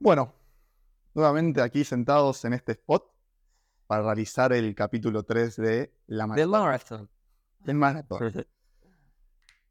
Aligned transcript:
Bueno, 0.00 0.32
nuevamente 1.12 1.60
aquí 1.60 1.82
sentados 1.82 2.44
en 2.44 2.52
este 2.52 2.72
spot 2.72 3.04
para 3.88 4.02
realizar 4.04 4.52
el 4.52 4.72
capítulo 4.74 5.24
3 5.24 5.56
de 5.56 5.92
La 6.06 6.28
Maratón. 6.28 6.50
Marathon. 6.50 7.10
El 7.66 7.74
maratón. 7.74 8.46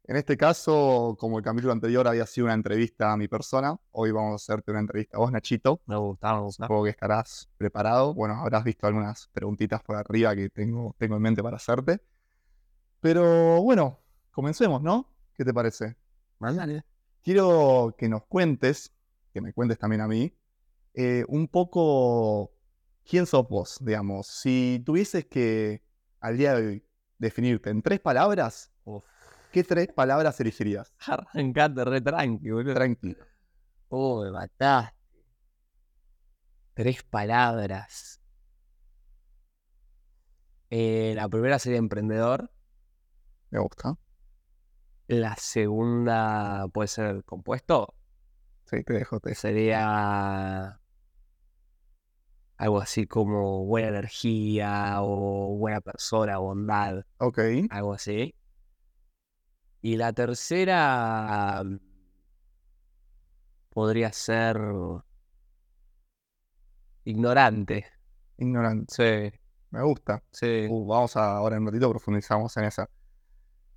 En 0.04 0.16
este 0.16 0.36
caso, 0.36 1.16
como 1.18 1.38
el 1.38 1.44
capítulo 1.44 1.72
anterior 1.72 2.06
había 2.06 2.26
sido 2.26 2.44
una 2.46 2.54
entrevista 2.54 3.10
a 3.10 3.16
mi 3.16 3.26
persona, 3.26 3.74
hoy 3.92 4.10
vamos 4.10 4.32
a 4.32 4.34
hacerte 4.36 4.70
una 4.70 4.80
entrevista 4.80 5.16
a 5.16 5.20
vos, 5.20 5.32
Nachito. 5.32 5.80
Me 5.86 5.96
gusta, 5.96 6.34
me 6.34 6.40
gusta. 6.40 6.64
Supongo 6.64 6.84
que 6.84 6.90
estarás 6.90 7.48
preparado. 7.56 8.12
Bueno, 8.12 8.34
habrás 8.34 8.64
visto 8.64 8.86
algunas 8.86 9.28
preguntitas 9.32 9.82
por 9.82 9.96
arriba 9.96 10.36
que 10.36 10.50
tengo, 10.50 10.94
tengo 10.98 11.16
en 11.16 11.22
mente 11.22 11.42
para 11.42 11.56
hacerte. 11.56 12.02
Pero 13.00 13.62
bueno, 13.62 13.98
comencemos, 14.30 14.82
¿no? 14.82 15.10
¿Qué 15.32 15.44
te 15.44 15.54
parece? 15.54 15.96
Mándale. 16.38 16.84
Quiero 17.22 17.94
que 17.96 18.10
nos 18.10 18.26
cuentes, 18.26 18.92
que 19.32 19.40
me 19.40 19.52
cuentes 19.52 19.78
también 19.78 20.00
a 20.00 20.08
mí, 20.08 20.34
eh, 20.94 21.24
un 21.28 21.48
poco 21.48 22.52
quién 23.04 23.26
sos 23.26 23.48
vos, 23.48 23.78
digamos. 23.80 24.26
Si 24.26 24.82
tuvieses 24.84 25.26
que 25.26 25.82
al 26.20 26.36
día 26.36 26.54
de 26.54 26.66
hoy 26.66 26.86
definirte 27.18 27.70
en 27.70 27.82
tres 27.82 28.00
palabras, 28.00 28.72
Uf. 28.84 29.04
¿qué 29.52 29.64
tres 29.64 29.88
palabras 29.88 30.40
elegirías? 30.40 30.92
Arrancate 31.06 31.84
re 31.84 32.00
tranqui, 32.00 32.50
boludo. 32.50 32.74
Tranquilo. 32.74 33.24
Oh, 33.88 34.22
me 34.22 34.30
mataste. 34.30 34.96
Tres 36.74 37.02
palabras. 37.02 38.20
Eh, 40.70 41.12
la 41.16 41.28
primera 41.28 41.58
sería 41.58 41.78
emprendedor. 41.78 42.52
Me 43.50 43.58
gusta. 43.58 43.96
La 45.08 45.34
segunda 45.36 46.68
puede 46.68 46.88
ser 46.88 47.24
compuesto. 47.24 47.94
Sí, 48.70 48.84
te 48.84 48.92
dejo. 48.94 49.18
Te... 49.20 49.34
Sería 49.34 50.80
algo 52.56 52.80
así 52.80 53.06
como 53.06 53.64
buena 53.66 53.88
energía 53.88 54.96
o 55.02 55.56
buena 55.56 55.80
persona, 55.80 56.38
bondad, 56.38 57.04
Ok. 57.18 57.38
algo 57.68 57.94
así. 57.94 58.34
Y 59.82 59.96
la 59.96 60.12
tercera 60.12 61.62
mm, 61.64 61.78
podría 63.70 64.12
ser 64.12 64.58
ignorante. 67.04 67.86
Ignorante. 68.38 68.94
Sí, 69.32 69.38
Me 69.70 69.82
gusta. 69.82 70.22
sí. 70.32 70.66
Uh, 70.70 70.86
vamos 70.86 71.16
a, 71.16 71.36
ahora 71.36 71.56
en 71.56 71.62
un 71.62 71.68
ratito 71.68 71.90
profundizamos 71.90 72.56
en 72.56 72.64
esa. 72.64 72.88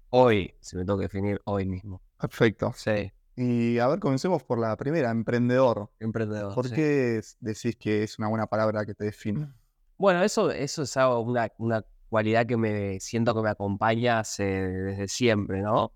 Hoy, 0.10 0.54
si 0.62 0.76
me 0.78 0.86
tengo 0.86 0.98
que 1.00 1.04
definir 1.06 1.42
hoy 1.46 1.66
mismo. 1.66 2.02
Perfecto. 2.18 2.74
Sí, 2.76 3.12
Y 3.36 3.80
a 3.80 3.88
ver, 3.88 4.00
comencemos 4.00 4.44
por 4.44 4.60
la 4.60 4.76
primera, 4.76 5.10
emprendedor. 5.10 5.90
emprendedor. 6.00 6.54
¿Por 6.54 6.68
sí. 6.68 6.76
qué 6.76 7.22
decís 7.40 7.76
que 7.78 8.04
es 8.04 8.20
una 8.20 8.28
buena 8.28 8.46
palabra 8.48 8.86
que 8.86 8.94
te 8.94 9.06
define? 9.06 9.52
Bueno, 9.98 10.22
eso, 10.24 10.52
eso 10.52 10.84
es 10.84 10.98
algo, 10.98 11.22
una, 11.22 11.50
una 11.58 11.84
cualidad 12.10 12.46
que 12.46 12.58
me 12.58 13.00
siento 13.00 13.34
que 13.34 13.42
me 13.42 13.50
acompaña 13.50 14.20
hace- 14.20 14.44
desde 14.44 15.08
siempre, 15.08 15.62
¿no? 15.62 15.94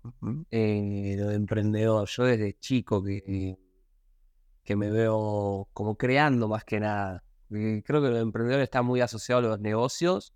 Eh, 0.50 1.14
lo 1.18 1.28
de 1.28 1.34
emprendedor. 1.34 2.08
Yo 2.08 2.24
desde 2.24 2.54
chico 2.58 3.02
que, 3.04 3.58
que 4.64 4.76
me 4.76 4.90
veo 4.90 5.68
como 5.72 5.96
creando 5.96 6.48
más 6.48 6.64
que 6.64 6.80
nada. 6.80 7.22
Eh, 7.50 7.82
Creo 7.84 8.00
que 8.02 8.08
lo 8.08 8.14
de 8.16 8.22
emprendedor 8.22 8.60
está 8.62 8.82
muy 8.82 9.00
asociado 9.00 9.40
a 9.40 9.50
los 9.50 9.60
negocios, 9.60 10.32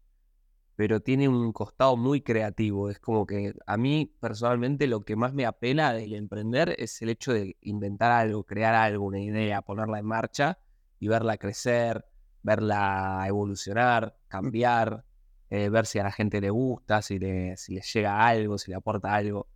pero 0.81 1.01
tiene 1.01 1.29
un 1.29 1.53
costado 1.53 1.95
muy 1.95 2.23
creativo. 2.23 2.89
Es 2.89 2.99
como 2.99 3.27
que 3.27 3.53
a 3.67 3.77
mí 3.77 4.11
personalmente 4.19 4.87
lo 4.87 5.05
que 5.05 5.15
más 5.15 5.35
me 5.35 5.45
apela 5.45 5.93
del 5.93 6.15
emprender 6.15 6.75
es 6.79 7.03
el 7.03 7.11
hecho 7.11 7.35
de 7.35 7.59
inventar 7.61 8.11
algo, 8.11 8.45
crear 8.45 8.75
algo, 8.75 9.05
una 9.05 9.21
idea, 9.21 9.61
ponerla 9.61 9.99
en 9.99 10.07
marcha 10.07 10.59
y 10.99 11.07
verla 11.07 11.37
crecer, 11.37 12.07
verla 12.43 13.23
evolucionar, 13.29 14.17
cambiar, 14.27 15.05
eh, 15.51 15.69
ver 15.69 15.85
si 15.85 15.99
a 15.99 16.05
la 16.05 16.13
gente 16.13 16.41
le 16.41 16.49
gusta, 16.49 17.03
si 17.03 17.19
le, 17.19 17.59
si 17.59 17.75
le 17.75 17.83
llega 17.83 18.27
algo, 18.27 18.57
si 18.57 18.71
le 18.71 18.79
aporta 18.79 19.15
algo. 19.15 19.49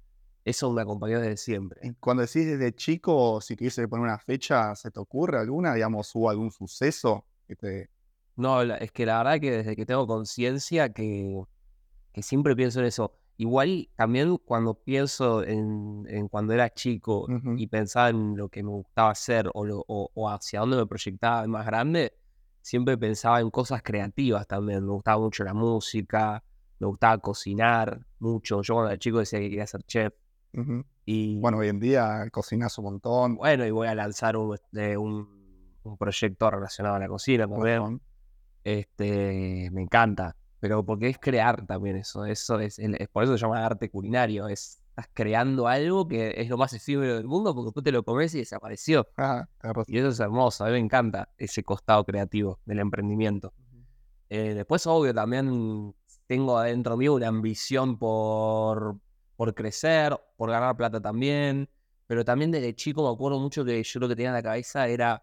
Eso 0.45 0.71
me 0.73 0.83
acompañó 0.83 1.21
desde 1.21 1.39
siempre. 1.39 1.97
Cuando 2.01 2.21
decís 2.21 2.45
desde 2.45 2.75
chico, 2.75 3.41
si 3.41 3.57
tuviese 3.57 3.89
poner 3.89 4.05
una 4.05 4.19
fecha, 4.19 4.75
¿se 4.77 4.91
te 4.91 5.01
ocurre 5.01 5.39
alguna? 5.39 5.73
Digamos, 5.73 6.15
¿hubo 6.15 6.29
algún 6.29 6.51
suceso. 6.51 7.25
No, 8.37 8.65
la- 8.65 8.77
es 8.79 8.91
que 8.93 9.07
la 9.07 9.19
verdad 9.19 9.41
que 9.41 9.51
desde 9.51 9.77
que 9.77 9.87
tengo 9.87 10.07
conciencia 10.07 10.93
que, 10.93 11.43
que 12.13 12.23
siempre 12.23 12.55
pienso 12.57 12.81
en 12.81 12.87
eso. 12.87 13.15
Igual 13.37 13.89
también 13.97 14.37
cuando 14.45 14.75
pienso 14.75 15.43
en, 15.43 16.05
en 16.09 16.29
cuando 16.29 16.53
era 16.53 16.71
chico 16.73 17.23
Ujú. 17.29 17.55
y 17.57 17.67
pensaba 17.67 18.11
en 18.11 18.37
lo 18.37 18.49
que 18.49 18.63
me 18.63 18.71
gustaba 18.71 19.11
hacer 19.11 19.51
o, 19.55 19.65
lo- 19.65 19.85
o- 19.89 20.11
o 20.15 20.31
hacia 20.31 20.61
dónde 20.61 20.77
me 20.77 20.87
proyectaba 20.87 21.43
de 21.43 21.49
más 21.49 21.67
grande, 21.67 22.13
siempre 22.61 22.97
pensaba 22.97 23.41
en 23.41 23.51
cosas 23.51 23.83
creativas 23.83 24.47
también. 24.47 24.85
Me 24.85 24.93
gustaba 24.93 25.19
mucho 25.21 25.43
la 25.43 25.53
música, 25.55 26.45
me 26.79 26.87
gustaba 26.87 27.19
cocinar 27.19 28.07
mucho. 28.21 28.63
Yo 28.63 28.75
cuando 28.75 28.91
era 28.91 28.99
chico 28.99 29.19
decía 29.19 29.41
que 29.41 29.49
quería 29.51 29.67
ser 29.67 29.83
chef. 29.83 30.13
Ujú. 30.53 30.85
Y 31.05 31.41
Bueno, 31.41 31.59
hoy 31.59 31.69
en 31.69 31.81
día 31.81 32.29
cocinas 32.31 32.79
un 32.79 32.85
montón. 32.85 33.35
bueno, 33.35 33.67
y 33.67 33.71
voy 33.73 33.89
a 33.89 33.95
lanzar 33.97 34.37
un, 34.37 34.55
este, 34.55 34.97
un, 34.97 35.75
un 35.83 35.97
proyecto 35.99 36.51
relacionado 36.51 36.95
a 36.95 36.99
la 37.01 37.09
cocina 37.09 37.49
también. 37.49 38.01
Este, 38.65 39.69
me 39.71 39.83
encanta, 39.83 40.35
pero 40.59 40.85
porque 40.85 41.11
es 41.11 41.19
crear 41.19 41.67
también 41.67 41.97
eso, 41.97 42.25
eso 42.25 42.59
es, 42.59 42.81
por 43.13 43.25
eso 43.25 43.37
se 43.37 43.43
llama 43.43 43.65
arte 43.65 43.91
culinario, 43.91 44.49
es, 44.49 44.83
estás 44.89 45.11
creando 45.13 45.69
algo 45.69 46.09
que 46.09 46.33
es 46.37 46.49
lo 46.49 46.57
más 46.57 46.73
efímero 46.73 47.17
del 47.17 47.27
mundo 47.27 47.55
porque 47.55 47.67
después 47.67 47.85
te 47.85 47.93
lo 47.93 48.05
comes 48.05 48.35
y 48.35 48.39
desapareció. 48.39 49.09
Ah. 49.19 49.47
Y 49.87 49.99
eso 49.99 50.09
es 50.09 50.21
hermoso, 50.21 50.65
a 50.65 50.69
mí 50.69 50.73
me 50.75 50.79
encanta 50.79 51.29
ese 51.37 51.63
costado 51.63 52.05
creativo 52.05 52.61
del 52.65 52.79
emprendimiento. 52.79 53.53
Eh, 54.31 54.55
después, 54.55 54.87
obvio, 54.87 55.13
también 55.13 55.95
tengo 56.27 56.57
adentro 56.57 56.97
mío 56.97 57.15
una 57.15 57.29
ambición 57.29 57.99
por, 57.99 58.97
por 59.37 59.55
crecer, 59.55 60.19
por 60.37 60.51
ganar 60.51 60.77
plata 60.77 61.01
también, 61.01 61.69
pero 62.07 62.25
también 62.25 62.51
desde 62.51 62.75
chico 62.75 63.03
me 63.03 63.15
acuerdo 63.15 63.39
mucho 63.41 63.65
que 63.65 63.83
yo 63.83 64.01
lo 64.01 64.09
que 64.09 64.17
tenía 64.17 64.31
en 64.31 64.35
la 64.35 64.43
cabeza 64.43 64.89
era, 64.89 65.23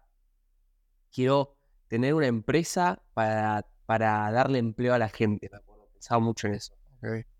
quiero 1.10 1.56
tener 1.92 2.14
una 2.14 2.26
empresa 2.26 3.02
para, 3.12 3.66
para 3.84 4.32
darle 4.32 4.58
empleo 4.58 4.94
a 4.94 4.98
la 4.98 5.10
gente, 5.10 5.50
pensaba 5.92 6.20
mucho 6.20 6.46
en 6.46 6.54
eso. 6.54 6.72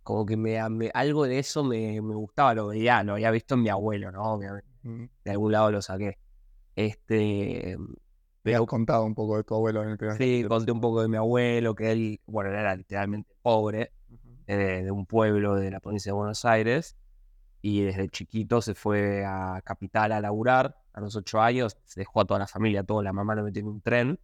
Como 0.03 0.27
que 0.27 0.37
me, 0.37 0.69
me- 0.69 0.91
algo 0.93 1.25
de 1.25 1.39
eso 1.39 1.65
me, 1.65 2.03
me 2.03 2.15
gustaba, 2.15 2.53
lo 2.53 2.67
veía, 2.67 3.03
lo 3.03 3.15
había 3.15 3.31
visto 3.31 3.55
en 3.55 3.63
mi 3.63 3.71
abuelo, 3.71 4.13
¿no? 4.13 4.39
De 5.25 5.31
algún 5.31 5.53
lado 5.53 5.71
lo 5.73 5.81
saqué. 5.81 6.19
Este, 6.77 7.79
Me 8.45 8.55
has 8.55 8.61
contado 8.67 9.07
un 9.07 9.15
poco 9.15 9.39
de 9.39 9.45
tu 9.45 9.55
abuelo 9.55 9.83
en 9.85 9.89
el 9.89 9.97
primer 9.97 10.19
Sí, 10.19 10.45
conté 10.47 10.71
un 10.71 10.83
poco 10.83 11.01
de 11.01 11.09
mi 11.09 11.17
abuelo, 11.17 11.75
que 11.75 11.91
él, 11.91 12.21
bueno, 12.27 12.51
él 12.51 12.57
era 12.57 12.77
literalmente 12.77 13.35
pobre, 13.41 13.91
eh, 14.47 14.83
de 14.85 14.91
un 14.91 15.07
pueblo 15.07 15.55
de 15.55 15.71
la 15.71 15.81
provincia 15.81 16.11
de 16.13 16.15
Buenos 16.19 16.45
Aires, 16.45 16.95
y 17.63 17.81
desde 17.81 18.11
chiquito 18.11 18.61
se 18.61 18.75
fue 18.75 19.25
a 19.25 19.63
Capital 19.65 20.13
a 20.13 20.21
laburar, 20.21 20.77
a 20.93 21.01
los 21.01 21.17
ocho 21.17 21.41
años, 21.41 21.79
se 21.87 22.01
dejó 22.01 22.21
a 22.21 22.27
toda 22.27 22.41
la 22.41 22.47
familia, 22.47 22.85
toda 22.85 23.03
la 23.03 23.15
mamá 23.15 23.35
lo 23.35 23.45
metió 23.45 23.61
en 23.63 23.69
un 23.69 23.81
tren, 23.81 24.21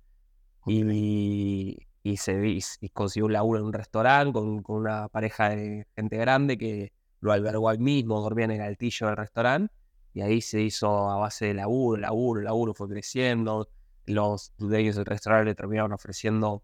y, 0.70 1.78
y 2.02 2.16
se 2.18 2.36
vi- 2.38 2.60
y 2.80 2.88
consiguió 2.90 3.26
un 3.26 3.32
laburo 3.32 3.60
en 3.60 3.66
un 3.66 3.72
restaurante 3.72 4.32
con, 4.32 4.62
con 4.62 4.76
una 4.76 5.08
pareja 5.08 5.50
de 5.50 5.86
gente 5.96 6.16
grande 6.18 6.58
que 6.58 6.92
lo 7.20 7.32
albergó 7.32 7.68
ahí 7.68 7.78
mismo, 7.78 8.20
dormía 8.20 8.44
en 8.46 8.52
el 8.52 8.60
altillo 8.62 9.06
del 9.08 9.16
restaurante, 9.16 9.72
y 10.12 10.20
ahí 10.22 10.40
se 10.40 10.60
hizo 10.60 11.10
a 11.10 11.16
base 11.16 11.46
de 11.46 11.54
laburo, 11.54 12.00
laburo, 12.00 12.40
laburo, 12.42 12.74
fue 12.74 12.88
creciendo, 12.88 13.68
los 14.06 14.52
dueños 14.58 14.96
del 14.96 15.04
restaurante 15.06 15.46
le 15.46 15.54
terminaron 15.54 15.92
ofreciendo 15.92 16.62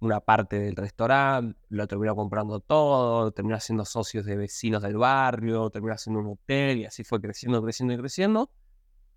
una 0.00 0.20
parte 0.20 0.60
del 0.60 0.76
restaurante, 0.76 1.58
lo 1.70 1.86
terminó 1.88 2.14
comprando 2.16 2.60
todo, 2.60 3.32
terminó 3.32 3.58
siendo 3.60 3.84
socios 3.84 4.24
de 4.26 4.36
vecinos 4.36 4.82
del 4.82 4.96
barrio, 4.96 5.70
terminó 5.70 5.94
haciendo 5.94 6.20
un 6.20 6.28
hotel 6.28 6.78
y 6.78 6.84
así 6.86 7.02
fue 7.04 7.20
creciendo, 7.20 7.62
creciendo 7.62 7.94
y 7.94 7.98
creciendo. 7.98 8.50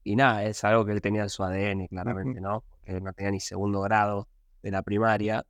Y 0.03 0.15
nada, 0.15 0.45
es 0.45 0.63
algo 0.63 0.85
que 0.85 0.93
él 0.93 1.01
tenía 1.01 1.23
en 1.23 1.29
su 1.29 1.43
ADN, 1.43 1.87
claramente, 1.89 2.41
¿no? 2.41 2.65
Porque 2.81 2.99
no 3.01 3.13
tenía 3.13 3.31
ni 3.31 3.39
segundo 3.39 3.81
grado 3.81 4.27
de 4.61 4.71
la 4.71 4.81
primaria 4.83 5.45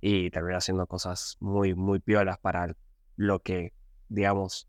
y 0.00 0.30
terminó 0.30 0.58
haciendo 0.58 0.86
cosas 0.86 1.36
muy, 1.40 1.74
muy 1.74 2.00
piolas 2.00 2.38
para 2.38 2.74
lo 3.16 3.40
que, 3.40 3.72
digamos, 4.08 4.68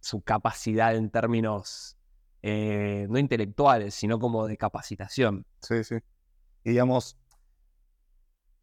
su 0.00 0.22
capacidad 0.22 0.94
en 0.96 1.10
términos 1.10 1.96
eh, 2.42 3.06
no 3.08 3.18
intelectuales, 3.18 3.94
sino 3.94 4.18
como 4.18 4.46
de 4.46 4.56
capacitación. 4.56 5.46
Sí, 5.62 5.84
sí. 5.84 5.96
Y 6.64 6.70
digamos, 6.70 7.16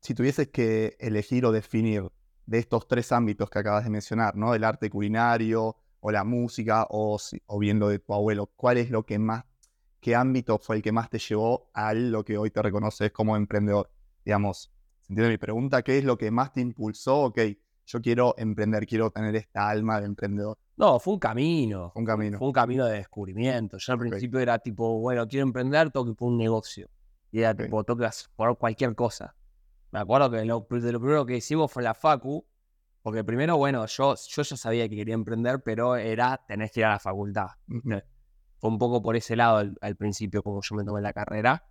si 0.02 0.14
tuvieses 0.14 0.50
que 0.50 0.98
elegir 1.00 1.46
o 1.46 1.52
definir 1.52 2.12
de 2.46 2.60
estos 2.60 2.88
tres 2.88 3.12
ámbitos 3.12 3.50
que 3.50 3.60
acabas 3.60 3.84
de 3.84 3.90
mencionar, 3.90 4.36
¿no? 4.36 4.54
El 4.54 4.64
arte 4.64 4.90
culinario, 4.90 5.78
o 6.02 6.12
la 6.12 6.24
música, 6.24 6.86
o, 6.90 7.18
o 7.46 7.60
bien 7.60 7.80
lo 7.80 7.88
de 7.88 8.00
tu 8.00 8.14
abuelo, 8.14 8.52
¿cuál 8.56 8.78
es 8.78 8.90
lo 8.90 9.04
que 9.04 9.20
más, 9.20 9.46
qué 10.02 10.16
ámbito 10.16 10.58
fue 10.58 10.78
el 10.78 10.82
que 10.82 10.92
más 10.92 11.10
te 11.10 11.20
llevó 11.20 11.70
a 11.74 11.94
lo 11.94 12.26
que 12.26 12.38
hoy 12.38 12.50
te 12.52 12.62
reconoces 12.62 13.12
como 13.12 13.38
emprendedor? 13.38 13.90
Digamos, 14.26 14.72
¿se 15.00 15.14
entiende 15.14 15.32
mi 15.32 15.38
pregunta? 15.38 15.82
¿Qué 15.84 16.00
es 16.00 16.04
lo 16.04 16.18
que 16.18 16.32
más 16.32 16.52
te 16.52 16.62
impulsó? 16.62 17.22
Ok, 17.26 17.40
yo 17.86 18.02
quiero 18.02 18.34
emprender, 18.38 18.86
quiero 18.86 19.12
tener 19.12 19.36
esta 19.36 19.70
alma 19.70 20.00
de 20.00 20.08
emprendedor. 20.08 20.58
No, 20.78 21.00
fue 21.00 21.14
un 21.14 21.20
camino. 21.20 21.92
Un 21.96 22.06
camino. 22.06 22.38
Fue 22.38 22.48
un 22.48 22.54
camino 22.54 22.86
de 22.86 22.98
descubrimiento. 22.98 23.78
Yo 23.78 23.94
al 23.94 24.00
principio 24.00 24.40
era 24.40 24.58
tipo, 24.60 25.00
bueno, 25.00 25.28
quiero 25.28 25.46
emprender, 25.46 25.92
tengo 25.92 26.08
que 26.08 26.14
poner 26.14 26.34
un 26.34 26.38
negocio. 26.40 26.90
Y 27.32 27.40
era 27.40 27.52
Ok. 27.52 27.58
tipo, 27.64 27.84
tocas 27.84 28.30
por 28.36 28.58
cualquier 28.58 28.96
cosa. 28.96 29.36
Me 29.92 30.00
acuerdo 30.00 30.32
que 30.32 30.44
lo, 30.46 30.66
de 30.70 30.92
lo 30.92 31.00
primero 31.00 31.26
que 31.26 31.38
hicimos 31.38 31.72
fue 31.72 31.84
la 31.84 31.94
Facu, 31.94 32.46
porque 33.02 33.24
primero, 33.24 33.58
bueno, 33.58 33.86
yo, 33.86 34.16
yo 34.16 34.42
ya 34.42 34.58
sabía 34.58 34.88
que 34.88 34.96
quería 34.96 35.16
emprender, 35.16 35.62
pero 35.62 35.96
era 35.96 36.42
tenés 36.48 36.72
que 36.72 36.80
ir 36.80 36.86
a 36.86 36.92
la 36.92 37.00
facultad. 37.00 37.48
Ujú. 37.68 37.82
Fue 37.84 38.04
un 38.70 38.78
poco 38.78 39.02
por 39.02 39.16
ese 39.16 39.36
lado 39.36 39.58
al, 39.58 39.78
al 39.82 39.96
principio, 39.96 40.44
como 40.44 40.62
yo 40.62 40.76
me 40.76 40.84
tomé 40.84 41.02
la 41.02 41.14
carrera. 41.14 41.66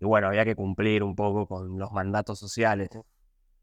Y 0.00 0.06
bueno, 0.06 0.28
había 0.28 0.44
que 0.44 0.54
cumplir 0.56 1.02
un 1.02 1.14
poco 1.14 1.46
con 1.46 1.78
los 1.78 1.92
mandatos 1.92 2.38
sociales. 2.38 2.88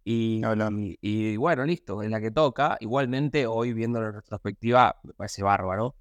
Y, 0.04 0.42
y, 0.46 0.98
y 1.02 1.38
bueno, 1.38 1.66
listo, 1.66 2.02
es 2.02 2.10
la 2.10 2.22
que 2.22 2.32
toca. 2.32 2.78
Igualmente, 2.80 3.48
hoy 3.48 3.74
viendo 3.74 4.00
en 4.02 4.14
retrospectiva, 4.14 4.96
me 5.04 5.14
parece 5.14 5.44
bárbaro. 5.44 5.96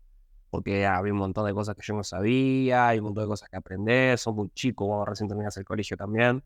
Porque 0.50 0.86
había 0.86 1.12
un 1.12 1.18
montón 1.18 1.44
de 1.46 1.52
cosas 1.52 1.74
que 1.74 1.82
yo 1.82 1.94
no 1.94 2.04
sabía, 2.04 2.88
hay 2.88 2.98
un 2.98 3.06
montón 3.06 3.24
de 3.24 3.28
cosas 3.28 3.48
que 3.48 3.56
aprender. 3.56 4.16
Sos 4.18 4.34
muy 4.34 4.48
chico, 4.50 4.86
cuando 4.86 5.06
recién 5.06 5.28
terminas 5.28 5.56
el 5.56 5.64
colegio 5.64 5.96
también. 5.96 6.44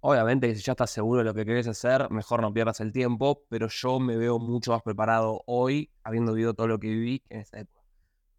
Obviamente, 0.00 0.54
si 0.54 0.62
ya 0.62 0.72
estás 0.72 0.90
seguro 0.90 1.20
de 1.20 1.24
lo 1.24 1.34
que 1.34 1.46
querés 1.46 1.68
hacer, 1.68 2.10
mejor 2.10 2.42
no 2.42 2.52
pierdas 2.52 2.80
el 2.80 2.92
tiempo. 2.92 3.44
Pero 3.48 3.68
yo 3.68 3.98
me 4.00 4.16
veo 4.16 4.38
mucho 4.38 4.72
más 4.72 4.82
preparado 4.82 5.42
hoy, 5.46 5.90
habiendo 6.02 6.34
vivido 6.34 6.54
todo 6.54 6.66
lo 6.66 6.78
que 6.78 6.88
viví, 6.88 7.22
en 7.30 7.40
esa 7.40 7.60
época. 7.60 7.81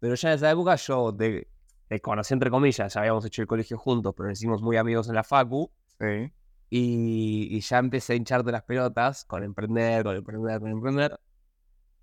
Pero 0.04 0.16
ya 0.16 0.28
en 0.28 0.34
esa 0.34 0.50
época 0.50 0.76
yo 0.76 1.14
te, 1.16 1.48
te 1.88 1.98
conocí 2.00 2.34
entre 2.34 2.50
comillas, 2.50 2.92
ya 2.92 3.00
habíamos 3.00 3.24
hecho 3.24 3.40
el 3.40 3.48
colegio 3.48 3.78
juntos, 3.78 4.12
pero 4.14 4.28
nos 4.28 4.38
hicimos 4.38 4.60
muy 4.60 4.76
amigos 4.76 5.08
en 5.08 5.14
la 5.14 5.24
facu. 5.24 5.70
Sí. 5.98 6.30
Y, 6.68 7.48
y 7.56 7.60
ya 7.62 7.78
empecé 7.78 8.12
a 8.12 8.16
hincharte 8.16 8.52
las 8.52 8.64
pelotas 8.64 9.24
con 9.24 9.42
emprender, 9.42 10.04
con 10.04 10.14
emprender, 10.16 10.60
con 10.60 10.70
emprender. 10.70 11.18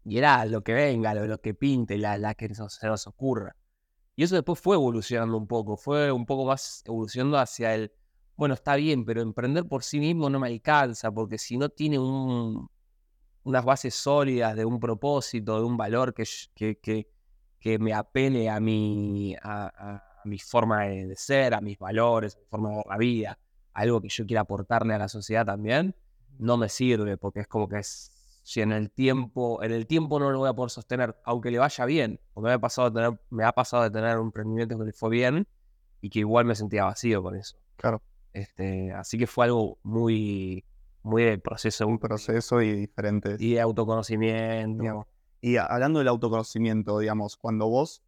Y 0.03 0.17
era 0.17 0.45
lo 0.45 0.63
que 0.63 0.73
venga, 0.73 1.13
lo, 1.13 1.27
lo 1.27 1.39
que 1.39 1.53
pinte, 1.53 1.99
la, 1.99 2.17
la 2.17 2.33
que 2.33 2.49
nos- 2.49 2.73
se 2.73 2.87
nos 2.87 3.05
ocurra. 3.05 3.55
Y 4.15 4.23
eso 4.23 4.33
después 4.33 4.59
fue 4.59 4.75
evolucionando 4.77 5.37
un 5.37 5.45
poco, 5.47 5.77
fue 5.77 6.11
un 6.11 6.25
poco 6.25 6.45
más 6.45 6.81
evolucionando 6.87 7.37
hacia 7.37 7.75
el, 7.75 7.91
bueno, 8.35 8.55
está 8.55 8.77
bien, 8.77 9.05
pero 9.05 9.21
emprender 9.21 9.65
por 9.67 9.83
sí 9.83 9.99
mismo 9.99 10.27
no 10.27 10.39
me 10.39 10.47
alcanza, 10.47 11.11
porque 11.11 11.37
si 11.37 11.55
no 11.57 11.69
tiene 11.69 11.99
un, 11.99 12.67
unas 13.43 13.65
bases 13.65 13.93
sólidas 13.95 14.55
de 14.55 14.65
un 14.65 14.79
propósito, 14.79 15.57
de 15.59 15.65
un 15.65 15.77
valor 15.77 16.13
que, 16.15 16.25
que, 16.55 17.07
que 17.61 17.77
me 17.77 17.93
apele 17.93 18.49
a 18.49 18.59
mi, 18.59 19.35
a, 19.41 20.03
mi 20.25 20.39
forma 20.39 20.85
de 20.85 21.07
de 21.07 21.15
ser, 21.15 21.53
a 21.53 21.61
mis 21.61 21.77
valores, 21.77 22.35
a 22.35 22.39
mi 22.39 22.45
forma 22.47 22.69
de 22.71 22.75
ver 22.77 22.85
la 22.89 22.97
vida, 22.97 23.39
algo 23.73 24.01
que 24.01 24.09
yo 24.09 24.25
quiera 24.25 24.41
aportarle 24.41 24.95
a 24.95 24.97
la 24.97 25.07
sociedad 25.07 25.45
también, 25.45 25.95
no 26.39 26.57
me 26.57 26.67
sirve, 26.69 27.17
porque 27.17 27.41
es 27.41 27.47
como 27.47 27.69
que 27.69 27.77
es, 27.77 28.11
si 28.43 28.61
en 28.61 28.71
el 28.71 28.89
tiempo, 28.89 29.61
en 29.63 29.71
el 29.71 29.85
tiempo 29.85 30.19
no 30.19 30.31
lo 30.31 30.39
voy 30.39 30.49
a 30.49 30.53
poder 30.53 30.71
sostener, 30.71 31.15
aunque 31.23 31.51
le 31.51 31.59
vaya 31.59 31.85
bien, 31.85 32.19
porque 32.33 32.47
me 32.47 32.53
ha 32.53 32.59
pasado 32.59 32.89
de 32.89 32.99
tener, 32.99 33.21
me 33.29 33.43
ha 33.43 33.51
pasado 33.51 33.83
de 33.83 33.91
tener 33.91 34.17
un 34.17 34.27
emprendimiento 34.27 34.77
que 34.77 34.85
le 34.85 34.93
fue 34.93 35.11
bien 35.11 35.47
y 36.01 36.09
que 36.09 36.19
igual 36.19 36.45
me 36.45 36.55
sentía 36.55 36.85
vacío 36.85 37.21
con 37.21 37.35
eso. 37.35 37.57
Claro. 37.75 38.01
Este, 38.33 38.91
así 38.91 39.19
que 39.19 39.27
fue 39.27 39.45
algo 39.45 39.77
muy, 39.83 40.65
muy 41.03 41.23
del 41.23 41.41
proceso 41.41 41.85
Un 41.85 41.99
proceso 41.99 42.61
y 42.61 42.71
diferentes. 42.71 43.39
y 43.39 43.53
de 43.53 43.61
autoconocimiento. 43.61 44.81
Digamos. 44.81 45.05
Y 45.41 45.57
hablando 45.57 45.99
del 45.99 46.07
autoconocimiento, 46.07 46.99
digamos, 46.99 47.35
cuando 47.35 47.67
vos 47.67 48.03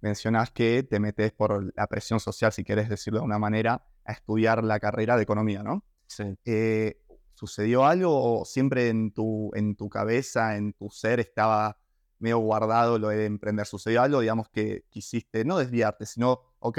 mencionás 0.00 0.50
que 0.50 0.82
te 0.82 1.00
metes 1.00 1.32
por 1.32 1.72
la 1.76 1.86
presión 1.86 2.20
social, 2.20 2.52
si 2.52 2.64
querés 2.64 2.88
decirlo 2.88 3.18
de 3.20 3.24
una 3.26 3.38
manera, 3.38 3.84
a 4.04 4.12
estudiar 4.12 4.64
la 4.64 4.80
carrera 4.80 5.16
de 5.16 5.22
economía, 5.24 5.62
¿no? 5.62 5.84
Sí. 6.06 6.24
Eh, 6.44 7.02
¿Sucedió 7.34 7.84
algo 7.84 8.40
o 8.40 8.44
siempre 8.44 8.88
en 8.88 9.12
tu, 9.12 9.50
en 9.54 9.74
tu 9.76 9.88
cabeza, 9.88 10.56
en 10.56 10.72
tu 10.74 10.90
ser, 10.90 11.20
estaba 11.20 11.78
medio 12.18 12.38
guardado 12.38 12.98
lo 12.98 13.08
de 13.08 13.24
emprender? 13.26 13.66
¿Sucedió 13.66 14.02
algo, 14.02 14.20
digamos, 14.20 14.48
que 14.48 14.84
quisiste 14.90 15.44
no 15.44 15.58
desviarte, 15.58 16.06
sino, 16.06 16.40
ok, 16.60 16.78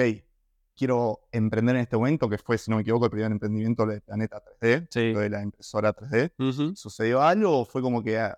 quiero 0.75 1.27
emprender 1.31 1.75
en 1.75 1.81
este 1.81 1.97
momento, 1.97 2.29
que 2.29 2.37
fue, 2.37 2.57
si 2.57 2.69
no 2.71 2.77
me 2.77 2.83
equivoco, 2.83 3.05
el 3.05 3.11
primer 3.11 3.31
emprendimiento 3.31 3.85
de 3.85 4.01
Planeta 4.01 4.41
3D, 4.61 4.87
Sí. 4.89 5.13
lo 5.13 5.19
de 5.19 5.29
la 5.29 5.41
impresora 5.43 5.93
3D? 5.93 6.31
Ujú. 6.39 6.75
¿Sucedió 6.75 7.21
algo 7.21 7.59
o 7.61 7.65
fue 7.65 7.81
como 7.81 8.03
que 8.03 8.19
ah, 8.19 8.37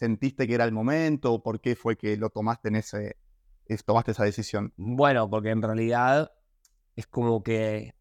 sentiste 0.00 0.46
que 0.46 0.54
era 0.54 0.64
el 0.64 0.72
momento? 0.72 1.32
¿O 1.34 1.42
¿Por 1.42 1.60
qué 1.60 1.76
fue 1.76 1.96
que 1.96 2.16
lo 2.16 2.30
tomaste 2.30 2.68
en 2.68 2.76
ese, 2.76 3.16
es- 3.66 3.84
tomaste 3.84 4.12
esa 4.12 4.24
decisión? 4.24 4.72
Bueno, 4.76 5.28
porque 5.30 5.50
en 5.50 5.62
realidad 5.62 6.32
es 6.96 7.06
como 7.06 7.42
que 7.42 7.94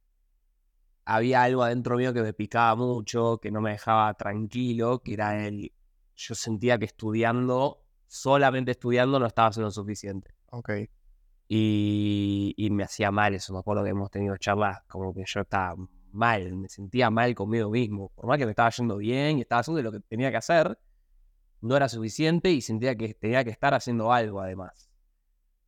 había 1.06 1.44
algo 1.44 1.64
adentro 1.64 1.98
mío 1.98 2.14
que 2.14 2.22
me 2.22 2.34
picaba 2.34 2.76
mucho, 2.76 3.40
que 3.42 3.52
no 3.52 3.62
me 3.62 3.72
dejaba 3.72 4.14
tranquilo, 4.14 5.00
que 5.04 5.14
era 5.14 5.46
el... 5.48 5.72
Yo 6.16 6.36
sentía 6.36 6.78
que 6.78 6.86
estudiando, 6.86 7.82
solamente 8.08 8.72
estudiando, 8.72 9.20
no 9.20 9.26
estaba 9.26 9.48
haciendo 9.50 9.72
suficiente. 9.72 10.32
Ok, 10.52 10.70
Y, 11.48 12.54
y 12.58 12.70
me 12.70 12.84
hacía 12.84 13.12
mal 13.12 13.34
eso. 13.34 13.54
Me 13.54 13.60
acuerdo 13.60 13.84
que 13.84 13.90
hemos 13.90 14.12
tenido 14.12 14.38
charlas 14.38 14.82
como 14.88 15.14
que 15.14 15.24
yo 15.26 15.42
estaba 15.42 15.76
mal, 16.12 16.56
me 16.56 16.70
sentía 16.70 17.10
mal 17.10 17.34
conmigo 17.36 17.70
mismo. 17.70 18.10
Por 18.16 18.28
más 18.28 18.38
que 18.38 18.46
me 18.46 18.52
estaba 18.52 18.70
yendo 18.70 18.98
bien 18.98 19.38
y 19.40 19.42
estaba 19.42 19.62
haciendo 19.62 19.82
lo 19.82 19.92
que 19.92 20.00
tenía 20.02 20.30
que 20.32 20.38
hacer, 20.38 20.78
no 21.62 21.76
era 21.76 21.90
suficiente 21.90 22.52
y 22.52 22.62
sentía 22.62 22.96
que 22.96 23.14
tenía 23.14 23.44
que 23.44 23.50
estar 23.52 23.74
haciendo 23.74 24.12
algo 24.12 24.42
además. 24.42 24.90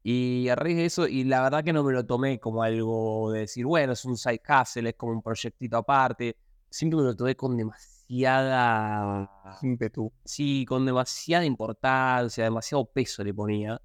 Y 0.04 0.50
a 0.50 0.56
raíz 0.56 0.78
de 0.78 0.86
eso, 0.86 1.08
y 1.08 1.24
la 1.26 1.44
verdad 1.44 1.64
que 1.64 1.74
no 1.74 1.84
me 1.84 1.94
lo 1.94 2.06
tomé 2.06 2.40
como 2.40 2.64
algo 2.64 3.32
de 3.32 3.42
decir, 3.42 3.66
bueno, 3.66 3.94
es 3.94 4.04
un 4.06 4.18
side 4.18 4.42
hustle, 4.48 4.90
es 4.90 4.96
como 4.96 5.12
un 5.12 5.22
proyectito 5.22 5.78
aparte. 5.78 6.38
Siempre 6.70 6.98
me 6.98 7.04
lo 7.04 7.16
tomé 7.16 7.36
con 7.36 7.56
demasiada 7.56 9.30
ímpetu. 9.62 10.12
sí, 10.26 10.66
con 10.66 10.86
demasiada 10.86 11.46
importancia, 11.46 12.44
demasiado 12.44 12.86
peso 12.86 13.24
le 13.24 13.34
ponía. 13.34 13.80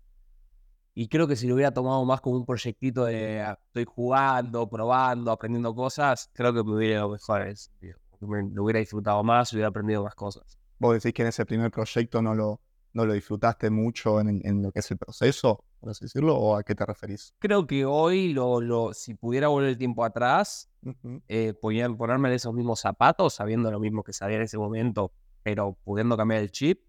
Y 0.94 1.08
creo 1.08 1.28
que 1.28 1.36
si 1.36 1.46
lo 1.46 1.54
hubiera 1.54 1.72
tomado 1.72 2.02
más 2.06 2.22
como 2.22 2.36
un 2.36 2.46
proyectito 2.46 3.04
de 3.04 3.42
ah, 3.42 3.58
estoy 3.66 3.84
jugando, 3.84 4.66
probando, 4.66 5.30
aprendiendo 5.30 5.74
cosas, 5.74 6.30
creo 6.32 6.54
que 6.54 6.64
me 6.64 6.74
hubiera 6.74 6.94
ido 7.00 7.10
mejor 7.10 7.46
Lo 8.20 8.64
hubiera 8.64 8.80
disfrutado 8.80 9.22
más, 9.22 9.52
hubiera 9.52 9.68
aprendido 9.68 10.02
más 10.02 10.14
cosas. 10.14 10.58
¿Vos 10.78 10.94
decís 10.94 11.14
que 11.14 11.23
en 11.23 11.28
ese 11.28 11.46
primer 11.46 11.70
proyecto 11.70 12.20
no 12.20 12.34
lo, 12.34 12.61
no 12.93 13.06
lo 13.06 13.12
disfrutaste 13.12 13.70
mucho 13.70 14.20
en, 14.20 14.40
en 14.44 14.62
lo 14.62 14.73
que 14.73 14.81
es 14.81 14.90
el 14.90 14.99
proceso, 14.99 15.64
por 15.81 15.90
así 15.90 16.05
decirlo? 16.05 16.37
¿O 16.37 16.56
a 16.56 16.62
qué 16.62 16.75
te 16.75 16.84
referís? 16.84 17.34
Creo 17.38 17.67
que 17.67 17.84
hoy, 17.84 18.32
lo, 18.32 18.61
lo, 18.61 18.93
si 18.93 19.14
pudiera 19.14 19.49
volver 19.49 19.70
el 19.70 19.78
tiempo 19.78 20.05
atrás, 20.05 20.70
eh, 21.28 21.55
podía 21.55 21.88
ponerme 21.88 22.28
en 22.28 22.34
esos 22.34 22.52
mismos 22.55 22.81
zapatos, 22.81 23.34
sabiendo 23.34 23.70
lo 23.70 23.81
mismo 23.81 24.02
que 24.02 24.12
sabía 24.12 24.37
en 24.37 24.43
ese 24.43 24.58
momento, 24.58 25.12
pero 25.43 25.76
pudiendo 25.84 26.17
cambiar 26.17 26.43
el 26.43 26.50
chip, 26.50 26.81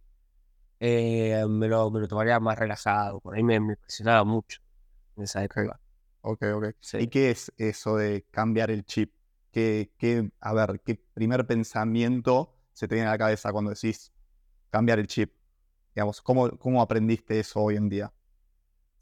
eh, 0.79 1.45
me, 1.47 1.67
lo, 1.67 1.89
me 1.91 1.99
lo 1.99 2.07
tomaría 2.07 2.39
más 2.39 2.57
relajado. 2.57 3.19
Por 3.19 3.35
ahí 3.35 3.43
me, 3.43 3.59
me 3.59 3.73
impresionaba 3.73 4.23
mucho 4.23 4.61
en 5.15 5.23
esa 5.23 5.43
época. 5.43 5.79
Ok, 6.21 6.43
ok. 6.53 6.65
Sí. 6.79 6.97
¿Y 6.97 7.07
qué 7.07 7.31
es 7.31 7.53
eso 7.57 7.95
de 7.95 8.25
cambiar 8.31 8.69
el 8.69 8.85
chip? 8.85 9.13
¿Qué, 9.51 9.91
qué, 9.97 10.29
a 10.39 10.53
ver, 10.53 10.81
¿qué 10.85 11.01
primer 11.13 11.47
pensamiento 11.47 12.56
se 12.77 12.87
te 12.87 12.93
viene 12.93 13.07
a 13.07 13.13
la 13.13 13.17
cabeza 13.17 13.51
cuando 13.51 13.71
decís 13.71 14.11
cambiar 14.69 14.99
el 14.99 15.07
chip? 15.07 15.33
Digamos, 15.95 16.21
¿cómo, 16.21 16.51
cómo 16.59 16.79
aprendiste 16.79 17.39
eso 17.39 17.59
hoy 17.59 17.75
en 17.75 17.89
día? 17.89 18.13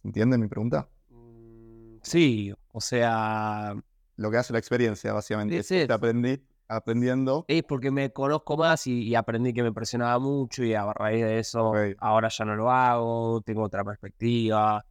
¿Entiendes 0.02 0.40
mi 0.40 0.48
pregunta? 0.48 0.88
Mm, 1.10 1.98
Sí, 2.02 2.54
o 2.72 2.80
sea, 2.80 3.76
Lo 4.16 4.32
que 4.32 4.38
hace 4.38 4.54
la 4.54 4.60
experiencia, 4.60 5.12
básicamente. 5.12 5.62
Sí. 5.62 5.86
Te 5.86 5.92
aprendí 5.92 6.42
aprendiendo. 6.70 7.44
es 7.50 7.64
porque 7.64 7.92
me 7.92 8.14
conozco 8.14 8.56
más 8.56 8.88
y, 8.88 9.02
y 9.04 9.16
aprendí 9.16 9.52
que 9.52 9.62
me 9.62 9.74
presionaba 9.74 10.20
mucho 10.20 10.64
y 10.64 10.74
a 10.74 10.94
raíz 10.94 11.26
de 11.26 11.40
eso 11.40 11.74
ahora 11.98 12.30
ya 12.30 12.46
no 12.46 12.56
lo 12.56 12.72
hago, 12.72 13.42
tengo 13.42 13.64
otra 13.64 13.84
perspectiva. 13.84 14.86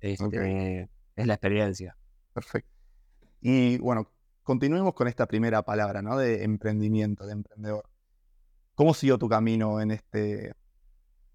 Este, 0.00 0.90
Es 1.16 1.26
la 1.26 1.32
experiencia. 1.32 1.96
Perfecto. 2.34 2.70
Y 3.40 3.78
bueno, 3.78 4.12
continuemos 4.42 4.92
con 4.92 5.08
esta 5.08 5.26
primera 5.26 5.62
palabra, 5.62 6.02
¿no? 6.02 6.18
De 6.18 6.44
emprendimiento, 6.44 7.24
de 7.26 7.32
emprendedor. 7.32 7.88
¿Cómo 8.78 8.94
siguió 8.94 9.18
tu 9.18 9.28
camino 9.28 9.80
en 9.80 9.90
este, 9.90 10.50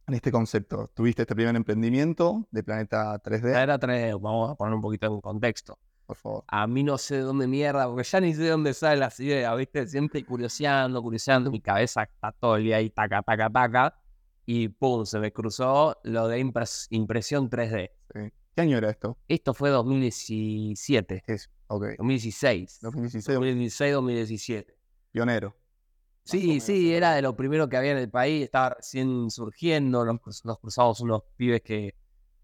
en 0.08 0.14
este 0.14 0.32
concepto? 0.32 0.90
¿Tuviste 0.94 1.24
este 1.24 1.36
primer 1.36 1.54
emprendimiento 1.58 2.48
de 2.52 2.64
Planeta 2.64 3.22
3D? 3.22 3.62
Era 3.62 3.78
tres, 3.78 4.14
vamos 4.14 4.52
a 4.52 4.56
poner 4.56 4.74
un 4.74 4.80
poquito 4.82 5.08
en 5.08 5.20
contexto. 5.20 5.78
Por 6.06 6.16
favor. 6.16 6.46
A 6.48 6.66
mí 6.68 6.84
no 6.84 6.98
sé 6.98 7.16
de 7.16 7.22
dónde 7.24 7.46
mierda, 7.48 7.86
porque 7.90 8.04
ya 8.04 8.22
ni 8.22 8.34
sé 8.34 8.44
de 8.44 8.50
dónde 8.52 8.74
salen 8.74 9.02
las 9.02 9.20
ideas, 9.20 9.58
¿viste? 9.58 9.86
Siempre 9.88 10.24
curioseando, 10.24 11.02
curioseando, 11.04 11.52
mi 11.52 11.60
cabeza 11.60 12.04
está 12.04 12.32
todo 12.32 12.56
el 12.56 12.64
día 12.64 12.78
ahí, 12.78 12.90
taca, 12.90 13.22
taca, 13.22 13.50
taca, 13.50 14.00
y 14.46 14.70
pum, 14.70 15.06
se 15.06 15.20
me 15.20 15.34
cruzó 15.34 16.00
lo 16.06 16.30
de 16.30 16.42
impres- 16.42 16.88
impresión 16.92 17.50
3D. 17.50 17.92
Sí. 18.14 18.34
¿Qué 18.56 18.62
año 18.62 18.78
era 18.78 18.90
esto? 18.90 19.18
Esto 19.28 19.54
fue 19.54 19.70
2017, 19.70 21.24
Es, 21.28 21.50
ok. 21.68 21.88
2016. 21.98 22.80
2016, 22.82 23.36
2016, 23.36 23.94
2017. 23.94 24.78
pionero. 25.12 25.58
Sí, 26.24 26.60
sí, 26.60 26.90
¿no? 26.90 26.96
era 26.96 27.14
de 27.16 27.22
lo 27.22 27.36
primero 27.36 27.68
que 27.68 27.78
había 27.78 27.92
en 27.92 27.98
el 27.98 28.10
país, 28.10 28.44
estaba 28.44 28.76
recién 28.76 29.30
surgiendo, 29.30 30.06
nos, 30.06 30.46
nos 30.46 30.60
cruzamos 30.60 31.02
unos 31.02 31.24
pibes 31.36 31.62
que 31.62 31.96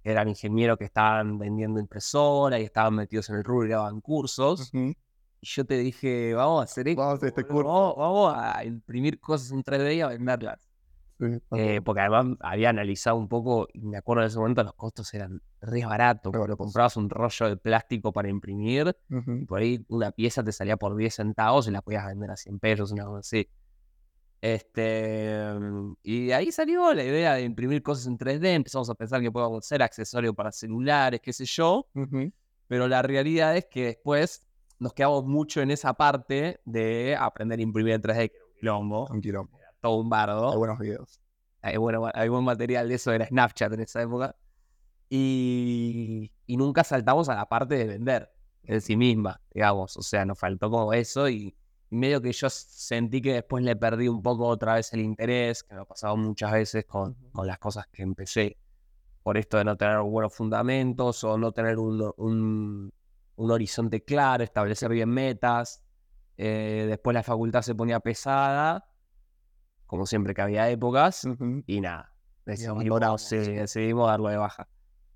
eran 0.03 0.29
ingenieros 0.29 0.77
que 0.77 0.85
estaban 0.85 1.37
vendiendo 1.37 1.79
impresoras 1.79 2.59
y 2.59 2.63
estaban 2.63 2.95
metidos 2.95 3.29
en 3.29 3.37
el 3.37 3.43
rubro 3.43 3.67
y 3.67 3.71
daban 3.71 4.01
cursos. 4.01 4.71
Y 4.73 4.95
yo 5.41 5.65
te 5.65 5.77
dije, 5.77 6.33
vamos 6.33 6.61
a 6.61 6.63
hacer 6.65 6.87
esto. 6.89 7.01
Vamos 7.01 7.13
a 7.13 7.17
hacer 7.17 7.29
este 7.29 7.43
curso. 7.45 7.67
Vamos, 7.67 7.95
vamos 7.97 8.33
a 8.35 8.63
imprimir 8.65 9.19
cosas 9.19 9.51
en 9.51 9.63
3D 9.63 9.95
y 9.95 10.01
a 10.01 10.07
venderlas. 10.07 10.69
Eh, 11.51 11.81
porque 11.83 11.99
además 11.99 12.37
había 12.39 12.69
analizado 12.69 13.17
un 13.17 13.27
poco, 13.27 13.67
y 13.73 13.81
me 13.81 13.97
acuerdo 13.97 14.23
en 14.23 14.27
ese 14.27 14.39
momento 14.39 14.63
los 14.63 14.73
costos 14.73 15.13
eran 15.13 15.41
re 15.59 15.85
baratos. 15.85 16.31
Pero 16.31 16.55
comprabas 16.55 16.95
un 16.95 17.09
rollo 17.09 17.49
de 17.49 17.57
plástico 17.57 18.13
para 18.13 18.29
imprimir, 18.29 18.95
y 19.09 19.45
por 19.45 19.59
ahí 19.59 19.85
una 19.89 20.11
pieza 20.11 20.43
te 20.43 20.51
salía 20.51 20.77
por 20.77 20.95
10 20.95 21.13
centavos 21.13 21.67
y 21.67 21.71
la 21.71 21.81
podías 21.81 22.05
vender 22.05 22.31
a 22.31 22.37
100 22.37 22.59
pesos, 22.59 22.91
una 22.91 23.05
cosa 23.05 23.19
así. 23.19 23.49
Este, 24.41 25.37
y 26.01 26.27
de 26.27 26.33
ahí 26.33 26.51
salió 26.51 26.93
la 26.93 27.03
idea 27.03 27.33
de 27.33 27.41
imprimir 27.41 27.83
cosas 27.83 28.07
en 28.07 28.17
3D. 28.17 28.55
Empezamos 28.55 28.89
a 28.89 28.95
pensar 28.95 29.21
que 29.21 29.31
podíamos 29.31 29.65
ser 29.65 29.83
accesorios 29.83 30.33
para 30.33 30.51
celulares, 30.51 31.19
qué 31.21 31.33
sé 31.33 31.45
yo. 31.45 31.87
Pero 32.67 32.87
la 32.87 33.01
realidad 33.01 33.57
es 33.57 33.65
que 33.65 33.85
después 33.85 34.47
nos 34.77 34.93
quedamos 34.93 35.25
mucho 35.25 35.61
en 35.61 35.71
esa 35.71 35.93
parte 35.93 36.61
de 36.63 37.17
aprender 37.19 37.59
a 37.59 37.61
imprimir 37.61 37.93
en 37.93 38.01
3D, 38.01 38.29
que 38.29 38.37
era 38.37 38.45
un 38.45 38.55
quilombo. 38.59 39.07
Un 39.11 39.21
quilombo. 39.21 39.59
todo 39.81 39.99
un 39.99 40.09
bardo. 40.09 40.51
Hay 40.51 40.57
buenos 40.57 40.79
videos. 40.79 41.19
Hay, 41.61 41.75
bueno, 41.75 42.09
hay 42.13 42.29
buen 42.29 42.45
material 42.45 42.87
de 42.87 42.95
eso, 42.95 43.11
era 43.11 43.27
Snapchat 43.27 43.73
en 43.73 43.81
esa 43.81 44.01
época. 44.01 44.35
Y, 45.09 46.31
y 46.45 46.55
nunca 46.55 46.83
saltamos 46.85 47.27
a 47.27 47.35
la 47.35 47.49
parte 47.49 47.75
de 47.75 47.85
vender 47.85 48.31
en 48.63 48.79
sí 48.79 48.95
misma, 48.95 49.41
digamos. 49.53 49.97
O 49.97 50.01
sea, 50.01 50.23
nos 50.23 50.39
faltó 50.39 50.69
como 50.69 50.93
eso 50.93 51.27
y 51.27 51.53
medio 51.89 52.21
que 52.21 52.31
yo 52.31 52.49
sentí 52.49 53.21
que 53.21 53.33
después 53.33 53.63
le 53.63 53.75
perdí 53.75 54.07
un 54.07 54.21
poco 54.21 54.45
otra 54.47 54.75
vez 54.75 54.93
el 54.93 55.01
interés, 55.01 55.63
que 55.63 55.75
me 55.75 55.81
ha 55.81 55.85
pasado 55.85 56.15
muchas 56.17 56.51
veces 56.51 56.85
con, 56.85 57.15
con 57.31 57.47
las 57.47 57.59
cosas 57.59 57.87
que 57.87 58.03
empecé, 58.03 58.57
por 59.23 59.37
esto 59.37 59.57
de 59.57 59.65
no 59.65 59.77
tener 59.77 59.99
buenos 59.99 60.33
fundamentos 60.33 61.23
o 61.23 61.37
no 61.37 61.51
tener 61.51 61.77
un, 61.77 62.13
un, 62.17 62.93
un 63.35 63.51
horizonte 63.51 64.03
claro, 64.03 64.43
establecer 64.43 64.89
bien 64.89 65.09
metas. 65.09 65.83
Eh, 66.37 66.85
después 66.87 67.13
la 67.13 67.23
facultad 67.23 67.61
se 67.61 67.75
ponía 67.75 67.99
pesada, 67.99 68.87
como 69.85 70.05
siempre 70.05 70.33
que 70.33 70.41
había 70.41 70.69
épocas, 70.69 71.27
y 71.67 71.81
nada, 71.81 72.13
decidimos, 72.45 73.29
decidimos 73.29 74.07
darlo 74.07 74.29
de 74.29 74.37
baja. 74.37 74.67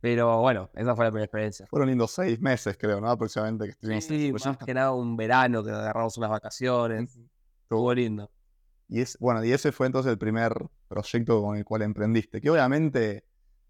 Pero 0.04 0.42
bueno, 0.42 0.70
esa 0.74 0.98
fue 0.98 1.06
la 1.06 1.12
primera 1.12 1.24
experiencia. 1.24 1.66
Fueron 1.66 1.88
lindos 1.88 2.12
seis 2.12 2.38
meses, 2.42 2.76
creo, 2.78 3.00
¿no? 3.00 3.10
Aproximadamente. 3.10 3.68
Que 3.68 3.72
estuvimos 3.72 4.04
sí, 4.04 4.50
más 4.50 4.58
que 4.58 4.74
nada 4.74 4.92
un 4.92 5.16
verano 5.16 5.64
que 5.64 5.72
agarramos 5.72 6.18
unas 6.18 6.30
vacaciones. 6.30 7.18
Estuvo 7.62 7.94
lindo. 7.94 8.30
Y 8.90 9.00
es, 9.00 9.18
bueno, 9.18 9.42
y 9.46 9.54
ese 9.54 9.72
fue 9.72 9.88
entonces 9.88 10.12
el 10.12 10.18
primer 10.18 10.54
proyecto 10.90 11.42
con 11.42 11.56
el 11.56 11.64
cual 11.64 11.84
emprendiste, 11.84 12.42
que 12.42 12.50
obviamente, 12.50 13.24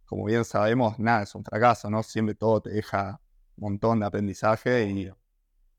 como 0.06 0.26
bien 0.26 0.44
sabemos, 0.44 0.98
nada, 0.98 1.22
es 1.22 1.36
un 1.36 1.44
fracaso, 1.44 1.92
¿no? 1.92 2.02
Siempre 2.02 2.34
todo 2.34 2.62
te 2.62 2.72
deja 2.72 3.22
un 3.56 3.70
montón 3.70 4.00
de 4.00 4.08
aprendizaje 4.08 4.86
y 4.86 5.12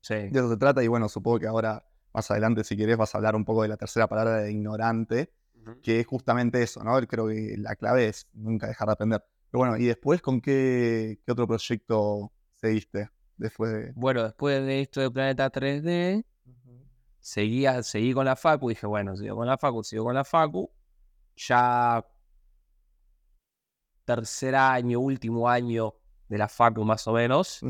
sí. 0.03 0.15
de 0.15 0.39
eso 0.39 0.49
se 0.49 0.57
trata. 0.57 0.85
Y 0.85 0.87
bueno, 0.87 1.09
supongo 1.09 1.41
que 1.41 1.49
ahora, 1.49 1.85
más 2.13 2.31
adelante, 2.31 2.63
si 2.63 2.77
querés, 2.77 2.97
vas 2.97 3.13
a 3.13 3.19
hablar 3.19 3.35
un 3.35 3.45
poco 3.45 3.63
de 3.63 3.71
la 3.71 3.77
tercera 3.77 4.07
palabra 4.07 4.37
de 4.37 4.53
ignorante, 4.53 5.35
que 5.83 5.99
es 5.99 6.07
justamente 6.07 6.63
eso, 6.63 6.85
¿no? 6.85 6.97
Creo 7.09 7.27
que 7.27 7.57
la 7.59 7.75
clave 7.75 8.07
es 8.07 8.29
nunca 8.35 8.69
dejar 8.69 8.87
de 8.87 8.93
aprender 8.93 9.25
bueno, 9.59 9.77
¿y 9.77 9.85
después 9.85 10.21
con 10.21 10.41
qué, 10.41 11.21
otro 11.29 11.47
proyecto 11.47 12.33
seguiste? 12.57 13.11
Después 13.37 13.73
de... 13.73 13.93
Bueno, 13.95 14.25
después 14.25 14.65
de 14.65 14.81
esto 14.81 15.01
de 15.01 15.11
Planeta 15.11 15.51
3D, 15.51 16.25
seguía, 17.21 17.83
seguí 17.83 18.13
con 18.13 18.25
la 18.25 18.37
Facu. 18.37 18.69
Dije, 18.69 18.87
bueno, 18.87 19.17
sigo 19.17 19.37
con 19.37 19.47
la 19.47 19.57
Facu, 19.57 19.83
sigo 19.83 20.05
con 20.05 20.15
la 20.15 20.25
Facu. 20.25 20.71
Ya 21.37 22.05
tercer 24.05 24.55
año, 24.55 25.01
último 25.01 25.49
año 25.49 25.95
de 26.29 26.39
la 26.39 26.49
Facu 26.49 26.85
más 26.85 27.07
o 27.07 27.13
menos. 27.13 27.61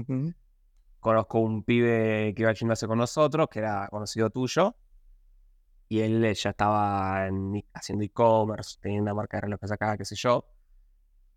Conozco 1.00 1.38
un 1.38 1.64
pibe 1.64 2.33
que 2.35 2.43
iba 2.43 2.50
a 2.50 2.55
gimnasio 2.55 2.88
con 2.88 2.99
nosotros, 2.99 3.49
que 3.50 3.59
era 3.59 3.88
conocido 3.88 4.31
tuyo. 4.31 4.75
Y 5.88 6.00
él 6.00 6.35
ya 6.35 6.50
estaba 6.50 7.29
haciendo 7.75 8.05
e-commerce, 8.05 8.79
teniendo 8.81 9.03
una 9.03 9.14
marca 9.14 9.37
de 9.37 9.43
relojes 9.43 9.71
acá, 9.71 9.97
qué 9.97 10.05
sé 10.05 10.17
yo. 10.17 10.53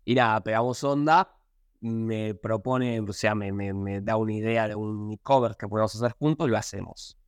Y 0.08 0.14
nada, 0.14 0.42
pegamos 0.42 0.82
onda, 0.84 1.36
me 1.80 2.34
propone, 2.34 2.98
o 2.98 3.12
sea, 3.12 3.34
me, 3.34 3.52
me, 3.52 4.00
da 4.00 4.16
una 4.16 4.32
idea 4.32 4.66
de 4.66 4.74
un 4.74 5.18
cover 5.18 5.54
que 5.54 5.68
podemos 5.68 5.94
hacer 5.94 6.12
juntos 6.12 6.48
y 6.48 6.50
lo 6.50 6.56
hacemos. 6.56 7.18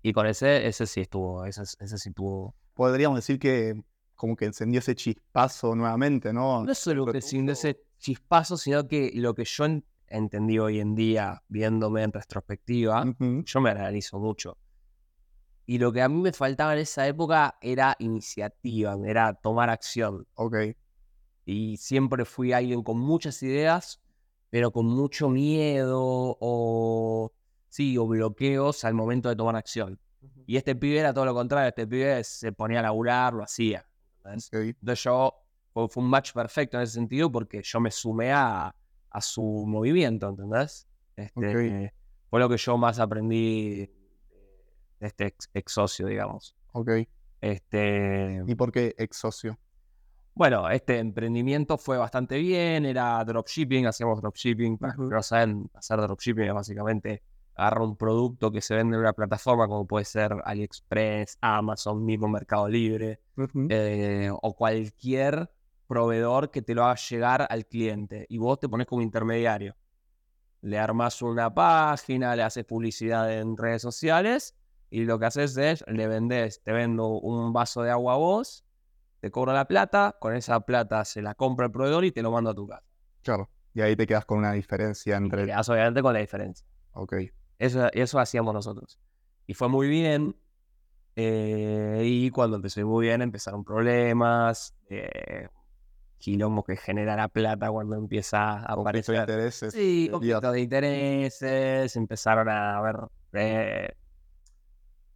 Y 0.00 0.12
con 0.12 0.28
ese, 0.28 0.64
ese 0.68 0.86
sí 0.86 1.00
estuvo, 1.00 1.44
ese, 1.44 1.62
ese 1.62 1.98
sí 1.98 2.12
tuvo. 2.12 2.54
Podríamos 2.72 3.18
decir 3.18 3.40
que 3.40 3.82
como 4.14 4.36
que 4.36 4.44
encendió 4.44 4.78
ese 4.78 4.94
chispazo 4.94 5.74
nuevamente, 5.74 6.32
¿no? 6.32 6.62
No 6.62 6.72
solo 6.72 7.04
que 7.06 7.18
encendió 7.18 7.54
ese 7.54 7.82
chispazo, 7.98 8.56
sino 8.56 8.86
que 8.86 9.10
lo 9.16 9.34
que 9.34 9.44
yo 9.44 9.64
entendí 10.06 10.60
hoy 10.60 10.78
en 10.78 10.94
día, 10.94 11.42
viéndome 11.48 12.04
en 12.04 12.12
retrospectiva, 12.12 13.12
yo 13.18 13.60
me 13.60 13.70
analizo 13.70 14.20
mucho. 14.20 14.56
Y 15.66 15.78
lo 15.78 15.92
que 15.92 16.00
a 16.00 16.08
mí 16.08 16.22
me 16.22 16.32
faltaba 16.32 16.74
en 16.74 16.78
esa 16.78 17.08
época 17.08 17.58
era 17.60 17.96
iniciativa, 17.98 18.96
era 19.04 19.34
tomar 19.34 19.68
acción. 19.68 20.28
Ok 20.34 20.54
y 21.46 21.76
siempre 21.76 22.24
fui 22.24 22.52
alguien 22.52 22.82
con 22.82 22.98
muchas 22.98 23.40
ideas, 23.42 24.02
pero 24.50 24.72
con 24.72 24.86
mucho 24.86 25.28
miedo 25.28 26.36
o, 26.40 27.32
sí, 27.68 27.96
o 27.96 28.06
bloqueos 28.06 28.84
al 28.84 28.94
momento 28.94 29.28
de 29.28 29.36
tomar 29.36 29.54
acción. 29.54 29.98
Y 30.44 30.56
este 30.56 30.74
pibe 30.74 30.98
era 30.98 31.14
todo 31.14 31.24
lo 31.24 31.34
contrario, 31.34 31.68
este 31.68 31.86
pibe 31.86 32.24
se 32.24 32.50
ponía 32.50 32.80
a 32.80 32.82
laburar, 32.82 33.32
lo 33.32 33.44
hacía. 33.44 33.86
Entonces 34.24 35.04
yo, 35.04 35.34
fue, 35.72 35.86
un 35.94 36.10
match 36.10 36.32
perfecto 36.32 36.78
en 36.78 36.82
ese 36.82 36.94
sentido 36.94 37.30
porque 37.30 37.62
yo 37.62 37.78
me 37.78 37.92
sumé 37.92 38.32
a, 38.32 38.74
a 39.10 39.20
su 39.20 39.64
movimiento, 39.66 40.28
¿entendés? 40.28 40.88
Este, 41.14 41.92
Fue 42.28 42.40
lo 42.40 42.48
que 42.48 42.56
yo 42.56 42.76
más 42.76 42.98
aprendí 42.98 43.86
de 44.98 45.06
este 45.06 45.34
ex, 45.54 45.72
socio, 45.72 46.08
digamos. 46.08 46.56
Ok. 46.72 46.90
Este, 47.40 48.42
¿Y 48.48 48.54
por 48.56 48.72
qué 48.72 48.96
ex 48.98 49.16
socio? 49.16 49.56
Bueno, 50.36 50.68
este 50.68 50.98
emprendimiento 50.98 51.78
fue 51.78 51.96
bastante 51.96 52.36
bien, 52.36 52.84
era 52.84 53.24
dropshipping, 53.24 53.86
hacíamos 53.86 54.20
dropshipping, 54.20 54.76
para 54.76 54.94
no 54.94 55.22
saben, 55.22 55.70
hacer 55.72 55.98
dropshipping 55.98 56.44
es 56.44 56.52
básicamente 56.52 57.22
agarrar 57.54 57.80
un 57.80 57.96
producto 57.96 58.52
que 58.52 58.60
se 58.60 58.74
vende 58.74 58.96
en 58.96 59.00
una 59.00 59.14
plataforma 59.14 59.66
como 59.66 59.86
puede 59.86 60.04
ser 60.04 60.36
AliExpress, 60.44 61.38
Amazon, 61.40 62.04
mismo 62.04 62.28
Mercado 62.28 62.68
Libre, 62.68 63.22
eh, 63.70 64.30
o 64.30 64.54
cualquier 64.54 65.50
proveedor 65.86 66.50
que 66.50 66.60
te 66.60 66.74
lo 66.74 66.84
haga 66.84 66.96
llegar 66.96 67.46
al 67.48 67.64
cliente 67.64 68.26
y 68.28 68.36
vos 68.36 68.60
te 68.60 68.68
pones 68.68 68.86
como 68.86 69.00
intermediario. 69.00 69.74
Le 70.60 70.78
armas 70.78 71.22
una 71.22 71.54
página, 71.54 72.36
le 72.36 72.42
haces 72.42 72.66
publicidad 72.66 73.32
en 73.32 73.56
redes 73.56 73.80
sociales 73.80 74.54
y 74.90 75.04
lo 75.04 75.18
que 75.18 75.24
haces 75.24 75.56
es, 75.56 75.82
le 75.86 76.06
vendes, 76.08 76.60
te 76.62 76.72
vendo 76.72 77.08
un 77.08 77.54
vaso 77.54 77.82
de 77.82 77.90
agua 77.90 78.12
a 78.12 78.16
vos 78.18 78.65
te 79.26 79.32
cobro 79.32 79.52
la 79.52 79.66
plata, 79.66 80.16
con 80.20 80.36
esa 80.36 80.60
plata 80.60 81.04
se 81.04 81.20
la 81.20 81.34
compra 81.34 81.66
el 81.66 81.72
proveedor 81.72 82.04
y 82.04 82.12
te 82.12 82.22
lo 82.22 82.30
mando 82.30 82.50
a 82.50 82.54
tu 82.54 82.68
casa. 82.68 82.84
Claro, 83.22 83.50
y 83.74 83.80
ahí 83.80 83.96
te 83.96 84.06
quedas 84.06 84.24
con 84.24 84.38
una 84.38 84.52
diferencia 84.52 85.16
entre... 85.16 85.40
te 85.40 85.46
quedas 85.46 85.68
obviamente 85.68 86.00
con 86.00 86.12
la 86.12 86.20
diferencia. 86.20 86.64
Ok. 86.92 87.14
Eso, 87.58 87.88
eso 87.92 88.20
hacíamos 88.20 88.54
nosotros. 88.54 89.00
Y 89.48 89.54
fue 89.54 89.68
muy 89.68 89.88
bien. 89.88 90.36
Eh, 91.16 92.02
y 92.04 92.30
cuando 92.30 92.56
empezó 92.56 92.86
muy 92.86 93.06
bien 93.06 93.20
empezaron 93.20 93.64
problemas, 93.64 94.76
eh, 94.90 95.48
quilombo 96.18 96.62
que 96.62 96.76
genera 96.76 97.16
la 97.16 97.26
plata 97.26 97.68
cuando 97.68 97.96
empieza 97.96 98.60
a 98.60 98.74
aparecer. 98.74 99.16
de 99.16 99.20
intereses. 99.22 99.74
Sí, 99.74 100.08
conflictos 100.08 100.52
de 100.52 100.60
intereses, 100.60 101.96
empezaron 101.96 102.48
a 102.48 102.80
ver 102.80 102.96
eh, 103.32 103.88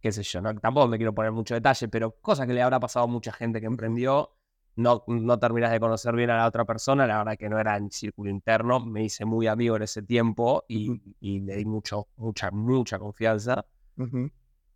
qué 0.01 0.11
sé 0.11 0.23
yo, 0.23 0.41
tampoco 0.41 0.87
me 0.87 0.97
quiero 0.97 1.13
poner 1.13 1.31
mucho 1.31 1.53
detalle, 1.53 1.87
pero 1.87 2.11
cosas 2.19 2.47
que 2.47 2.53
le 2.53 2.61
habrá 2.61 2.79
pasado 2.79 3.05
a 3.05 3.07
mucha 3.07 3.31
gente 3.31 3.61
que 3.61 3.67
emprendió, 3.67 4.31
no, 4.75 5.03
no 5.07 5.39
terminas 5.39 5.71
de 5.71 5.79
conocer 5.79 6.15
bien 6.15 6.29
a 6.31 6.37
la 6.37 6.47
otra 6.47 6.65
persona, 6.65 7.05
la 7.05 7.19
verdad 7.19 7.37
que 7.37 7.49
no 7.49 7.59
era 7.59 7.77
en 7.77 7.91
círculo 7.91 8.29
interno, 8.29 8.79
me 8.79 9.03
hice 9.03 9.25
muy 9.25 9.47
amigo 9.47 9.75
en 9.75 9.83
ese 9.83 10.01
tiempo 10.01 10.65
y, 10.67 10.99
le 11.21 11.55
di 11.55 11.65
mucho, 11.65 12.07
mucha, 12.17 12.51
mucha 12.51 12.97
confianza. 12.97 13.65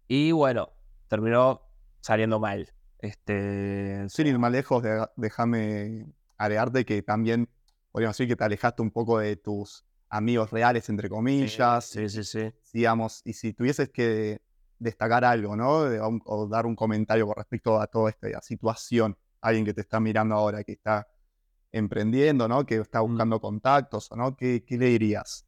Y 0.08 0.32
bueno, 0.32 0.70
terminó 1.08 1.62
saliendo 2.01 2.39
mal. 2.39 2.72
Este, 3.00 4.05
Sin 4.10 4.27
ir 4.27 4.38
más 4.38 4.51
lejos, 4.51 4.84
déjame 5.15 6.05
agregarte 6.38 6.86
que 6.86 7.01
también 7.01 7.50
podríamos 7.91 8.15
decir 8.17 8.27
que 8.27 8.36
te 8.36 8.44
alejaste 8.44 8.82
un 8.82 8.91
poco 8.91 9.20
de 9.20 9.38
tus 9.38 9.86
amigos 10.10 10.51
reales, 10.51 10.89
entre 10.89 11.10
comillas. 11.10 11.86
Sí, 11.86 12.10
sí, 12.10 12.24
sí. 12.24 12.51
Digamos, 12.74 13.22
y 13.25 13.34
si 13.34 13.53
tuvieses 13.53 13.89
que 13.89 14.41
destacar 14.79 15.24
algo, 15.25 15.55
¿no? 15.55 15.86
o, 16.25 16.48
dar 16.48 16.65
un 16.65 16.75
comentario 16.75 17.25
con 17.27 17.36
respecto 17.36 17.79
a 17.79 17.88
toda 17.88 18.10
esta 18.10 18.41
situación. 18.41 19.17
Alguien 19.41 19.65
que 19.65 19.74
te 19.74 19.82
está 19.82 20.00
mirando 20.00 20.36
ahora, 20.36 20.63
que 20.63 20.74
está 20.74 21.08
emprendiendo, 21.72 22.48
¿no? 22.48 22.65
Que 22.65 22.77
está 22.77 23.01
mm. 23.01 23.08
buscando 23.08 23.39
contactos, 23.39 24.10
¿no? 24.15 24.36
¿Qué, 24.36 24.63
le 24.70 24.86
dirías? 24.86 25.46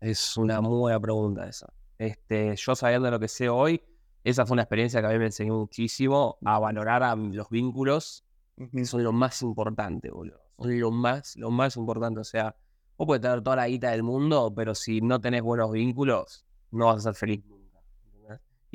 Es 0.00 0.36
una 0.36 0.60
muy 0.60 0.78
buena 0.78 1.00
pregunta 1.00 1.48
esa. 1.48 1.72
Este, 1.98 2.54
yo 2.56 2.74
sabiendo 2.74 3.10
lo 3.10 3.18
que 3.18 3.28
sé 3.28 3.48
hoy, 3.48 3.82
esa 4.22 4.44
fue 4.44 4.54
una 4.54 4.62
experiencia 4.62 5.00
que 5.00 5.06
a 5.06 5.10
mí 5.10 5.18
me 5.18 5.26
enseñó 5.26 5.54
muchísimo 5.54 6.36
a 6.44 6.58
valorar 6.58 7.02
a 7.02 7.16
los 7.16 7.48
vínculos, 7.48 8.24
que 8.70 8.84
son 8.84 9.02
lo 9.02 9.12
más 9.12 9.40
importante, 9.42 10.10
boludo. 10.10 10.40
Son 10.58 10.78
lo 10.78 10.90
más, 10.90 11.36
lo 11.36 11.50
más 11.50 11.76
importante. 11.76 12.20
O 12.20 12.24
sea, 12.24 12.54
vos 12.98 13.06
puedes 13.06 13.22
tener 13.22 13.42
toda 13.42 13.56
la 13.56 13.68
guita 13.68 13.90
del 13.90 14.02
mundo, 14.02 14.52
pero 14.54 14.74
si 14.74 15.00
no 15.00 15.20
tenés 15.20 15.42
buenos 15.42 15.72
vínculos, 15.72 16.44
no 16.70 16.86
vas 16.86 16.98
a 16.98 17.12
ser 17.12 17.14
feliz 17.14 17.44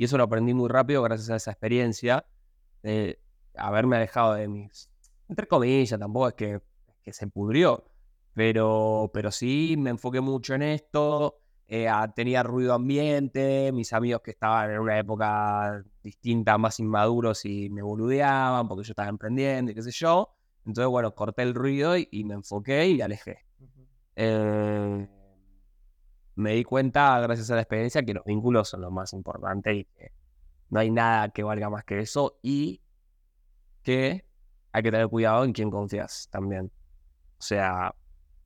y 0.02 0.04
eso 0.04 0.18
lo 0.18 0.24
aprendí 0.24 0.52
muy 0.52 0.68
rápido 0.68 1.00
gracias 1.00 1.30
a 1.30 1.36
esa 1.36 1.52
experiencia. 1.52 2.26
haberme 3.54 3.94
alejado 3.94 4.34
de 4.34 4.48
mis, 4.48 4.90
entre 5.28 5.46
comillas, 5.46 5.96
tampoco 5.96 6.26
es 6.26 6.34
que, 6.34 6.60
que 7.04 7.12
se 7.12 7.28
pudrió, 7.28 7.84
pero, 8.34 9.12
pero 9.14 9.30
sí 9.30 9.76
me 9.78 9.90
enfoqué 9.90 10.20
mucho 10.20 10.54
en 10.54 10.62
esto, 10.62 11.38
eh, 11.68 11.88
tenía 12.16 12.42
ruido 12.42 12.74
ambiente, 12.74 13.70
mis 13.70 13.92
amigos 13.92 14.22
que 14.24 14.32
estaban 14.32 14.72
en 14.72 14.80
una 14.80 14.98
época 14.98 15.84
distinta, 16.02 16.58
más 16.58 16.80
inmaduros 16.80 17.44
y 17.44 17.70
me 17.70 17.82
boludeaban 17.82 18.66
porque 18.66 18.82
yo 18.82 18.90
estaba 18.90 19.08
emprendiendo 19.08 19.70
y 19.70 19.74
qué 19.76 19.82
sé 19.82 19.92
yo. 19.92 20.34
Entonces, 20.66 20.90
bueno, 20.90 21.14
corté 21.14 21.42
el 21.42 21.54
ruido 21.54 21.96
y, 21.96 22.24
me 22.24 22.34
enfoqué 22.34 22.88
y 22.88 23.00
alejé. 23.02 23.46
Eh, 24.16 25.08
me 26.34 26.54
di 26.54 26.64
cuenta, 26.64 27.20
gracias 27.20 27.50
a 27.50 27.54
la 27.54 27.62
experiencia, 27.62 28.02
que 28.02 28.14
los 28.14 28.24
vínculos 28.24 28.68
son 28.68 28.80
lo 28.80 28.90
más 28.90 29.12
importante 29.12 29.74
y 29.74 29.84
que 29.84 30.12
no 30.70 30.80
hay 30.80 30.90
nada 30.90 31.28
que 31.28 31.42
valga 31.42 31.68
más 31.68 31.84
que 31.84 32.00
eso 32.00 32.38
y 32.42 32.80
que 33.82 34.24
hay 34.72 34.82
que 34.82 34.90
tener 34.90 35.08
cuidado 35.08 35.44
en 35.44 35.52
quién 35.52 35.70
confías 35.70 36.28
también. 36.30 36.72
O 37.38 37.42
sea, 37.42 37.94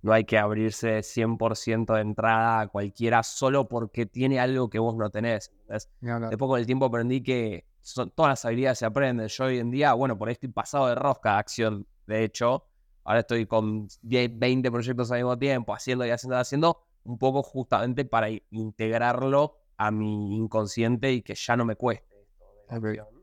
no 0.02 0.12
hay 0.12 0.24
que 0.24 0.38
abrirse 0.38 1.02
100% 1.02 1.94
de 1.94 2.00
entrada 2.00 2.60
a 2.60 2.68
cualquiera 2.68 3.22
solo 3.22 3.68
porque 3.68 4.06
tiene 4.06 4.40
algo 4.40 4.68
que 4.70 4.78
vos 4.78 4.96
no 4.96 5.10
tenés. 5.10 5.52
Después 5.68 6.36
con 6.38 6.58
el 6.58 6.66
tiempo 6.66 6.86
aprendí 6.86 7.22
que 7.22 7.66
todas 7.94 8.30
las 8.30 8.44
habilidades 8.44 8.78
se 8.78 8.86
aprenden. 8.86 9.28
Yo 9.28 9.44
hoy 9.44 9.58
en 9.58 9.70
día, 9.70 9.94
bueno, 9.94 10.16
por 10.18 10.28
ahí 10.28 10.32
estoy 10.32 10.48
pasado 10.48 10.88
de 10.88 10.94
rosca 10.94 11.32
de 11.32 11.38
acción, 11.38 11.86
de 12.06 12.24
hecho. 12.24 12.66
Ahora 13.04 13.20
estoy 13.20 13.46
con 13.46 13.88
10, 14.02 14.38
20 14.38 14.70
proyectos 14.72 15.12
al 15.12 15.18
mismo 15.18 15.38
tiempo, 15.38 15.72
haciendo 15.72 16.04
y 16.04 16.10
haciendo 16.10 16.36
y 16.36 16.40
haciendo, 16.40 16.85
un 17.06 17.18
poco 17.18 17.42
justamente 17.42 18.04
para 18.04 18.28
integrarlo 18.50 19.58
a 19.76 19.90
mi 19.90 20.36
inconsciente 20.36 21.12
y 21.12 21.22
que 21.22 21.34
ya 21.34 21.56
no 21.56 21.64
me 21.64 21.76
cueste 21.76 22.16
esto 22.20 23.16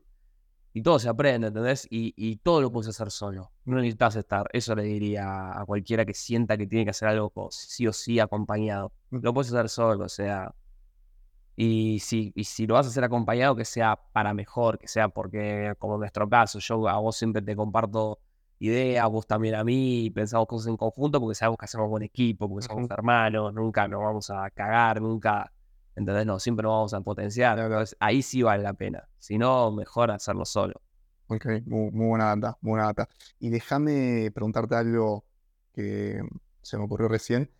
y 0.76 0.82
todo 0.82 0.98
se 0.98 1.08
aprende, 1.08 1.46
¿entendés? 1.46 1.86
Y, 1.88 2.36
todo 2.38 2.60
lo 2.60 2.72
puedes 2.72 2.88
hacer 2.88 3.12
solo. 3.12 3.52
No 3.64 3.76
necesitas 3.76 4.16
estar. 4.16 4.48
Eso 4.52 4.74
le 4.74 4.82
diría 4.82 5.56
a 5.56 5.64
cualquiera 5.64 6.04
que 6.04 6.14
sienta 6.14 6.56
que 6.58 6.66
tiene 6.66 6.84
que 6.84 6.90
hacer 6.90 7.08
algo 7.08 7.32
sí 7.52 7.86
o 7.86 7.92
sí 7.92 8.18
acompañado. 8.18 8.92
Lo 9.10 9.32
puedes 9.32 9.52
hacer 9.52 9.68
solo, 9.68 10.06
o 10.06 10.08
sea. 10.08 10.52
Y 11.54 12.00
si, 12.00 12.32
y 12.34 12.42
si 12.42 12.66
lo 12.66 12.74
vas 12.74 12.86
a 12.86 12.88
hacer 12.88 13.04
acompañado, 13.04 13.54
que 13.54 13.64
sea 13.64 13.94
para 14.12 14.34
mejor, 14.34 14.76
que 14.80 14.88
sea 14.88 15.08
porque, 15.08 15.74
como 15.78 15.94
en 15.94 16.00
nuestro 16.00 16.28
caso, 16.28 16.58
yo 16.58 16.88
a 16.88 16.98
vos 16.98 17.16
siempre 17.16 17.40
te 17.40 17.54
comparto 17.54 18.18
ideas, 18.58 19.08
vos 19.10 19.26
también 19.26 19.54
a 19.54 19.64
mí, 19.64 20.10
pensamos 20.10 20.46
cosas 20.46 20.68
en 20.68 20.76
conjunto 20.76 21.20
porque 21.20 21.34
sabemos 21.34 21.58
que 21.58 21.64
hacemos 21.64 21.88
buen 21.88 22.02
equipo, 22.02 22.48
porque 22.48 22.66
somos 22.66 22.90
hermanos, 22.90 23.52
nunca 23.54 23.88
nos 23.88 24.00
vamos 24.00 24.30
a 24.30 24.50
cagar, 24.50 25.00
nunca 25.00 25.50
entonces, 25.96 26.26
no, 26.26 26.40
siempre 26.40 26.64
nos 26.64 26.72
vamos 26.72 26.94
a 26.94 27.00
potenciar. 27.00 27.86
ahí 28.00 28.22
sí 28.22 28.42
vale 28.42 28.62
la 28.62 28.74
pena. 28.74 29.08
Si 29.18 29.38
no, 29.38 29.70
mejor 29.70 30.10
hacerlo 30.10 30.44
solo. 30.44 30.80
Ok, 31.28 31.46
muy, 31.66 31.90
buena 31.90 32.36
data, 32.36 32.58
muy 32.60 32.72
buena 32.72 32.86
data. 32.86 33.08
Y 33.38 33.50
déjame 33.50 34.30
preguntarte 34.32 34.74
algo 34.74 35.24
que 35.72 36.20
se 36.62 36.76
me 36.76 36.84
ocurrió 36.84 37.08
recién. 37.08 37.50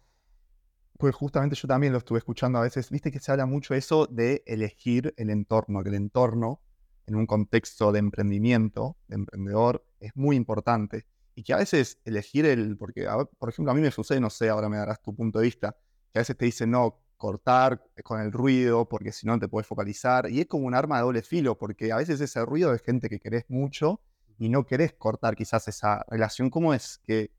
Pues 0.99 1.15
justamente 1.15 1.57
yo 1.57 1.67
también 1.67 1.93
lo 1.93 1.99
estuve 1.99 2.19
escuchando 2.19 2.59
a 2.59 2.63
veces. 2.63 2.91
Viste 2.91 3.11
que 3.11 3.21
se 3.21 3.33
habla 3.33 3.47
mucho 3.47 3.75
eso 3.75 4.07
de 4.07 4.43
elegir 4.47 5.15
el 5.17 5.31
entorno, 5.31 5.83
que 5.83 5.89
el 5.89 5.97
entorno 5.97 6.61
en 7.07 7.17
un 7.17 7.27
contexto 7.27 7.93
de 7.93 7.99
emprendimiento, 7.99 8.97
de 9.09 9.17
emprendedor, 9.17 9.85
es 10.07 10.17
muy 10.17 10.37
importante. 10.37 11.07
Y 11.35 11.43
que 11.43 11.53
a 11.53 11.57
veces 11.57 11.99
elegir 12.05 12.47
el, 12.47 12.77
porque, 12.77 13.07
por 13.39 13.49
ejemplo, 13.49 13.73
a 13.73 13.75
mí 13.75 13.81
me 13.81 13.91
sucede, 13.91 14.21
no 14.21 14.31
sé, 14.31 14.49
ahora 14.49 14.69
me 14.69 14.77
darás 14.77 15.03
tu 15.03 15.15
punto 15.15 15.41
de 15.41 15.47
vista, 15.47 15.77
que 16.13 16.19
a 16.19 16.23
veces 16.23 16.37
te 16.37 16.45
dicen, 16.45 16.71
no, 16.71 17.01
cortar 17.17 17.83
con 18.03 18.21
el 18.21 18.33
ruido, 18.33 18.89
porque 18.89 19.13
si 19.13 19.27
no 19.27 19.39
te 19.39 19.49
puedes 19.49 19.67
focalizar. 19.67 20.31
Y 20.31 20.41
es 20.41 20.47
como 20.47 20.67
un 20.67 20.75
arma 20.75 20.97
de 20.97 21.03
doble 21.03 21.23
filo, 21.23 21.57
porque 21.57 21.93
a 21.93 21.97
veces 21.97 22.21
ese 22.21 22.45
ruido 22.45 22.75
es 22.75 22.83
gente 22.83 23.09
que 23.09 23.19
querés 23.19 23.45
mucho 23.49 24.01
y 24.39 24.49
no 24.49 24.67
querés 24.67 24.93
cortar 24.93 25.35
quizás 25.35 25.67
esa 25.69 26.05
relación. 26.09 26.51
¿Cómo 26.51 26.75
es 26.75 26.99
que, 27.03 27.31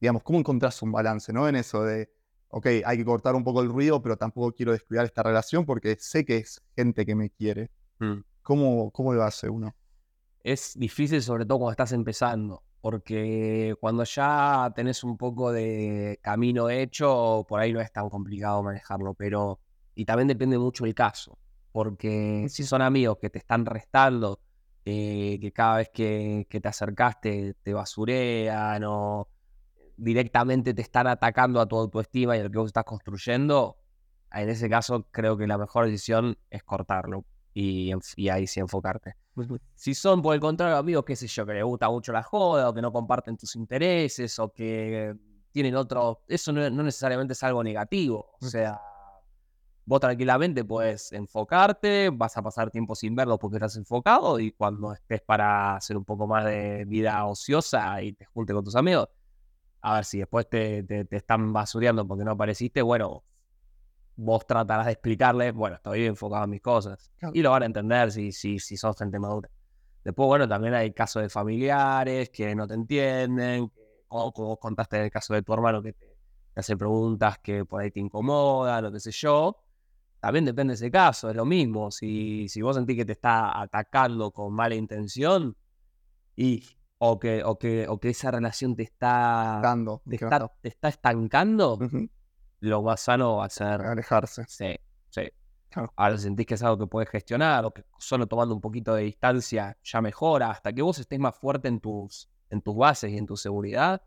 digamos, 0.00 0.22
cómo 0.22 0.38
encontrás 0.38 0.82
un 0.82 0.92
balance, 0.92 1.32
¿no? 1.32 1.48
En 1.48 1.56
eso 1.56 1.84
de, 1.84 2.10
ok, 2.48 2.66
hay 2.84 2.98
que 2.98 3.04
cortar 3.04 3.34
un 3.34 3.44
poco 3.44 3.62
el 3.62 3.68
ruido, 3.68 4.02
pero 4.02 4.16
tampoco 4.16 4.52
quiero 4.52 4.72
descuidar 4.72 5.06
esta 5.06 5.22
relación 5.22 5.64
porque 5.64 5.96
sé 5.98 6.24
que 6.24 6.38
es 6.38 6.62
gente 6.76 7.06
que 7.06 7.14
me 7.14 7.30
quiere. 7.30 7.70
Mm. 7.98 8.20
¿Cómo, 8.42 8.90
¿Cómo 8.90 9.14
lo 9.14 9.22
hace 9.22 9.48
uno? 9.48 9.74
Es 10.42 10.72
difícil, 10.76 11.22
sobre 11.22 11.44
todo 11.46 11.58
cuando 11.58 11.72
estás 11.72 11.92
empezando 11.92 12.62
porque 12.82 13.76
cuando 13.80 14.02
ya 14.04 14.72
tenés 14.74 15.04
un 15.04 15.16
poco 15.16 15.52
de 15.52 16.18
camino 16.20 16.68
hecho, 16.68 17.46
por 17.48 17.60
ahí 17.60 17.72
no 17.72 17.80
es 17.80 17.92
tan 17.92 18.10
complicado 18.10 18.62
manejarlo, 18.62 19.14
pero 19.14 19.60
y 19.94 20.04
también 20.04 20.26
depende 20.28 20.58
mucho 20.58 20.84
del 20.84 20.94
caso, 20.94 21.38
porque 21.70 22.46
si 22.48 22.64
son 22.64 22.82
amigos 22.82 23.18
que 23.20 23.30
te 23.30 23.38
están 23.38 23.66
restando, 23.66 24.40
eh, 24.84 25.38
que 25.40 25.52
cada 25.52 25.76
vez 25.76 25.90
que, 25.90 26.46
te 26.50 26.68
acercaste 26.68 27.54
te 27.62 27.72
basurean 27.72 28.82
o 28.84 29.28
directamente 29.96 30.74
te 30.74 30.82
están 30.82 31.06
atacando 31.06 31.60
a 31.60 31.66
tu 31.66 31.76
autoestima 31.78 32.36
y 32.36 32.40
a 32.40 32.44
lo 32.44 32.50
que 32.50 32.58
vos 32.58 32.66
estás 32.66 32.84
construyendo, 32.84 33.76
en 34.32 34.48
ese 34.48 34.68
caso 34.68 35.06
creo 35.12 35.36
que 35.36 35.46
la 35.46 35.56
mejor 35.56 35.86
decisión 35.86 36.36
es 36.50 36.64
cortarlo 36.64 37.24
y, 37.54 37.92
y 38.16 38.28
ahí 38.28 38.48
sí 38.48 38.58
enfocarte. 38.58 39.21
Si 39.74 39.94
son, 39.94 40.20
por 40.20 40.34
el 40.34 40.40
contrario, 40.40 40.76
amigos, 40.76 41.04
qué 41.04 41.16
sé 41.16 41.26
yo, 41.26 41.46
que 41.46 41.54
les 41.54 41.64
gusta 41.64 41.88
mucho 41.88 42.12
la 42.12 42.22
joda 42.22 42.68
o 42.68 42.74
que 42.74 42.82
no 42.82 42.92
comparten 42.92 43.36
tus 43.36 43.56
intereses 43.56 44.38
o 44.38 44.52
que 44.52 45.14
tienen 45.50 45.74
otro... 45.74 46.22
Eso 46.28 46.52
no, 46.52 46.68
necesariamente 46.70 47.32
es 47.32 47.42
algo 47.42 47.64
negativo. 47.64 48.36
O 48.40 48.46
sea, 48.46 48.80
vos 49.84 50.00
tranquilamente 50.00 50.64
puedes 50.64 51.12
enfocarte, 51.12 52.10
vas 52.10 52.36
a 52.36 52.42
pasar 52.42 52.70
tiempo 52.70 52.94
sin 52.94 53.14
verlos 53.14 53.38
porque 53.38 53.56
estás 53.56 53.76
enfocado 53.76 54.38
y 54.38 54.52
cuando 54.52 54.92
estés 54.92 55.22
para 55.22 55.76
hacer 55.76 55.96
un 55.96 56.04
poco 56.04 56.26
más 56.26 56.44
de 56.44 56.84
vida 56.86 57.24
ociosa 57.24 58.02
y 58.02 58.12
te 58.12 58.26
junte 58.26 58.52
con 58.52 58.64
tus 58.64 58.76
amigos, 58.76 59.08
a 59.80 59.96
ver 59.96 60.04
si 60.04 60.18
después 60.18 60.48
te, 60.48 60.82
te, 60.84 61.04
te 61.04 61.16
están 61.16 61.52
basureando 61.52 62.06
porque 62.06 62.24
no 62.24 62.32
apareciste, 62.32 62.82
bueno, 62.82 63.24
vos 64.16 64.46
tratarás 64.46 64.86
de 64.86 64.92
explicarle, 64.92 65.52
bueno, 65.52 65.76
estoy 65.76 66.06
enfocado 66.06 66.44
en 66.44 66.50
mis 66.50 66.60
cosas. 66.60 67.10
Y 67.32 67.42
lo 67.42 67.50
van 67.50 67.62
a 67.62 67.66
entender 67.66 68.12
si, 68.12 68.32
si, 68.32 68.58
si 68.58 68.76
sos 68.76 68.96
gente 68.96 69.18
madura. 69.18 69.48
Después, 70.04 70.26
bueno, 70.26 70.48
también 70.48 70.74
hay 70.74 70.92
casos 70.92 71.22
de 71.22 71.28
familiares 71.28 72.30
que 72.30 72.54
no 72.54 72.66
te 72.66 72.74
entienden, 72.74 73.70
o 74.08 74.32
como 74.32 74.56
contaste 74.58 74.96
en 74.96 75.04
el 75.04 75.10
caso 75.10 75.34
de 75.34 75.42
tu 75.42 75.52
hermano 75.52 75.82
que 75.82 75.92
te, 75.92 76.12
hace 76.54 76.76
preguntas 76.76 77.38
que 77.38 77.64
por 77.64 77.80
ahí 77.80 77.90
te 77.90 78.00
incomodan, 78.00 78.84
o 78.86 78.92
qué 78.92 79.00
sé 79.00 79.10
yo. 79.12 79.56
También 80.20 80.44
depende 80.44 80.72
de 80.72 80.74
ese 80.76 80.90
caso, 80.90 81.30
es 81.30 81.36
lo 81.36 81.44
mismo. 81.44 81.90
Si, 81.90 82.48
si 82.48 82.62
vos 82.62 82.76
sentís 82.76 82.96
que 82.96 83.04
te 83.04 83.12
está 83.12 83.60
atacando 83.60 84.30
con 84.30 84.52
mala 84.52 84.74
intención, 84.74 85.56
y, 86.36 86.64
o, 86.98 87.18
que, 87.18 87.42
o, 87.44 87.58
que, 87.58 87.86
o 87.88 87.98
que 87.98 88.10
esa 88.10 88.30
relación 88.30 88.76
te 88.76 88.84
está, 88.84 89.60
Dando, 89.62 90.02
te, 90.08 90.16
está 90.16 90.52
te 90.60 90.68
está 90.68 90.88
estancando, 90.88 91.78
lo 92.62 92.82
más 92.82 93.00
sano 93.00 93.36
va 93.36 93.46
a 93.46 93.50
ser... 93.50 93.82
Alejarse. 93.82 94.44
Sí, 94.46 94.76
sí. 95.10 95.22
Ahora 95.96 96.16
sentís 96.16 96.46
que 96.46 96.54
es 96.54 96.62
algo 96.62 96.78
que 96.78 96.86
puedes 96.86 97.08
gestionar 97.08 97.64
o 97.64 97.72
que 97.72 97.84
solo 97.98 98.26
tomando 98.26 98.54
un 98.54 98.60
poquito 98.60 98.94
de 98.94 99.02
distancia 99.02 99.76
ya 99.82 100.00
mejora, 100.00 100.50
hasta 100.50 100.72
que 100.72 100.82
vos 100.82 100.98
estés 100.98 101.18
más 101.18 101.36
fuerte 101.36 101.68
en 101.68 101.80
tus, 101.80 102.30
en 102.50 102.60
tus 102.60 102.76
bases 102.76 103.10
y 103.10 103.18
en 103.18 103.26
tu 103.26 103.36
seguridad, 103.36 104.02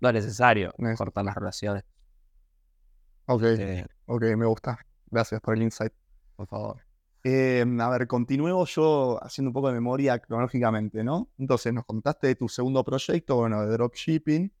no 0.00 0.08
es 0.08 0.14
necesario 0.14 0.74
cortar 0.96 1.24
las 1.24 1.34
relaciones. 1.34 1.84
Ok, 3.26 3.42
ok, 4.06 4.22
me 4.36 4.44
gusta. 4.44 4.78
Gracias 5.06 5.40
por 5.40 5.54
el 5.54 5.62
insight. 5.62 5.92
Por 6.36 6.46
favor. 6.46 6.82
Em, 7.22 7.80
a 7.80 7.88
ver, 7.88 8.06
continuemos 8.06 8.74
yo 8.74 9.18
haciendo 9.22 9.48
un 9.48 9.54
poco 9.54 9.68
de 9.68 9.74
memoria 9.74 10.18
cronológicamente, 10.18 11.02
¿no? 11.02 11.30
Entonces, 11.38 11.72
nos 11.72 11.86
contaste 11.86 12.26
de 12.26 12.34
tu 12.34 12.50
segundo 12.50 12.84
proyecto, 12.84 13.36
bueno, 13.36 13.64
de 13.64 13.72
dropshipping 13.72 14.52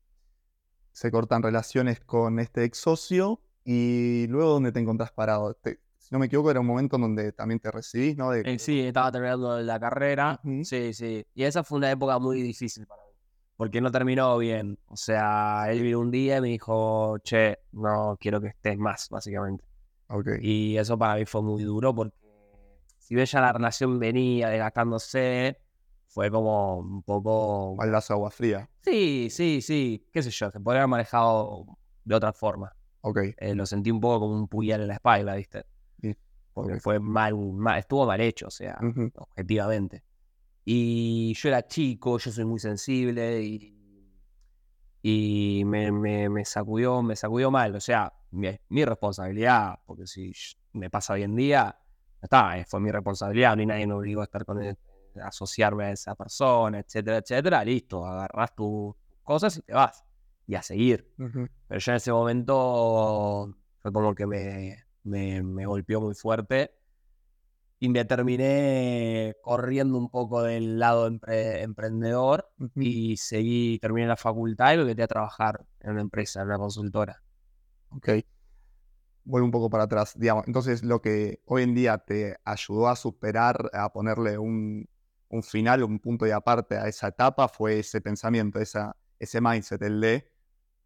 se 0.94 1.10
cortan 1.10 1.42
relaciones 1.42 2.00
con 2.00 2.38
este 2.38 2.64
ex 2.64 2.78
socio 2.78 3.40
y 3.64 4.26
luego 4.28 4.52
¿dónde 4.52 4.70
te 4.70 4.78
encontrás 4.78 5.10
parado? 5.10 5.56
si 5.98 6.08
no 6.12 6.18
me 6.20 6.26
equivoco, 6.26 6.50
era 6.50 6.60
un 6.60 6.66
momento 6.66 6.96
en 6.96 7.02
donde 7.02 7.32
también 7.32 7.58
te 7.58 7.70
recibís, 7.70 8.16
¿no? 8.16 8.32
Eh, 8.32 8.58
sí, 8.58 8.80
estaba 8.80 9.10
terminando 9.10 9.60
la 9.60 9.80
carrera. 9.80 10.40
Sí, 10.62 10.92
sí. 10.92 11.26
Y 11.34 11.42
esa 11.42 11.64
fue 11.64 11.78
una 11.78 11.90
época 11.90 12.18
muy 12.18 12.42
difícil 12.42 12.86
para 12.86 13.02
mí. 13.02 13.08
Porque 13.56 13.80
no 13.80 13.90
terminó 13.90 14.36
bien. 14.38 14.78
O 14.86 14.96
sea, 14.96 15.64
él 15.70 15.82
vino 15.82 15.98
un 15.98 16.10
día 16.10 16.36
y 16.36 16.40
me 16.42 16.48
dijo, 16.48 17.18
che, 17.20 17.58
no 17.72 18.16
quiero 18.20 18.40
que 18.40 18.48
estés 18.48 18.78
más, 18.78 19.08
básicamente. 19.08 19.64
Okay. 20.08 20.38
Y 20.42 20.76
eso 20.76 20.96
para 20.96 21.16
mí 21.16 21.24
fue 21.24 21.42
muy 21.42 21.64
duro 21.64 21.94
porque 21.94 22.16
si 22.98 23.14
ves 23.14 23.32
ya 23.32 23.40
la 23.40 23.52
relación 23.52 23.98
venía 23.98 24.48
desgastándose, 24.50 25.58
fue 26.06 26.30
como 26.30 26.78
un 26.78 27.02
poco... 27.02 27.76
las 27.84 28.10
agua 28.10 28.30
fría. 28.30 28.68
Sí, 28.84 29.30
sí, 29.30 29.62
sí, 29.62 30.06
qué 30.12 30.22
sé 30.22 30.30
yo, 30.30 30.50
se 30.50 30.60
podría 30.60 30.82
haber 30.82 30.90
manejado 30.90 31.64
de 32.04 32.14
otra 32.14 32.34
forma. 32.34 32.76
Ok. 33.00 33.18
Eh, 33.38 33.54
lo 33.54 33.64
sentí 33.64 33.90
un 33.90 34.00
poco 34.00 34.20
como 34.20 34.34
un 34.34 34.46
puñal 34.46 34.82
en 34.82 34.88
la 34.88 34.94
espalda, 34.94 35.34
¿viste? 35.36 35.64
Sí. 36.02 36.14
Porque 36.52 36.78
fue 36.80 37.00
mal, 37.00 37.34
mal, 37.34 37.78
estuvo 37.78 38.06
mal 38.06 38.20
hecho, 38.20 38.48
o 38.48 38.50
sea, 38.50 38.78
objetivamente. 39.16 40.04
Y 40.66 41.34
yo 41.34 41.48
era 41.48 41.66
chico, 41.66 42.18
yo 42.18 42.30
soy 42.30 42.44
muy 42.44 42.60
sensible 42.60 43.42
y, 43.42 43.74
y 45.02 45.64
me, 45.64 45.90
me, 45.90 46.28
me 46.28 46.44
sacudió, 46.44 47.02
me 47.02 47.16
sacudió 47.16 47.50
mal. 47.50 47.74
O 47.74 47.80
sea, 47.80 48.12
mi, 48.32 48.48
mi, 48.68 48.84
responsabilidad, 48.84 49.78
porque 49.86 50.06
si 50.06 50.32
me 50.72 50.90
pasa 50.90 51.14
hoy 51.14 51.22
en 51.22 51.36
día, 51.36 51.78
está, 52.20 52.58
eh, 52.58 52.64
fue 52.66 52.80
mi 52.80 52.90
responsabilidad, 52.90 53.56
ni 53.56 53.64
nadie 53.64 53.86
me 53.86 53.94
obligó 53.94 54.20
a 54.20 54.24
estar 54.24 54.44
con 54.44 54.62
él 54.62 54.76
asociarme 55.22 55.84
a 55.84 55.90
esa 55.92 56.14
persona, 56.14 56.78
etcétera, 56.80 57.18
etcétera, 57.18 57.64
listo, 57.64 58.04
agarras 58.04 58.54
tus 58.54 58.94
cosas 59.22 59.56
y 59.56 59.62
te 59.62 59.72
vas. 59.72 60.04
Y 60.46 60.54
a 60.54 60.62
seguir. 60.62 61.10
Pero 61.68 61.80
yo 61.80 61.92
en 61.92 61.96
ese 61.96 62.12
momento 62.12 63.54
fue 63.80 63.92
como 63.92 64.14
que 64.14 64.26
me, 64.26 64.84
me, 65.04 65.42
me 65.42 65.66
golpeó 65.66 66.00
muy 66.00 66.14
fuerte 66.14 66.74
y 67.78 67.88
me 67.88 68.04
terminé 68.04 69.34
corriendo 69.42 69.98
un 69.98 70.08
poco 70.10 70.42
del 70.42 70.78
lado 70.78 71.10
empre- 71.10 71.62
emprendedor 71.62 72.50
y 72.76 73.16
seguí, 73.16 73.78
terminé 73.78 74.06
la 74.06 74.16
facultad 74.16 74.74
y 74.74 74.78
me 74.78 74.84
metí 74.84 75.02
a 75.02 75.06
trabajar 75.06 75.64
en 75.80 75.92
una 75.92 76.00
empresa, 76.00 76.40
en 76.40 76.48
una 76.48 76.58
consultora. 76.58 77.22
Ok. 77.90 78.08
Vuelvo 79.24 79.46
un 79.46 79.50
poco 79.52 79.70
para 79.70 79.84
atrás. 79.84 80.12
Digamos, 80.16 80.46
entonces, 80.46 80.82
lo 80.82 81.00
que 81.00 81.40
hoy 81.46 81.62
en 81.62 81.74
día 81.74 81.98
te 81.98 82.36
ayudó 82.44 82.88
a 82.88 82.96
superar, 82.96 83.70
a 83.72 83.90
ponerle 83.92 84.38
un, 84.38 84.86
un 85.34 85.42
final, 85.42 85.82
un 85.82 85.98
punto 85.98 86.24
de 86.24 86.32
aparte 86.32 86.76
a 86.76 86.86
esa 86.86 87.08
etapa, 87.08 87.48
fue 87.48 87.80
ese 87.80 88.00
pensamiento, 88.00 88.60
esa, 88.60 88.96
ese 89.18 89.40
mindset, 89.40 89.82
el 89.82 90.00
de, 90.00 90.30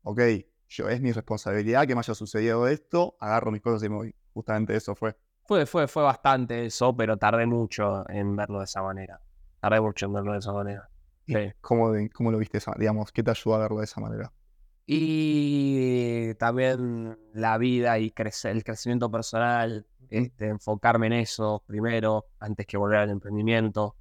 ok, 0.03 0.21
yo 0.69 0.89
es 0.89 1.01
mi 1.01 1.13
responsabilidad 1.13 1.87
que 1.87 1.95
me 1.95 2.01
haya 2.01 2.15
sucedido 2.15 2.67
esto, 2.67 3.17
agarro 3.21 3.51
mis 3.51 3.61
cosas 3.61 3.83
y 3.85 3.89
me 3.91 3.97
voy. 3.97 4.15
Justamente 4.33 4.75
eso 4.75 4.95
fue. 4.95 5.17
Fue, 5.47 5.67
fue, 5.67 5.87
fue 5.89 6.03
bastante 6.03 6.67
eso, 6.67 6.97
pero 6.97 7.17
tardé 7.17 7.47
mucho 7.47 8.09
en 8.09 8.37
verlo 8.37 8.59
de 8.59 8.65
esa 8.65 8.83
manera. 8.83 9.21
Tardé 9.61 9.81
mucho 9.81 10.07
en 10.07 10.13
verlo 10.15 10.33
de 10.33 10.39
esa 10.39 10.53
manera. 10.53 10.89
¿Y 11.27 11.35
Sí. 11.35 11.53
¿Cómo, 11.61 11.93
cómo 12.15 12.31
lo 12.31 12.39
viste? 12.39 12.59
digamos, 12.79 13.13
¿qué 13.13 13.23
te 13.23 13.31
ayudó 13.31 13.57
a 13.57 13.59
verlo 13.59 13.79
de 13.79 13.85
esa 13.85 14.01
manera? 14.01 14.33
Y 14.87 16.35
también 16.35 17.19
la 17.35 17.59
vida 17.59 17.99
y 17.99 18.11
crecer, 18.11 18.53
el 18.53 18.65
crecimiento 18.65 19.11
personal, 19.11 19.87
este, 20.09 20.49
enfocarme 20.49 21.09
en 21.09 21.13
eso 21.15 21.63
primero, 21.67 22.27
antes 22.39 22.67
que 22.67 22.79
volver 22.79 23.01
al 23.01 23.11
emprendimiento. 23.11 23.97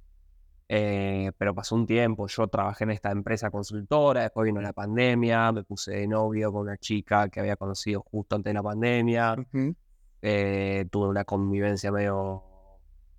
Eh, 0.70 1.32
pero 1.38 1.54
pasó 1.54 1.74
un 1.74 1.86
tiempo, 1.86 2.26
yo 2.26 2.46
trabajé 2.46 2.84
en 2.84 2.90
esta 2.90 3.10
empresa 3.10 3.50
consultora, 3.50 4.22
después 4.22 4.44
vino 4.44 4.60
la 4.60 4.74
pandemia, 4.74 5.50
me 5.50 5.64
puse 5.64 5.92
de 5.92 6.06
novio 6.06 6.52
con 6.52 6.62
una 6.62 6.76
chica 6.76 7.30
que 7.30 7.40
había 7.40 7.56
conocido 7.56 8.02
justo 8.02 8.36
antes 8.36 8.50
de 8.50 8.54
la 8.54 8.62
pandemia, 8.62 9.34
eh, 10.20 10.84
tuve 10.90 11.08
una 11.08 11.24
convivencia 11.24 11.90
medio 11.90 12.44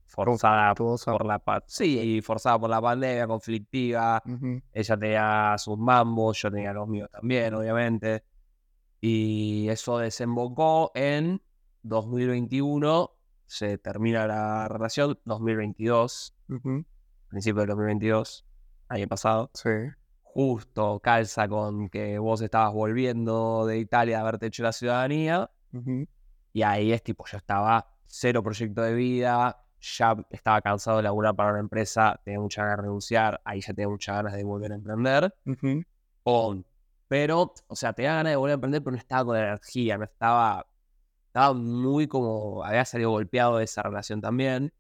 forzada 0.06 0.76
por 0.76 1.26
la 1.26 1.42
sí, 1.68 2.22
forzada 2.22 2.60
por 2.60 2.70
la 2.70 2.82
pandemia, 2.82 3.26
conflictiva. 3.28 4.22
Ujú. 4.26 4.62
Ella 4.72 4.98
tenía 4.98 5.56
sus 5.58 5.78
mambos, 5.78 6.42
yo 6.42 6.52
tenía 6.52 6.74
los 6.74 6.88
míos 6.88 7.10
también, 7.12 7.54
obviamente. 7.54 8.24
Y 9.02 9.70
eso 9.70 9.98
desembocó 9.98 10.92
en 10.94 11.42
2021, 11.84 13.12
se 13.46 13.78
termina 13.78 14.28
la 14.28 14.68
relación, 14.68 15.18
2022, 15.26 16.36
Ujú. 16.50 16.86
Principio 17.30 17.62
del 17.62 17.70
2022, 17.70 18.46
año 18.90 19.08
pasado. 19.08 19.50
Sí. 19.54 19.70
Justo 20.22 21.00
calza 21.00 21.48
con 21.48 21.90
que 21.90 22.20
vos 22.20 22.42
estabas 22.42 22.74
volviendo 22.74 23.66
de 23.66 23.80
Italia 23.80 24.18
a 24.18 24.22
haberte 24.22 24.48
hecho 24.48 24.64
la 24.64 24.74
ciudadanía. 24.74 25.50
Y 26.54 26.62
ahí 26.64 26.92
es 26.92 27.04
tipo, 27.04 27.26
yo 27.28 27.38
estaba 27.38 27.88
cero 28.08 28.42
proyecto 28.44 28.82
de 28.82 28.94
vida, 28.94 29.64
ya 29.80 30.16
estaba 30.30 30.62
cansado 30.62 30.98
de 30.98 31.04
laburar 31.04 31.36
para 31.36 31.52
una 31.52 31.60
empresa, 31.60 32.20
tenía 32.24 32.40
muchas 32.40 32.64
ganas 32.64 32.78
de 32.78 32.82
renunciar, 32.84 33.42
ahí 33.46 33.62
ya 33.62 33.74
tenía 33.74 33.90
muchas 33.90 34.16
ganas 34.16 34.34
de 34.34 34.44
volver 34.44 34.72
a 34.72 34.76
emprender. 34.76 35.34
Ujú. 35.46 35.84
On. 36.24 36.66
Pero, 37.08 37.54
o 37.68 37.76
sea, 37.76 37.94
tenía 37.94 38.14
ganas 38.16 38.32
de 38.32 38.36
volver 38.36 38.52
a 38.52 38.56
emprender, 38.56 38.84
pero 38.84 38.92
no 38.92 38.98
estaba 38.98 39.26
con 39.26 39.38
energía, 39.38 39.98
no 39.98 40.04
estaba, 40.04 40.68
estaba 41.28 41.54
muy 41.54 42.08
como, 42.08 42.64
había 42.64 42.86
salido 42.86 43.12
golpeado 43.12 43.58
de 43.58 43.64
esa 43.66 43.82
relación 43.84 44.22
también. 44.22 44.74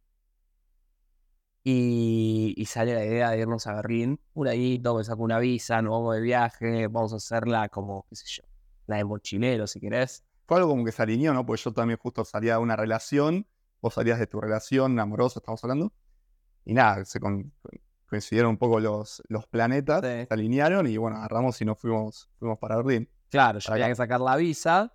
Y, 1.64 2.29
y 2.60 2.66
sale 2.66 2.94
la 2.94 3.06
idea 3.06 3.30
de 3.32 3.40
irnos 3.40 3.68
a 3.68 3.74
Berlín, 3.76 4.20
un 4.34 4.48
añito, 4.50 4.94
me 4.98 5.04
saco 5.06 5.24
una 5.24 5.40
visa, 5.40 5.82
nos 5.82 5.92
vamos 5.92 6.16
de 6.16 6.22
viaje, 6.22 6.88
vamos 6.88 7.14
a 7.14 7.16
hacerla 7.16 7.70
como, 7.70 8.06
qué 8.10 8.18
sé 8.18 8.26
yo, 8.28 8.44
la 8.86 8.98
de 8.98 9.06
mochilero, 9.06 9.66
si 9.66 9.80
querés. 9.80 10.26
Fue 10.46 10.58
algo 10.58 10.70
como 10.72 10.84
que 10.84 10.92
se 10.92 11.02
alineó, 11.02 11.34
¿no? 11.34 11.46
Porque 11.46 11.62
yo 11.64 11.72
también 11.72 11.98
justo 11.98 12.26
salía 12.26 12.54
de 12.56 12.60
una 12.60 12.76
relación, 12.76 13.48
vos 13.82 13.94
salías 13.94 14.20
de 14.20 14.28
tu 14.28 14.42
relación 14.42 15.00
amorosa, 15.00 15.40
estamos 15.40 15.64
hablando. 15.64 15.94
Y 16.66 16.74
nada, 16.74 17.06
se 17.06 17.22
con- 17.22 17.54
coincidieron 18.10 18.50
un 18.52 18.58
poco 18.58 18.82
los, 18.82 19.24
los 19.30 19.48
planetas, 19.48 20.02
Sí. 20.02 20.26
se 20.28 20.34
alinearon 20.34 20.86
y 20.88 20.98
bueno, 20.98 21.16
agarramos 21.16 21.62
y 21.62 21.66
nos 21.66 21.80
fuimos, 21.80 22.30
fuimos 22.40 22.60
para 22.60 22.76
Berlín. 22.76 23.08
Claro, 23.30 23.60
yo 23.60 23.72
había 23.72 23.88
que 23.88 23.96
sacar 23.96 24.20
la 24.20 24.36
visa 24.36 24.94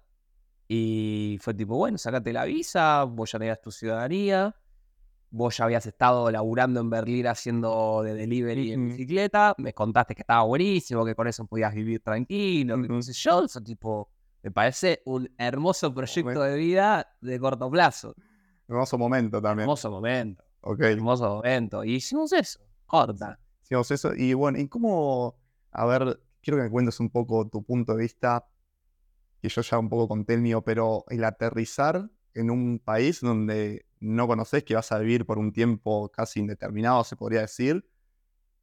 y 0.69 1.39
fue 1.41 1.55
tipo, 1.55 1.77
bueno, 1.77 1.97
sacate 1.97 2.31
la 2.33 2.45
visa, 2.45 3.05
vos 3.05 3.33
ya 3.33 3.39
tenías 3.39 3.61
tu 3.63 3.71
ciudadanía, 3.71 4.55
vos 5.35 5.57
ya 5.57 5.65
habías 5.65 5.85
estado 5.85 6.31
laburando 6.31 6.81
en 6.81 6.89
Berlín 6.89 7.27
haciendo 7.27 8.03
de 8.05 8.15
delivery 8.15 8.73
en 8.73 8.89
bicicleta, 8.91 9.53
me 9.59 9.75
contaste 9.75 10.15
que 10.15 10.23
estaba 10.23 10.45
buenísimo, 10.45 11.05
que 11.05 11.17
con 11.17 11.27
eso 11.27 11.45
podías 11.45 11.75
vivir 11.75 12.01
tranquilo, 12.01 12.81
que 12.81 12.87
no 12.89 12.95
Ujú. 12.95 13.03
sé 13.03 13.13
yo, 13.13 13.45
eso 13.45 13.61
tipo, 13.61 14.09
me 14.43 14.53
parece 14.53 15.03
un 15.07 15.29
hermoso 15.37 15.93
proyecto 15.93 16.41
de 16.41 16.57
vida 16.57 17.17
de 17.21 17.41
corto 17.41 17.69
plazo. 17.69 18.15
Hermoso 18.69 18.97
momento 18.97 19.43
también. 19.43 19.65
Hermoso 19.65 19.91
momento, 19.91 20.45
Ok, 20.61 20.81
hermoso 20.83 21.29
momento. 21.37 21.83
Y 21.83 21.97
hicimos 21.97 22.33
eso, 22.33 22.61
corta. 22.87 23.39
hicimos 23.65 23.91
eso. 23.91 24.15
Y 24.15 24.35
bueno, 24.35 24.59
¿y 24.61 24.69
cómo, 24.69 25.35
a 25.73 25.85
ver, 25.85 26.21
quiero 26.43 26.59
que 26.59 26.63
me 26.63 26.71
cuentes 26.71 27.01
un 27.01 27.11
poco 27.11 27.49
tu 27.49 27.65
punto 27.65 27.95
de 27.97 28.03
vista, 28.03 28.47
que 29.43 29.49
yo 29.49 29.63
ya 29.63 29.79
un 29.81 29.89
poco 29.89 30.07
conté 30.07 30.35
el 30.35 30.43
mío, 30.43 30.63
pero 30.63 31.05
el 31.09 31.25
aterrizar 31.25 32.09
en 32.35 32.51
un 32.51 32.79
país 32.79 33.21
donde 33.21 33.87
no 34.01 34.27
conoces, 34.27 34.65
que 34.65 34.75
vas 34.75 34.93
a 34.93 34.99
vivir 34.99 35.25
por 35.25 35.39
un 35.39 35.53
tiempo 35.53 36.11
casi 36.11 36.41
indeterminado, 36.41 37.03
se 37.05 37.17
podría 37.17 37.41
decir, 37.41 37.89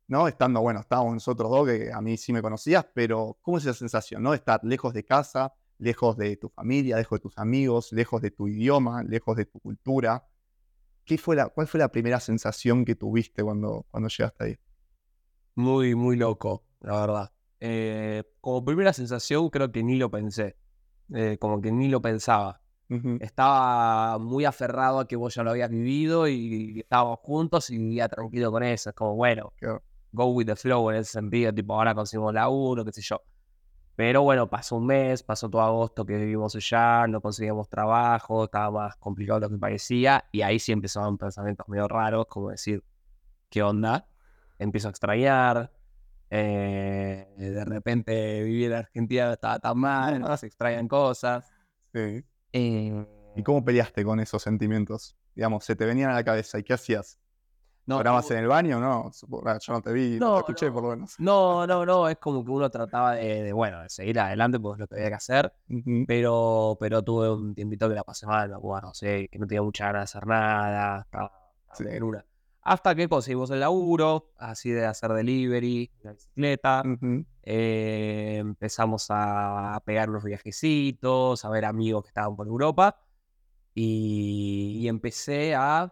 ¿no? 0.07 0.27
Estando, 0.27 0.61
bueno, 0.61 0.81
estábamos 0.81 1.13
nosotros 1.13 1.49
dos, 1.49 1.67
que 1.67 1.91
a 1.91 2.01
mí 2.01 2.17
sí 2.17 2.33
me 2.33 2.41
conocías, 2.41 2.85
pero 2.93 3.37
¿cómo 3.41 3.57
es 3.57 3.65
esa 3.65 3.73
sensación, 3.73 4.21
no? 4.21 4.33
Estar 4.33 4.59
lejos 4.63 4.93
de 4.93 5.03
casa, 5.05 5.53
lejos 5.77 6.15
de 6.17 6.37
tu 6.37 6.49
familia, 6.49 6.97
lejos 6.97 7.19
de 7.19 7.23
tus 7.23 7.37
amigos, 7.37 7.91
lejos 7.91 8.21
de 8.21 8.31
tu 8.31 8.47
idioma, 8.47 9.03
lejos 9.03 9.35
de 9.35 9.45
tu 9.45 9.59
cultura. 9.59 10.27
¿Qué 11.03 11.17
fue 11.17 11.35
la, 11.35 11.49
¿Cuál 11.49 11.67
fue 11.67 11.79
la 11.79 11.91
primera 11.91 12.19
sensación 12.19 12.85
que 12.85 12.95
tuviste 12.95 13.43
cuando, 13.43 13.87
cuando 13.89 14.09
llegaste 14.09 14.43
ahí? 14.43 14.57
Muy, 15.55 15.95
muy 15.95 16.17
loco, 16.17 16.65
la 16.81 17.01
verdad. 17.01 17.31
Eh, 17.59 18.23
como 18.41 18.63
primera 18.63 18.93
sensación, 18.93 19.49
creo 19.49 19.71
que 19.71 19.83
ni 19.83 19.97
lo 19.97 20.11
pensé. 20.11 20.55
Eh, 21.13 21.37
como 21.39 21.61
que 21.61 21.71
ni 21.71 21.87
lo 21.87 22.01
pensaba. 22.01 22.60
Estaba 23.21 24.17
muy 24.17 24.43
aferrado 24.43 24.99
a 24.99 25.07
que 25.07 25.15
vos 25.15 25.33
ya 25.33 25.43
lo 25.43 25.51
habías 25.51 25.69
vivido 25.69 26.27
y 26.27 26.79
estábamos 26.81 27.19
juntos 27.19 27.69
y 27.69 27.77
vivía 27.77 28.09
tranquilo 28.09 28.51
con 28.51 28.63
eso. 28.63 28.89
Es 28.89 28.95
como, 28.95 29.15
bueno, 29.15 29.53
go 30.11 30.25
with 30.25 30.45
the 30.45 30.55
flow 30.55 30.89
en 30.89 30.97
ese 30.97 31.13
sentido, 31.13 31.53
tipo, 31.53 31.73
ahora 31.73 31.95
conseguimos 31.95 32.33
la 32.33 32.49
uno, 32.49 32.83
qué 32.83 32.91
sé 32.91 33.01
yo. 33.01 33.21
Pero 33.95 34.23
bueno, 34.23 34.49
pasó 34.49 34.77
un 34.77 34.87
mes, 34.87 35.23
pasó 35.23 35.49
todo 35.49 35.61
agosto 35.61 36.05
que 36.05 36.17
vivimos 36.17 36.55
allá, 36.55 37.07
no 37.07 37.21
conseguíamos 37.21 37.69
trabajo, 37.69 38.45
estaba 38.45 38.71
más 38.71 38.95
complicado 38.97 39.39
de 39.39 39.45
lo 39.45 39.49
que 39.51 39.59
parecía, 39.59 40.25
y 40.31 40.41
ahí 40.41 40.59
sí 40.59 40.71
empezaban 40.71 41.17
pensamientos 41.17 41.67
medio 41.69 41.87
raros, 41.87 42.25
como 42.27 42.49
decir, 42.49 42.83
¿qué 43.49 43.61
onda? 43.63 44.07
Empiezo 44.59 44.87
a 44.87 44.91
extrañar, 44.91 45.71
eh, 46.29 47.27
de 47.37 47.65
repente 47.65 48.43
vivir 48.43 48.71
en 48.71 48.77
Argentina 48.77 49.33
estaba 49.33 49.59
tan 49.59 49.77
mal, 49.77 50.19
¿no? 50.19 50.35
se 50.35 50.47
extrañan 50.47 50.87
cosas. 50.87 51.51
Sí. 51.93 52.23
Eh, 52.53 53.05
¿Y 53.35 53.43
cómo 53.43 53.63
peleaste 53.63 54.03
con 54.03 54.19
esos 54.19 54.41
sentimientos? 54.41 55.15
Digamos, 55.35 55.63
se 55.63 55.75
te 55.75 55.85
venían 55.85 56.09
a 56.11 56.13
la 56.15 56.23
cabeza 56.23 56.59
y 56.59 56.63
qué 56.63 56.73
hacías? 56.73 57.17
no, 57.85 57.97
¿Llorabas 57.97 58.25
tuvo- 58.27 58.33
en 58.37 58.43
el 58.43 58.47
baño? 58.47 58.79
No, 58.79 59.11
yo 59.11 59.73
no 59.73 59.81
te 59.81 59.91
vi, 59.91 60.17
no, 60.19 60.27
No, 60.27 60.33
te 60.35 60.39
escuché 60.41 60.67
no. 60.67 60.73
por 60.73 60.83
lo 60.83 60.89
menos. 60.91 61.15
No, 61.17 61.65
no, 61.65 61.85
no, 61.85 62.07
es 62.09 62.17
como 62.17 62.43
que 62.45 62.51
uno 62.51 62.69
trataba 62.69 63.15
de, 63.15 63.43
de, 63.43 63.53
bueno, 63.53 63.81
de 63.81 63.89
seguir 63.89 64.19
adelante 64.19 64.59
porque 64.59 64.75
es 64.75 64.79
lo 64.81 64.87
que 64.87 64.95
había 64.95 65.09
que 65.09 65.15
hacer, 65.15 65.53
pero, 66.07 66.77
pero 66.79 67.01
tuve 67.03 67.29
un 67.33 67.53
tiempito 67.55 67.89
que 67.89 67.95
la 67.95 68.03
pasé 68.03 68.27
mal, 68.27 68.49
no 68.51 68.93
sé, 68.93 69.27
que 69.29 69.39
no 69.39 69.47
tenía 69.47 69.61
mucha 69.63 69.85
ganas 69.87 69.99
de 70.13 70.17
hacer 70.17 70.27
nada, 70.27 71.01
estaba, 71.01 71.31
estaba 71.71 71.75
Sí. 71.89 71.95
en 71.97 72.03
una. 72.03 72.25
Hasta 72.63 72.93
que 72.93 73.09
conseguimos 73.09 73.49
el 73.49 73.59
laburo, 73.59 74.31
así 74.37 74.69
de 74.69 74.85
hacer 74.85 75.11
delivery, 75.13 75.91
la 76.03 76.13
bicicleta, 76.13 76.83
eh, 77.41 78.37
empezamos 78.39 79.07
a, 79.09 79.81
pegar 79.83 80.09
unos 80.11 80.23
viajecitos, 80.23 81.43
a 81.43 81.49
ver 81.49 81.65
amigos 81.65 82.03
que 82.03 82.09
estaban 82.09 82.35
por 82.35 82.45
Europa, 82.45 82.99
y, 83.73 84.77
y 84.79 84.87
empecé 84.87 85.55
a, 85.55 85.91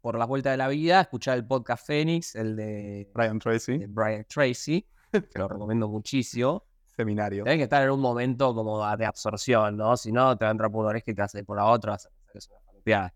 por 0.00 0.16
las 0.16 0.28
vueltas 0.28 0.52
de 0.52 0.56
la 0.56 0.68
vida, 0.68 0.98
a 0.98 1.02
escuchar 1.02 1.36
el 1.36 1.46
podcast 1.46 1.84
Fénix, 1.84 2.36
el 2.36 2.54
de 2.54 3.10
Brian 3.12 3.40
Tracy, 3.40 3.78
de 3.78 3.86
Brian 3.88 4.24
Tracy, 4.28 4.86
que 5.10 5.38
lo 5.38 5.48
recomiendo 5.48 5.88
muchísimo. 5.88 6.62
seminario. 6.96 7.42
Tenés 7.42 7.58
que 7.58 7.64
estar 7.64 7.82
en 7.82 7.90
un 7.90 8.00
momento 8.00 8.54
como 8.54 8.86
de 8.96 9.04
absorción, 9.04 9.76
¿no? 9.76 9.96
Si 9.96 10.12
no, 10.12 10.38
te 10.38 10.44
va 10.44 10.50
a 10.50 10.52
entrar 10.52 10.70
por 10.70 10.82
una 10.82 10.90
oreja 10.90 11.10
y 11.10 11.14
te 11.14 11.38
ir 11.38 11.44
por 11.44 11.56
la 11.56 11.64
otra, 11.64 11.92
vas 11.92 12.06
a 12.06 12.10
una 12.52 12.60
falopeada. 12.60 13.14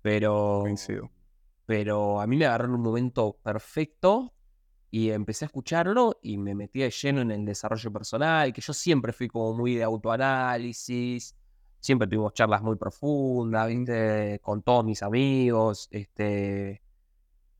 Pero, 0.00 0.60
Coincido. 0.62 1.10
Pero 1.68 2.18
a 2.18 2.26
mí 2.26 2.38
me 2.38 2.46
agarró 2.46 2.64
en 2.64 2.70
un 2.76 2.80
momento 2.80 3.38
perfecto 3.42 4.32
y 4.90 5.10
empecé 5.10 5.44
a 5.44 5.48
escucharlo 5.48 6.18
y 6.22 6.38
me 6.38 6.54
metí 6.54 6.78
de 6.78 6.88
lleno 6.88 7.20
en 7.20 7.30
el 7.30 7.44
desarrollo 7.44 7.92
personal, 7.92 8.54
que 8.54 8.62
yo 8.62 8.72
siempre 8.72 9.12
fui 9.12 9.28
como 9.28 9.52
muy 9.52 9.74
de 9.74 9.82
autoanálisis, 9.82 11.36
siempre 11.78 12.08
tuvimos 12.08 12.32
charlas 12.32 12.62
muy 12.62 12.76
profundas, 12.76 13.68
¿viste? 13.68 14.40
Con 14.42 14.62
todos 14.62 14.82
mis 14.82 15.02
amigos, 15.02 15.88
este... 15.90 16.80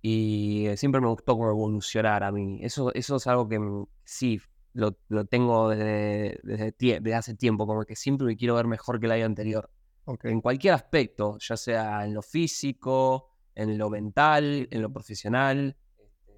Y 0.01 0.69
eh, 0.69 0.79
siempre 0.79 1.03
me 1.03 1.09
gustó 1.09 1.37
como 1.37 1.51
evolucionar 1.51 2.25
a 2.25 2.33
mí. 2.33 2.61
Eso, 2.63 2.91
eso 2.95 3.17
es 3.17 3.27
algo 3.27 3.47
que 3.47 3.59
mm, 3.59 3.87
sí, 4.05 4.41
lo, 4.73 4.97
lo 5.09 5.27
tengo 5.27 5.69
desde, 5.69 6.41
desde, 6.45 7.15
hace 7.15 7.35
tiempo, 7.35 7.67
como 7.67 7.85
que 7.85 7.95
siempre 7.95 8.27
me 8.27 8.39
quiero 8.39 8.55
ver 8.55 8.67
mejor 8.69 9.01
que 9.01 9.05
el 9.05 9.13
año 9.13 9.27
anterior. 9.27 9.71
Ok. 10.07 10.25
En 10.25 10.41
cualquier 10.41 10.73
aspecto, 10.73 11.37
ya 11.41 11.59
sea 11.59 12.07
en 12.07 12.15
lo 12.15 12.23
físico, 12.23 13.35
en 13.59 13.77
lo 13.77 13.91
mental, 13.91 14.69
en 14.71 14.83
lo 14.83 14.91
profesional. 14.93 15.77
Este, 15.99 16.33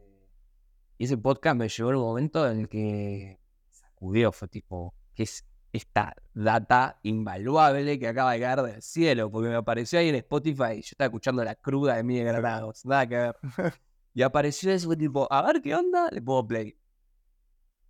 Y 0.99 1.05
ese 1.05 1.17
podcast 1.19 1.57
me 1.57 1.69
llevó 1.69 1.91
en 1.91 1.97
un 1.97 2.03
momento 2.03 2.51
en 2.51 2.61
el 2.61 2.69
que 2.69 3.39
sacudió, 3.71 4.33
fue 4.33 4.49
tipo, 4.49 4.95
¿qué 5.15 5.25
es 5.25 5.47
esta 5.73 6.17
data 6.35 6.99
invaluable 7.05 7.99
que 7.99 8.09
acaba 8.09 8.33
de 8.33 8.41
caer 8.41 8.63
del 8.63 8.83
cielo? 8.83 9.31
Porque 9.31 9.49
me 9.51 9.55
apareció 9.57 9.99
ahí 9.99 10.09
en 10.09 10.17
Spotify 10.17 10.73
y 10.73 10.83
yo 10.83 10.89
estaba 10.93 11.07
escuchando 11.07 11.45
la 11.45 11.55
cruda 11.55 11.97
de 11.97 12.03
Miguel 12.03 12.27
Granados, 12.27 12.85
nada 12.85 13.07
que 13.07 13.17
ver. 13.17 13.37
Y 14.13 14.23
apareció 14.23 14.73
eso, 14.73 14.87
fue 14.89 14.97
tipo, 14.97 15.33
a 15.33 15.41
ver 15.41 15.63
qué 15.63 15.73
onda, 15.73 16.09
le 16.11 16.21
pongo 16.21 16.45
play. 16.45 16.77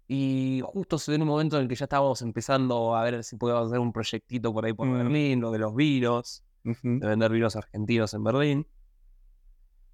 Y 0.07 0.61
justo 0.67 0.99
se 0.99 1.13
dio 1.13 1.17
en 1.17 1.23
un 1.23 1.29
momento 1.29 1.57
en 1.57 1.63
el 1.63 1.69
que 1.69 1.77
ya 1.77 1.85
estábamos 1.87 2.21
empezando 2.21 2.95
a 2.95 3.05
ver 3.05 3.25
si 3.25 3.37
podíamos 3.37 3.69
hacer 3.69 3.79
un 3.79 3.91
proyectito 3.91 4.53
por 4.53 4.67
ahí 4.67 4.75
por 4.75 4.87
Mm. 4.87 4.93
Berlín, 4.99 5.41
lo 5.41 5.51
de 5.51 5.59
los 5.61 5.75
vinos, 5.75 6.45
de 6.63 7.07
vender 7.07 7.33
vinos 7.33 7.57
argentinos 7.57 8.13
en 8.13 8.23
Berlín. 8.25 8.67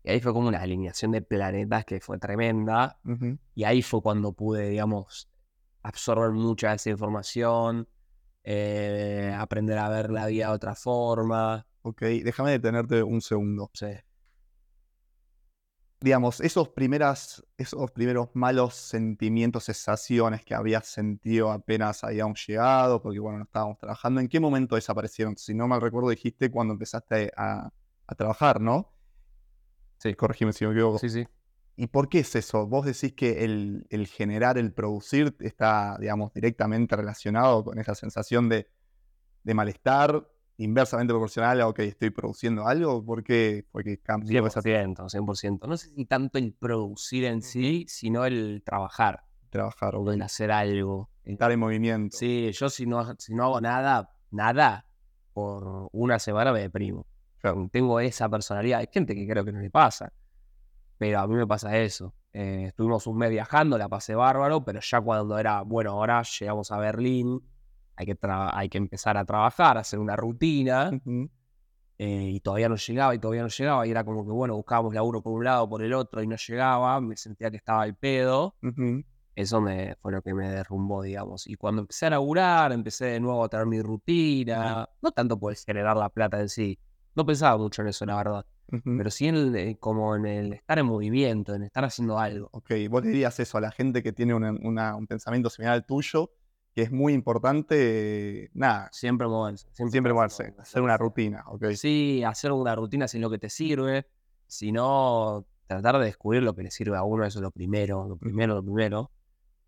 Y 0.06 0.10
ahí 0.12 0.20
fue 0.20 0.32
como 0.32 0.46
una 0.46 0.60
alineación 0.60 1.10
de 1.10 1.20
planetas 1.20 1.84
que 1.84 2.00
fue 2.00 2.16
tremenda. 2.16 3.00
Y 3.56 3.64
ahí 3.64 3.82
fue 3.82 4.00
cuando 4.00 4.32
pude, 4.32 4.68
digamos, 4.68 5.28
absorber 5.82 6.30
mucha 6.30 6.70
de 6.70 6.76
esa 6.76 6.90
información, 6.90 7.88
eh, 8.44 9.34
aprender 9.36 9.78
a 9.78 9.88
ver 9.88 10.12
la 10.12 10.26
vida 10.26 10.46
de 10.46 10.52
otra 10.52 10.76
forma. 10.76 11.66
Ok, 11.82 12.02
déjame 12.02 12.52
detenerte 12.52 13.02
un 13.02 13.20
segundo. 13.20 13.68
Sí. 13.74 13.88
Digamos, 16.00 16.40
esos, 16.40 16.68
primeras, 16.68 17.44
esos 17.58 17.90
primeros 17.90 18.28
malos 18.34 18.76
sentimientos, 18.76 19.64
sensaciones 19.64 20.44
que 20.44 20.54
habías 20.54 20.86
sentido 20.86 21.50
apenas 21.50 22.04
habíamos 22.04 22.46
llegado, 22.46 23.02
porque 23.02 23.18
bueno, 23.18 23.38
no 23.38 23.44
estábamos 23.44 23.78
trabajando, 23.78 24.20
¿en 24.20 24.28
qué 24.28 24.38
momento 24.38 24.76
desaparecieron? 24.76 25.36
Si 25.36 25.52
no 25.52 25.66
mal 25.66 25.80
recuerdo, 25.80 26.10
dijiste 26.10 26.48
cuando 26.48 26.74
empezaste 26.74 27.32
a, 27.36 27.72
a 28.06 28.14
trabajar, 28.14 28.60
¿no? 28.60 28.95
Sí. 29.98 30.14
Corregime 30.14 30.52
si 30.52 30.66
me 30.66 30.72
equivoco. 30.72 30.98
Sí, 30.98 31.10
sí. 31.10 31.26
¿Y 31.76 31.88
por 31.88 32.08
qué 32.08 32.20
es 32.20 32.34
eso? 32.34 32.66
Vos 32.66 32.86
decís 32.86 33.12
que 33.12 33.44
el, 33.44 33.86
el 33.90 34.06
generar, 34.06 34.56
el 34.56 34.72
producir 34.72 35.36
está, 35.40 35.96
digamos, 36.00 36.32
directamente 36.32 36.96
relacionado 36.96 37.62
con 37.64 37.78
esa 37.78 37.94
sensación 37.94 38.48
de, 38.48 38.70
de 39.44 39.54
malestar, 39.54 40.26
inversamente 40.56 41.12
proporcional 41.12 41.60
a, 41.60 41.68
ok, 41.68 41.80
estoy 41.80 42.10
produciendo 42.10 42.66
algo. 42.66 43.04
¿Por 43.04 43.22
qué 43.22 43.66
fue 43.70 43.84
que 43.84 43.98
cambió 43.98 44.46
esa 44.46 44.62
100%, 44.62 44.96
100%. 44.96 45.68
No 45.68 45.76
sé 45.76 45.90
si 45.94 46.06
tanto 46.06 46.38
el 46.38 46.54
producir 46.54 47.24
en 47.24 47.42
sí, 47.42 47.84
sino 47.88 48.24
el 48.24 48.62
trabajar, 48.64 49.24
trabajar, 49.50 49.96
ok? 49.96 50.12
el 50.12 50.22
hacer 50.22 50.50
algo. 50.50 51.10
Estar 51.24 51.52
en 51.52 51.60
movimiento. 51.60 52.16
Sí, 52.16 52.50
yo 52.52 52.70
si 52.70 52.86
no, 52.86 53.14
si 53.18 53.34
no 53.34 53.44
hago 53.44 53.60
nada, 53.60 54.14
nada, 54.30 54.86
por 55.34 55.88
una 55.92 56.18
semana 56.18 56.52
me 56.52 56.60
deprimo. 56.60 57.06
Tengo 57.70 58.00
esa 58.00 58.28
personalidad. 58.28 58.80
Hay 58.80 58.88
gente 58.92 59.14
que 59.14 59.26
creo 59.26 59.44
que 59.44 59.52
no 59.52 59.60
le 59.60 59.70
pasa, 59.70 60.12
pero 60.98 61.20
a 61.20 61.26
mí 61.26 61.34
me 61.34 61.46
pasa 61.46 61.76
eso. 61.78 62.14
Eh, 62.32 62.64
estuvimos 62.66 63.06
un 63.06 63.16
mes 63.16 63.30
viajando, 63.30 63.78
la 63.78 63.88
pasé 63.88 64.14
bárbaro, 64.14 64.64
pero 64.64 64.80
ya 64.80 65.00
cuando 65.00 65.38
era, 65.38 65.62
bueno, 65.62 65.92
ahora 65.92 66.22
llegamos 66.22 66.70
a 66.70 66.78
Berlín, 66.78 67.40
hay 67.96 68.06
que, 68.06 68.18
hay 68.22 68.68
que 68.68 68.78
empezar 68.78 69.16
a 69.16 69.24
trabajar, 69.24 69.78
hacer 69.78 69.98
una 69.98 70.16
rutina, 70.16 70.90
eh, 71.98 72.30
y 72.34 72.40
todavía 72.40 72.68
no 72.68 72.76
llegaba, 72.76 73.14
y 73.14 73.18
todavía 73.18 73.42
no 73.42 73.48
llegaba, 73.48 73.86
y 73.86 73.90
era 73.90 74.04
como 74.04 74.24
que, 74.24 74.32
bueno, 74.32 74.54
buscábamos 74.54 74.92
laburo 74.92 75.22
por 75.22 75.32
un 75.32 75.44
lado, 75.44 75.66
por 75.68 75.82
el 75.82 75.94
otro, 75.94 76.22
y 76.22 76.26
no 76.26 76.36
llegaba, 76.36 77.00
me 77.00 77.16
sentía 77.16 77.50
que 77.50 77.56
estaba 77.56 77.82
al 77.82 77.94
pedo. 77.94 78.54
Eso 79.34 79.60
me, 79.60 79.94
fue 79.96 80.12
lo 80.12 80.22
que 80.22 80.32
me 80.32 80.48
derrumbó, 80.50 81.02
digamos. 81.02 81.46
Y 81.46 81.56
cuando 81.56 81.82
empecé 81.82 82.06
a 82.06 82.10
laburar, 82.10 82.72
empecé 82.72 83.04
de 83.06 83.20
nuevo 83.20 83.44
a 83.44 83.48
tener 83.50 83.66
mi 83.66 83.82
rutina. 83.82 84.88
No 85.02 85.12
tanto 85.12 85.38
por 85.38 85.54
generar 85.56 85.96
la 85.96 86.08
plata 86.08 86.40
en 86.40 86.48
sí. 86.48 86.78
No 87.16 87.24
pensaba 87.26 87.56
mucho 87.56 87.82
en 87.82 87.88
eso, 87.88 88.04
la 88.06 88.16
verdad. 88.16 88.46
Pero 88.84 89.10
sí 89.10 89.26
en 89.28 89.36
el- 89.36 89.56
eh, 89.56 89.76
como 89.78 90.16
en 90.16 90.26
el 90.26 90.52
estar 90.52 90.78
en 90.78 90.86
movimiento, 90.86 91.54
en 91.54 91.62
estar 91.62 91.84
haciendo 91.84 92.18
algo. 92.18 92.48
Ok, 92.52 92.70
vos 92.90 93.02
le 93.04 93.10
dirías 93.10 93.38
eso 93.40 93.58
a 93.58 93.60
la 93.60 93.70
gente 93.70 94.02
que 94.02 94.12
tiene 94.12 94.34
una- 94.34 94.50
una- 94.62 94.96
un 94.96 95.06
pensamiento 95.06 95.48
similar 95.50 95.74
al 95.74 95.86
tuyo, 95.86 96.30
que 96.74 96.82
es 96.82 96.92
muy 96.92 97.12
importante, 97.14 98.50
nada, 98.54 98.88
Siempre 98.92 99.26
moverse. 99.28 99.66
siempre 99.72 100.12
moverse, 100.12 100.54
hacer 100.58 100.82
una 100.82 100.96
rutina, 100.96 101.44
ok. 101.46 101.70
Sí, 101.74 102.22
hacer 102.24 102.52
una 102.52 102.74
rutina 102.74 103.08
si 103.08 103.16
es 103.18 103.22
lo 103.22 103.30
que 103.30 103.38
te 103.38 103.48
sirve. 103.50 104.06
Si 104.46 104.72
no, 104.72 105.46
tratar 105.66 105.98
de 105.98 106.06
descubrir 106.06 106.42
lo 106.42 106.54
que 106.54 106.62
le 106.64 106.70
sirve 106.70 106.96
a 106.96 107.02
uno, 107.02 107.24
eso 107.24 107.38
es 107.38 107.42
lo 107.42 107.50
primero. 107.50 108.06
Lo 108.08 108.16
primero, 108.16 108.54
lo 108.56 108.62
primero. 108.62 109.10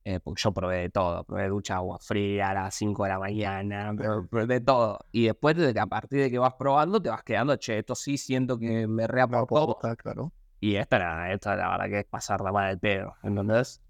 Eh, 0.09 0.21
porque 0.21 0.41
yo 0.43 0.53
probé 0.53 0.79
de 0.79 0.89
todo. 0.89 1.23
Probé 1.25 1.49
ducha 1.49 1.77
agua 1.77 1.99
fría 2.01 2.49
a 2.49 2.55
las 2.55 2.75
5 2.75 3.03
de 3.05 3.11
la 3.11 3.19
mañana, 3.19 3.95
pero 3.95 4.47
de 4.47 4.61
todo. 4.63 5.01
Y 5.13 5.27
después, 5.27 5.55
de 5.55 5.75
que 5.75 5.81
a 5.81 5.87
partir 5.87 6.23
de 6.23 6.31
que 6.31 6.39
vas 6.39 6.55
probando, 6.55 7.03
te 7.03 7.11
vas 7.11 7.23
quedando, 7.23 7.55
che, 7.57 7.81
esto 7.81 7.95
sí 7.95 8.17
siento 8.17 8.59
que 8.59 8.87
me 8.87 9.03
No, 9.03 9.09
reaportó. 9.09 9.79
claro. 9.99 10.33
Y 10.61 10.77
esta 10.77 10.99
nada, 10.99 11.31
esta 11.31 11.55
la 11.57 11.69
verdad 11.69 11.89
que 11.91 11.99
es 12.01 12.07
pasar 12.07 12.41
la 12.41 12.51
mano 12.53 12.69
del 12.69 12.79
pedo, 12.79 13.17
¿entendés? 13.23 13.83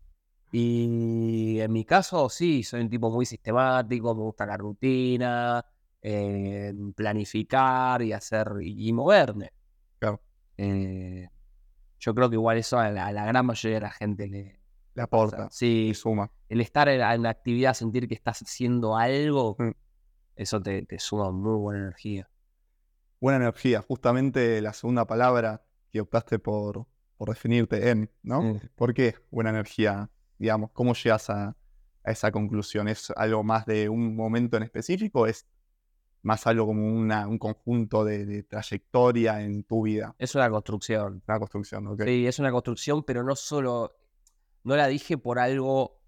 Y 0.50 1.60
en 1.60 1.72
mi 1.72 1.84
caso, 1.84 2.28
sí, 2.28 2.64
soy 2.64 2.80
un 2.80 2.90
tipo 2.90 3.10
muy 3.12 3.24
sistemático, 3.24 4.12
me 4.16 4.22
gusta 4.22 4.44
la 4.44 4.56
rutina, 4.56 5.64
eh, 6.02 6.74
planificar 6.96 8.02
y 8.02 8.12
hacer 8.12 8.54
y, 8.60 8.88
y 8.88 8.92
moverme. 8.92 9.52
Claro. 10.00 10.20
Eh, 10.56 11.28
yo 12.00 12.12
creo 12.12 12.28
que 12.28 12.34
igual 12.34 12.58
eso 12.58 12.76
a 12.80 12.90
la, 12.90 13.06
a 13.06 13.12
la 13.12 13.24
gran 13.24 13.46
mayoría 13.46 13.76
de 13.76 13.82
la 13.82 13.90
gente 13.92 14.26
le 14.26 14.57
Le 14.98 15.02
aporta, 15.04 15.48
Sí, 15.50 15.88
y 15.90 15.94
suma. 15.94 16.30
el 16.48 16.60
estar 16.60 16.88
en, 16.88 17.00
en 17.00 17.22
la 17.22 17.30
actividad, 17.30 17.74
sentir 17.74 18.08
que 18.08 18.14
estás 18.14 18.40
haciendo 18.42 18.96
algo, 18.96 19.56
Mm. 19.58 19.70
eso 20.36 20.60
te, 20.60 20.84
te 20.86 20.98
suma 20.98 21.30
muy 21.30 21.56
buena 21.58 21.80
energía. 21.84 22.28
Buena 23.20 23.36
energía, 23.38 23.80
justamente 23.82 24.60
la 24.60 24.72
segunda 24.72 25.06
palabra 25.06 25.62
que 25.92 26.00
optaste 26.00 26.38
por, 26.38 26.86
por 27.16 27.28
definirte 27.30 27.90
en, 27.90 28.10
¿no? 28.22 28.42
Mm. 28.42 28.60
¿Por 28.76 28.92
qué 28.94 29.14
buena 29.30 29.50
energía? 29.50 30.10
Digamos, 30.38 30.70
¿cómo 30.72 30.94
llegas 30.94 31.30
a, 31.30 31.56
a 32.04 32.10
esa 32.10 32.30
conclusión? 32.30 32.88
¿Es 32.88 33.10
algo 33.16 33.42
más 33.42 33.66
de 33.66 33.88
un 33.88 34.14
momento 34.14 34.56
en 34.56 34.62
específico? 34.64 35.20
o 35.22 35.26
¿Es 35.26 35.46
más 36.22 36.46
algo 36.46 36.66
como 36.66 36.86
una, 36.86 37.26
un 37.28 37.38
conjunto 37.38 38.04
de, 38.04 38.26
de 38.26 38.42
trayectoria 38.42 39.40
en 39.42 39.62
tu 39.64 39.82
vida? 39.82 40.14
Es 40.18 40.34
una 40.34 40.48
construcción. 40.50 41.22
Una 41.26 41.38
construcción, 41.38 41.86
¿ok? 41.88 42.02
Sí, 42.04 42.26
es 42.26 42.38
una 42.38 42.50
construcción, 42.52 43.02
pero 43.04 43.22
no 43.24 43.34
solo, 43.36 43.96
no 44.68 44.76
la 44.76 44.86
dije 44.86 45.18
por 45.18 45.38
algo, 45.38 45.98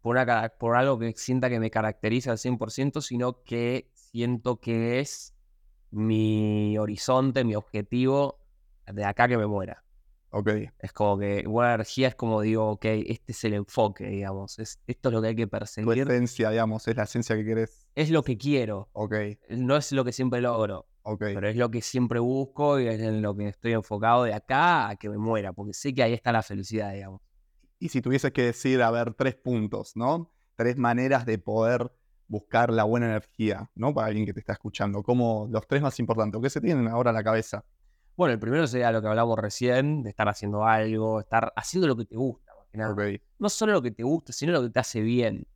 por, 0.00 0.12
una 0.16 0.26
cara- 0.26 0.56
por 0.58 0.76
algo 0.76 0.98
que 0.98 1.12
sienta 1.16 1.48
que 1.50 1.60
me 1.60 1.70
caracteriza 1.70 2.32
al 2.32 2.38
100%, 2.38 3.00
sino 3.02 3.42
que 3.44 3.90
siento 3.94 4.58
que 4.60 5.00
es 5.00 5.34
mi 5.90 6.76
horizonte, 6.78 7.44
mi 7.44 7.54
objetivo 7.54 8.40
de 8.86 9.04
acá 9.04 9.28
que 9.28 9.36
me 9.36 9.46
muera. 9.46 9.82
Ok, 10.30 10.48
Es 10.78 10.92
como 10.92 11.18
que 11.18 11.44
buena 11.46 11.74
energía 11.74 12.08
es 12.08 12.14
como 12.14 12.40
digo, 12.40 12.68
ok, 12.72 12.84
este 12.84 13.32
es 13.32 13.44
el 13.44 13.54
enfoque, 13.54 14.06
digamos, 14.06 14.58
es, 14.58 14.80
esto 14.86 15.08
es 15.08 15.12
lo 15.14 15.22
que 15.22 15.28
hay 15.28 15.36
que 15.36 15.46
tu 15.46 15.50
perseguir, 15.50 16.02
esencia, 16.10 16.50
digamos, 16.50 16.86
es 16.88 16.96
la 16.96 17.04
esencia 17.04 17.36
que 17.36 17.44
querés. 17.44 17.86
es 17.94 18.10
lo 18.10 18.22
que 18.22 18.36
quiero, 18.36 18.88
Ok, 18.92 19.14
no 19.50 19.76
es 19.76 19.92
lo 19.92 20.04
que 20.04 20.12
siempre 20.12 20.40
logro, 20.40 20.86
ok. 21.02 21.20
pero 21.20 21.48
es 21.48 21.56
lo 21.56 21.70
que 21.70 21.80
siempre 21.80 22.18
busco 22.18 22.78
y 22.80 22.88
es 22.88 23.00
en 23.00 23.22
lo 23.22 23.34
que 23.34 23.48
estoy 23.48 23.72
enfocado 23.72 24.24
de 24.24 24.34
acá 24.34 24.88
a 24.88 24.96
que 24.96 25.08
me 25.08 25.16
muera, 25.18 25.52
porque 25.52 25.72
sé 25.72 25.94
que 25.94 26.02
ahí 26.02 26.12
está 26.12 26.32
la 26.32 26.42
felicidad, 26.42 26.92
digamos. 26.92 27.20
Y 27.78 27.88
si 27.88 28.00
tuvieses 28.00 28.32
que 28.32 28.42
decir, 28.42 28.82
a 28.82 28.90
ver, 28.90 29.14
tres 29.14 29.34
puntos, 29.34 29.96
¿no? 29.96 30.32
Tres 30.54 30.76
maneras 30.76 31.26
de 31.26 31.38
poder 31.38 31.92
buscar 32.28 32.72
la 32.72 32.84
buena 32.84 33.06
energía, 33.06 33.70
¿no? 33.74 33.94
Para 33.94 34.08
alguien 34.08 34.26
que 34.26 34.32
te 34.32 34.40
está 34.40 34.54
escuchando. 34.54 35.02
Como 35.02 35.46
los 35.50 35.66
tres 35.66 35.82
más 35.82 35.98
importantes, 36.00 36.38
¿o 36.38 36.42
qué 36.42 36.50
se 36.50 36.60
tienen 36.60 36.88
ahora 36.88 37.10
en 37.10 37.16
la 37.16 37.24
cabeza? 37.24 37.64
Bueno, 38.16 38.32
el 38.32 38.38
primero 38.38 38.66
sería 38.66 38.90
lo 38.90 39.02
que 39.02 39.08
hablamos 39.08 39.38
recién, 39.38 40.02
de 40.02 40.10
estar 40.10 40.28
haciendo 40.28 40.64
algo, 40.64 41.20
estar 41.20 41.52
haciendo 41.54 41.86
lo 41.86 41.96
que 41.96 42.06
te 42.06 42.16
gusta, 42.16 42.52
más 42.56 42.66
que 42.68 42.78
nada. 42.78 42.94
No 43.38 43.48
solo 43.50 43.74
lo 43.74 43.82
que 43.82 43.90
te 43.90 44.02
gusta, 44.02 44.32
sino 44.32 44.52
lo 44.52 44.62
que 44.62 44.70
te 44.70 44.80
hace 44.80 45.00
bien. 45.02 45.46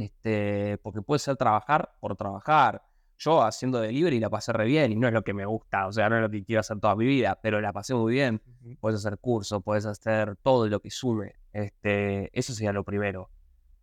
Este, 0.00 0.78
porque 0.78 1.02
puede 1.02 1.18
ser 1.18 1.36
trabajar 1.36 1.94
por 2.00 2.16
trabajar. 2.16 2.82
Yo 3.18 3.42
haciendo 3.42 3.80
delivery 3.80 4.20
la 4.20 4.30
pasé 4.30 4.52
re 4.52 4.64
bien 4.64 4.92
y 4.92 4.96
no 4.96 5.08
es 5.08 5.12
lo 5.12 5.22
que 5.22 5.34
me 5.34 5.44
gusta, 5.44 5.88
o 5.88 5.92
sea, 5.92 6.08
no 6.08 6.16
es 6.16 6.22
lo 6.22 6.30
que 6.30 6.44
quiero 6.44 6.60
hacer 6.60 6.78
toda 6.78 6.94
mi 6.94 7.04
vida, 7.04 7.38
pero 7.42 7.60
la 7.60 7.72
pasé 7.72 7.94
muy 7.94 8.12
bien. 8.12 8.40
Ujú. 8.62 8.76
Puedes 8.80 9.04
hacer 9.04 9.18
cursos, 9.18 9.62
puedes 9.62 9.86
hacer 9.86 10.36
todo 10.36 10.68
lo 10.68 10.80
que 10.80 10.90
sume. 10.90 11.34
Este, 11.64 12.30
eso 12.38 12.52
sería 12.52 12.72
lo 12.72 12.84
primero. 12.84 13.30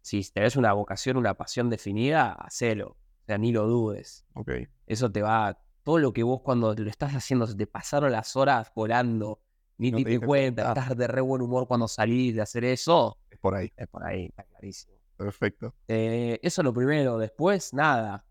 Si 0.02 0.22
tenés 0.32 0.56
una 0.56 0.72
vocación, 0.74 1.18
una 1.18 1.34
pasión 1.34 1.70
definida, 1.70 2.32
hacelo. 2.34 2.90
O 2.90 3.26
sea, 3.26 3.38
ni 3.38 3.52
lo 3.52 3.66
dudes. 3.68 4.26
Ok. 4.34 4.52
Eso 4.86 5.12
te 5.12 5.22
va. 5.22 5.60
Todo 5.84 6.00
lo 6.00 6.14
que 6.14 6.24
vos 6.24 6.42
cuando 6.42 6.74
lo 6.74 6.90
estás 6.90 7.14
haciendo, 7.14 7.46
se 7.48 7.56
te 7.56 7.68
pasaron 7.68 8.12
las 8.12 8.36
horas 8.36 8.72
volando, 8.76 9.40
ni 9.78 9.92
No 9.92 9.98
te 9.98 10.04
te 10.04 10.20
cuenta. 10.20 10.70
estás 10.70 10.96
de 10.98 11.08
re 11.08 11.22
buen 11.22 11.42
humor 11.42 11.68
cuando 11.68 11.88
salís 11.88 12.36
de 12.36 12.42
hacer 12.42 12.64
eso, 12.66 13.18
Es 13.30 13.40
por 13.40 13.56
ahí. 13.56 13.72
es 13.76 13.88
por 13.88 14.04
ahí, 14.04 14.26
está 14.28 14.44
clarísimo. 14.44 14.94
Perfecto. 15.18 15.74
Eh, 15.88 16.40
eso 16.42 16.62
es 16.62 16.64
lo 16.66 16.74
primero. 16.74 17.18
Después, 17.18 17.74
nada. 17.74 18.26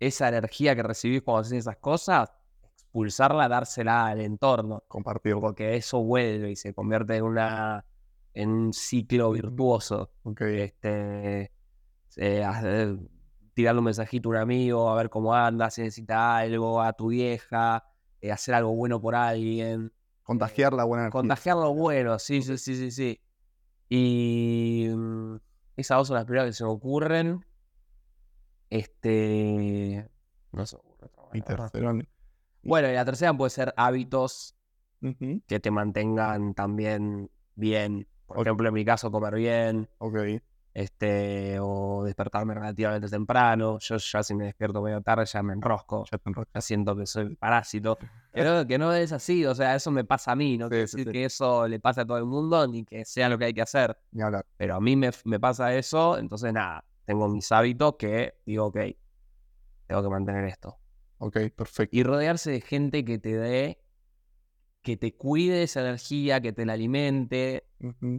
Esa 0.00 0.28
energía 0.28 0.74
que 0.74 0.82
recibís 0.82 1.22
cuando 1.22 1.40
haces 1.42 1.58
esas 1.58 1.76
cosas, 1.76 2.32
expulsarla, 2.76 3.48
dársela 3.48 4.06
al 4.06 4.20
entorno, 4.20 4.82
Compartirlo. 4.88 5.40
porque 5.40 5.76
eso 5.76 6.02
vuelve 6.02 6.50
y 6.50 6.56
se 6.56 6.74
convierte 6.74 7.16
en 7.16 7.24
una 7.24 7.84
en 8.34 8.50
un 8.50 8.72
ciclo 8.72 9.30
virtuoso. 9.32 10.12
Ok. 10.22 10.40
Este, 10.42 11.52
eh, 12.16 12.44
hacer- 12.44 12.98
tirarle 13.54 13.80
un 13.80 13.84
mensajito 13.86 14.28
a 14.28 14.32
un 14.32 14.36
amigo, 14.38 14.90
a 14.90 14.96
ver 14.96 15.10
cómo 15.10 15.34
anda, 15.34 15.70
si 15.70 15.82
necesita 15.82 16.38
algo, 16.38 16.80
a 16.80 16.92
tu 16.92 17.08
vieja, 17.08 17.84
eh, 18.20 18.32
hacer 18.32 18.54
algo 18.54 18.74
bueno 18.74 19.00
por 19.00 19.14
alguien. 19.14 19.92
Contagiar 20.22 20.72
la 20.72 20.84
buena 20.84 21.04
energía. 21.04 21.20
Contagiar 21.20 21.56
lo 21.56 21.74
bueno, 21.74 22.18
sí, 22.18 22.42
sí, 22.42 22.56
sí, 22.56 22.76
sí, 22.76 22.90
sí. 22.90 23.20
Y 23.88 24.88
mm, 24.94 25.36
esas 25.76 25.98
dos 25.98 26.08
son 26.08 26.14
las 26.16 26.24
primeras 26.24 26.46
que 26.48 26.52
se 26.54 26.64
me 26.64 26.70
ocurren. 26.70 27.44
Este. 28.70 30.08
No 30.52 30.64
se 30.66 30.76
ocurre 30.76 31.10
verdad. 31.32 31.70
tercero. 31.70 31.98
Bueno, 32.62 32.88
y 32.88 32.94
la 32.94 33.04
tercera 33.04 33.34
puede 33.36 33.50
ser 33.50 33.74
hábitos 33.76 34.54
que 35.48 35.58
te 35.60 35.70
mantengan 35.70 36.54
también 36.54 37.30
bien. 37.54 38.06
Por 38.34 38.46
ejemplo, 38.46 38.68
en 38.68 38.74
mi 38.74 38.84
caso, 38.84 39.10
comer 39.10 39.34
bien, 39.34 39.88
Ok. 39.98 40.16
este, 40.74 41.58
o 41.60 42.02
despertarme 42.04 42.54
relativamente 42.54 43.08
temprano. 43.08 43.78
Yo 43.78 43.96
ya 43.98 44.22
si 44.22 44.34
me 44.34 44.44
despierto 44.46 44.80
medio 44.82 45.00
tarde 45.02 45.26
ya 45.26 45.42
me 45.42 45.52
enrosco. 45.52 46.04
Ya 46.54 46.60
siento 46.60 46.96
que 46.96 47.06
soy 47.06 47.34
parásito. 47.36 47.98
No, 48.34 48.66
que 48.66 48.78
no 48.78 48.94
es 48.94 49.12
así, 49.12 49.44
o 49.44 49.54
sea, 49.54 49.74
eso 49.74 49.90
me 49.90 50.04
pasa 50.04 50.32
a 50.32 50.36
mí, 50.36 50.56
no 50.56 50.66
Sí, 50.66 50.70
quiere 50.70 50.86
sí, 50.86 50.96
decir 50.96 51.06
sí. 51.08 51.12
que 51.12 51.24
eso 51.26 51.68
le 51.68 51.78
pase 51.78 52.00
a 52.00 52.06
todo 52.06 52.16
el 52.16 52.24
mundo 52.24 52.66
ni 52.66 52.82
que 52.82 53.04
sea 53.04 53.28
lo 53.28 53.36
que 53.36 53.44
hay 53.44 53.52
que 53.52 53.60
hacer. 53.60 53.94
Pero 54.56 54.74
a 54.76 54.80
mí 54.80 54.96
me, 54.96 55.10
me 55.26 55.38
pasa 55.38 55.74
eso, 55.74 56.16
entonces 56.16 56.50
nada, 56.50 56.82
tengo 57.04 57.28
mis 57.28 57.52
hábitos 57.52 57.96
que 57.98 58.32
digo, 58.46 58.64
ok, 58.68 58.78
tengo 59.86 60.02
que 60.02 60.08
mantener 60.08 60.46
esto. 60.46 60.78
Ok, 61.18 61.36
perfecto. 61.54 61.94
Y 61.94 62.02
rodearse 62.04 62.52
de 62.52 62.60
gente 62.62 63.04
que 63.04 63.18
te 63.18 63.36
dé, 63.36 63.81
que 64.82 64.96
te 64.96 65.14
cuide 65.14 65.62
esa 65.62 65.80
energía, 65.80 66.40
que 66.40 66.52
te 66.52 66.66
la 66.66 66.74
alimente. 66.74 67.66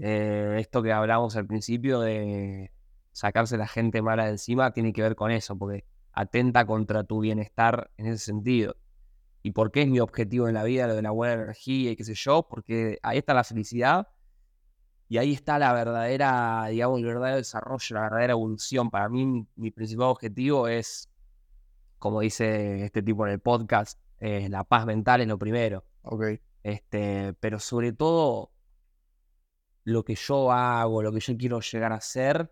Eh, 0.02 0.56
esto 0.60 0.82
que 0.82 0.92
hablamos 0.92 1.36
al 1.36 1.46
principio 1.46 2.00
de 2.00 2.72
sacarse 3.12 3.58
la 3.58 3.68
gente 3.68 4.02
mala 4.02 4.26
de 4.26 4.32
encima 4.32 4.72
tiene 4.72 4.94
que 4.94 5.02
ver 5.02 5.16
con 5.16 5.32
eso, 5.32 5.58
porque 5.58 5.86
atenta 6.14 6.66
contra 6.66 7.04
tu 7.04 7.20
bienestar 7.20 7.92
en 7.98 8.08
ese 8.08 8.26
sentido. 8.26 8.76
¿Y 9.42 9.52
por 9.52 9.72
qué 9.72 9.82
es 9.82 9.90
mi 9.90 10.00
objetivo 10.00 10.48
en 10.48 10.54
la 10.54 10.64
vida 10.64 10.88
lo 10.88 10.96
de 10.96 11.02
la 11.02 11.12
buena 11.12 11.34
energía 11.34 11.92
y 11.92 11.96
qué 11.98 12.04
sé 12.06 12.16
yo? 12.16 12.48
Porque 12.50 12.98
ahí 13.04 13.18
está 13.18 13.34
la 13.34 13.44
felicidad 13.44 14.08
y 15.10 15.18
ahí 15.18 15.34
está 15.34 15.60
la 15.60 15.74
verdadera, 15.74 16.68
digamos, 16.70 17.00
el 17.00 17.06
verdadero 17.06 17.38
desarrollo, 17.38 17.96
la 17.96 18.02
verdadera 18.04 18.34
evolución. 18.34 18.90
Para 18.90 19.10
mí, 19.10 19.46
mi, 19.56 19.72
principal 19.72 20.08
objetivo 20.08 20.70
es, 20.70 21.10
como 22.00 22.22
dice 22.22 22.86
este 22.86 23.04
tipo 23.04 23.28
en 23.28 23.34
el 23.34 23.40
podcast, 23.40 24.00
eh, 24.20 24.48
la 24.50 24.64
paz 24.64 24.86
mental 24.86 25.20
es 25.20 25.28
lo 25.28 25.38
primero. 25.38 25.84
Ok. 26.04 26.24
Este, 26.64 27.34
pero 27.40 27.60
sobre 27.60 27.94
todo, 27.94 28.52
lo 29.86 30.04
que 30.04 30.16
yo 30.16 30.52
hago, 30.52 31.02
lo 31.04 31.12
que 31.12 31.20
yo 31.20 31.38
quiero 31.38 31.60
llegar 31.60 31.92
a 31.92 32.02
ser, 32.02 32.52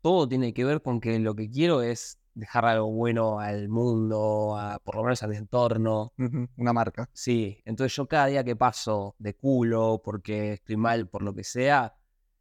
todo 0.00 0.28
tiene 0.28 0.52
que 0.54 0.64
ver 0.64 0.82
con 0.82 1.00
que 1.00 1.18
lo 1.18 1.34
que 1.34 1.50
quiero 1.50 1.82
es 1.82 2.18
dejar 2.34 2.64
algo 2.64 2.90
bueno 2.90 3.38
al 3.38 3.68
mundo, 3.68 4.56
a- 4.58 4.78
por 4.82 4.96
lo 4.96 5.04
menos 5.04 5.22
al 5.22 5.34
entorno. 5.34 6.12
Una 6.56 6.72
marca. 6.72 7.08
Sí, 7.12 7.60
entonces 7.64 7.94
yo 7.96 8.06
cada 8.06 8.26
día 8.26 8.44
que 8.44 8.56
paso 8.56 9.14
de 9.18 9.34
culo 9.34 10.00
porque 10.02 10.54
estoy 10.54 10.76
mal 10.76 11.06
por 11.08 11.22
lo 11.22 11.34
que 11.34 11.44
sea, 11.44 11.94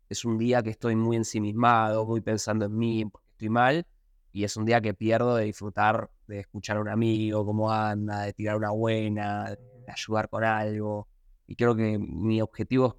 es 0.09 0.25
un 0.25 0.37
día 0.37 0.63
que 0.63 0.71
estoy 0.71 0.95
muy 0.95 1.17
ensimismado, 1.17 2.05
muy 2.05 2.21
pensando 2.21 2.65
en 2.65 2.77
mí 2.77 3.05
porque 3.05 3.27
estoy 3.31 3.49
mal, 3.49 3.85
y 4.31 4.43
es 4.43 4.57
un 4.57 4.65
día 4.65 4.81
que 4.81 4.93
pierdo 4.93 5.35
de 5.35 5.45
disfrutar 5.45 6.09
de 6.27 6.39
escuchar 6.39 6.77
a 6.77 6.81
un 6.81 6.89
amigo, 6.89 7.45
cómo 7.45 7.71
anda, 7.71 8.21
de 8.21 8.33
tirar 8.33 8.55
una 8.55 8.71
buena, 8.71 9.55
ayudar 9.87 10.29
con 10.29 10.43
algo. 10.43 11.07
Y 11.47 11.55
creo 11.55 11.75
que 11.75 11.97
mi 11.99 12.41
objetivo 12.41 12.87
es 12.87 12.93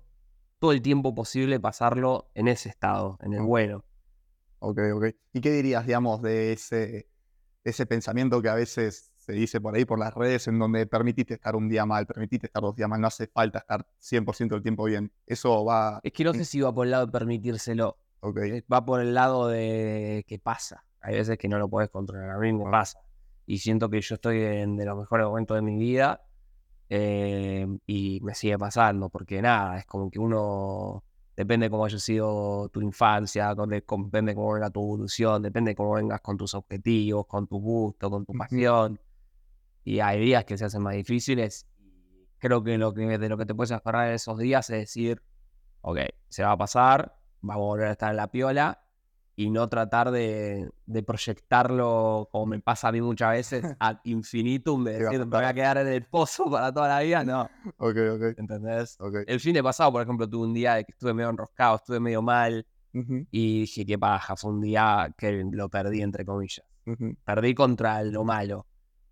todo 0.58 0.72
el 0.72 0.82
tiempo 0.82 1.14
posible 1.14 1.58
pasarlo 1.60 2.30
en 2.34 2.48
ese 2.48 2.68
estado, 2.68 3.18
en 3.22 3.34
el 3.34 3.40
Ok. 3.40 3.46
bueno. 3.46 3.84
Ok, 4.60 4.78
ok. 4.94 5.04
¿Y 5.32 5.40
qué 5.40 5.50
dirías, 5.52 5.86
digamos, 5.86 6.22
de 6.22 6.52
ese, 6.52 7.08
ese 7.64 7.86
pensamiento 7.86 8.40
que 8.40 8.48
a 8.48 8.54
veces 8.54 9.12
se 9.16 9.32
dice 9.32 9.60
por 9.60 9.74
ahí, 9.74 9.84
por 9.84 9.98
las 9.98 10.14
redes, 10.14 10.46
en 10.48 10.58
donde 10.58 10.86
permitiste 10.86 11.34
estar 11.34 11.56
un 11.56 11.68
día 11.68 11.84
mal, 11.86 12.06
permitiste 12.06 12.46
estar 12.46 12.62
dos 12.62 12.74
días 12.76 12.88
mal, 12.88 13.00
no 13.00 13.06
hace 13.08 13.26
falta 13.26 13.58
estar 13.60 13.86
100% 14.00 14.48
del 14.54 14.62
tiempo 14.62 14.84
bien? 14.84 15.12
Eso 15.26 15.64
va... 15.64 16.00
Es 16.02 16.12
que 16.12 16.24
no 16.24 16.32
sé 16.34 16.44
si 16.44 16.60
va 16.60 16.72
por 16.74 16.86
el 16.86 16.90
lado 16.92 17.06
de 17.06 17.12
permitírselo. 17.12 17.98
Eh, 18.42 18.62
va 18.72 18.84
por 18.84 19.00
el 19.00 19.12
lado 19.14 19.48
de 19.48 20.24
que 20.26 20.38
pasa. 20.38 20.84
Hay 21.00 21.14
veces 21.16 21.36
que 21.36 21.48
no 21.48 21.58
lo 21.58 21.68
puedes 21.68 21.90
controlar, 21.90 22.30
a 22.30 22.38
mí 22.38 22.52
me 22.52 22.64
Ah. 22.66 22.70
pasa. 22.70 23.00
Y 23.46 23.58
siento 23.58 23.90
que 23.90 24.00
yo 24.00 24.14
estoy 24.14 24.40
en 24.42 24.76
de 24.76 24.86
los 24.86 24.96
mejores 24.98 25.26
momentos 25.26 25.54
de 25.56 25.62
mi 25.62 25.76
vida 25.76 26.22
eh, 26.96 27.66
y 27.86 28.20
me 28.22 28.34
sigue 28.34 28.56
pasando, 28.58 29.08
porque 29.08 29.42
nada, 29.42 29.78
es 29.78 29.86
como 29.86 30.10
que 30.10 30.18
uno, 30.20 31.02
depende 31.36 31.68
cómo 31.68 31.84
haya 31.84 31.98
sido 31.98 32.68
tu 32.68 32.80
infancia, 32.80 33.54
con- 33.56 33.70
de- 33.70 33.82
con- 33.82 34.04
depende 34.04 34.34
cómo 34.34 34.52
venga 34.52 34.70
tu 34.70 34.80
evolución, 34.80 35.42
depende 35.42 35.74
cómo 35.74 35.94
vengas 35.94 36.20
con 36.20 36.36
tus 36.36 36.54
objetivos, 36.54 37.26
con 37.26 37.48
tu 37.48 37.58
gusto, 37.60 38.10
con 38.10 38.24
tu 38.24 38.32
pasión. 38.34 39.00
Y 39.84 40.00
hay 40.00 40.20
días 40.20 40.44
que 40.44 40.56
se 40.56 40.64
hacen 40.66 40.82
más 40.82 40.94
difíciles. 40.94 41.66
Creo 42.38 42.62
que, 42.62 42.78
lo 42.78 42.94
que 42.94 43.18
de 43.18 43.28
lo 43.28 43.36
que 43.36 43.46
te 43.46 43.54
puedes 43.54 43.72
aferrar 43.72 44.08
en 44.08 44.14
esos 44.14 44.38
días 44.38 44.70
es 44.70 44.78
decir, 44.78 45.22
ok, 45.80 45.98
se 46.28 46.44
va 46.44 46.52
a 46.52 46.56
pasar, 46.56 47.16
vamos 47.40 47.62
a 47.62 47.66
volver 47.66 47.88
a 47.88 47.92
estar 47.92 48.10
en 48.10 48.16
la 48.18 48.30
piola 48.30 48.83
y 49.36 49.50
no 49.50 49.68
tratar 49.68 50.10
de, 50.10 50.70
de 50.86 51.02
proyectarlo 51.02 52.28
como 52.30 52.46
me 52.46 52.60
pasa 52.60 52.88
a 52.88 52.92
mí 52.92 53.00
muchas 53.00 53.32
veces 53.32 53.64
ad 53.80 53.98
infinitum, 54.04 54.84
de 54.84 54.98
decir, 54.98 55.18
me 55.18 55.24
voy 55.24 55.44
a 55.44 55.54
quedar 55.54 55.78
en 55.78 55.88
el 55.88 56.04
pozo 56.04 56.50
para 56.50 56.72
toda 56.72 56.88
la 56.88 57.00
vida, 57.00 57.24
no, 57.24 57.42
ok, 57.78 57.96
ok, 58.14 58.38
¿entendés? 58.38 58.96
ok. 59.00 59.16
El 59.26 59.40
fin 59.40 59.54
de 59.54 59.62
pasado, 59.62 59.92
por 59.92 60.02
ejemplo, 60.02 60.28
tuve 60.28 60.46
un 60.46 60.54
día 60.54 60.74
de 60.74 60.84
que 60.84 60.92
estuve 60.92 61.14
medio 61.14 61.30
enroscado, 61.30 61.76
estuve 61.76 62.00
medio 62.00 62.22
mal 62.22 62.66
y 63.30 63.60
dije, 63.62 63.84
qué 63.84 63.98
paja, 63.98 64.36
fue 64.36 64.52
un 64.52 64.60
día 64.60 65.12
que 65.18 65.44
lo 65.50 65.68
perdí, 65.68 66.00
entre 66.00 66.24
comillas. 66.24 66.64
Perdí 67.24 67.54
contra 67.54 68.02
lo 68.04 68.24
malo. 68.24 68.66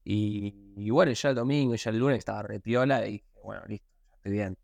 Y, 0.05 0.73
y 0.77 0.91
bueno, 0.91 1.11
ya 1.13 1.31
el 1.31 1.35
domingo, 1.35 1.75
ya 1.75 1.91
el 1.91 1.99
lunes 1.99 2.19
estaba 2.19 2.43
repiola 2.43 3.07
y 3.07 3.13
dije, 3.13 3.25
bueno, 3.43 3.63
listo, 3.67 3.87
ya 4.09 4.15
estoy 4.15 4.33
bien. 4.33 4.57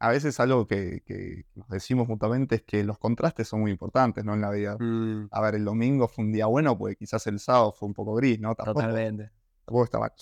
A 0.00 0.10
veces 0.10 0.38
algo 0.38 0.66
que, 0.66 1.02
que 1.04 1.44
nos 1.56 1.68
decimos 1.68 2.06
mutuamente 2.08 2.56
es 2.56 2.62
que 2.62 2.84
los 2.84 2.98
contrastes 2.98 3.48
son 3.48 3.60
muy 3.60 3.70
importantes, 3.72 4.24
¿no? 4.24 4.34
En 4.34 4.40
la 4.40 4.50
vida. 4.50 4.76
Mm, 4.78 5.28
A 5.32 5.40
ver, 5.40 5.56
el 5.56 5.64
domingo 5.64 6.06
fue 6.08 6.24
un 6.24 6.32
día 6.32 6.46
bueno, 6.46 6.78
pues 6.78 6.96
quizás 6.96 7.26
el 7.26 7.40
sábado 7.40 7.72
fue 7.72 7.88
un 7.88 7.94
poco 7.94 8.14
gris, 8.14 8.38
¿no? 8.38 8.54
Tampoco, 8.54 8.80
totalmente. 8.80 9.30
tampoco 9.64 9.84
está 9.84 9.98
mal. 9.98 10.12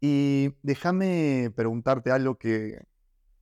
Y 0.00 0.54
déjame 0.62 1.50
preguntarte 1.54 2.10
algo 2.10 2.36
que, 2.38 2.80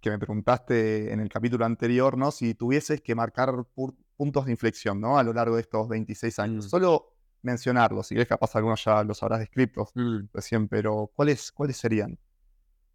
que 0.01 0.11
me 0.11 0.19
preguntaste 0.19 1.13
en 1.13 1.21
el 1.21 1.29
capítulo 1.29 1.65
anterior, 1.65 2.17
¿no? 2.19 2.31
Si 2.33 2.55
tuvieses 2.55 3.01
que 3.01 3.15
marcar 3.15 3.51
pu- 3.77 3.95
puntos 4.17 4.47
de 4.47 4.51
inflexión, 4.53 5.01
¿no? 5.01 5.17
A 5.19 5.23
lo 5.23 5.33
largo 5.33 5.55
de 5.57 5.63
estos 5.63 5.89
26 5.89 6.39
años. 6.41 6.67
Mm. 6.67 6.69
Solo 6.69 7.15
mencionarlos, 7.43 8.07
si 8.09 8.15
ves 8.15 8.27
capaz 8.27 8.57
algunos 8.57 8.83
ya 8.85 9.05
los 9.05 9.23
habrás 9.23 9.41
descrito 9.41 9.89
Mm. 9.95 10.29
recién, 10.33 10.67
pero 10.69 11.11
¿cuáles, 11.15 11.53
¿cuáles 11.53 11.77
serían? 11.77 12.19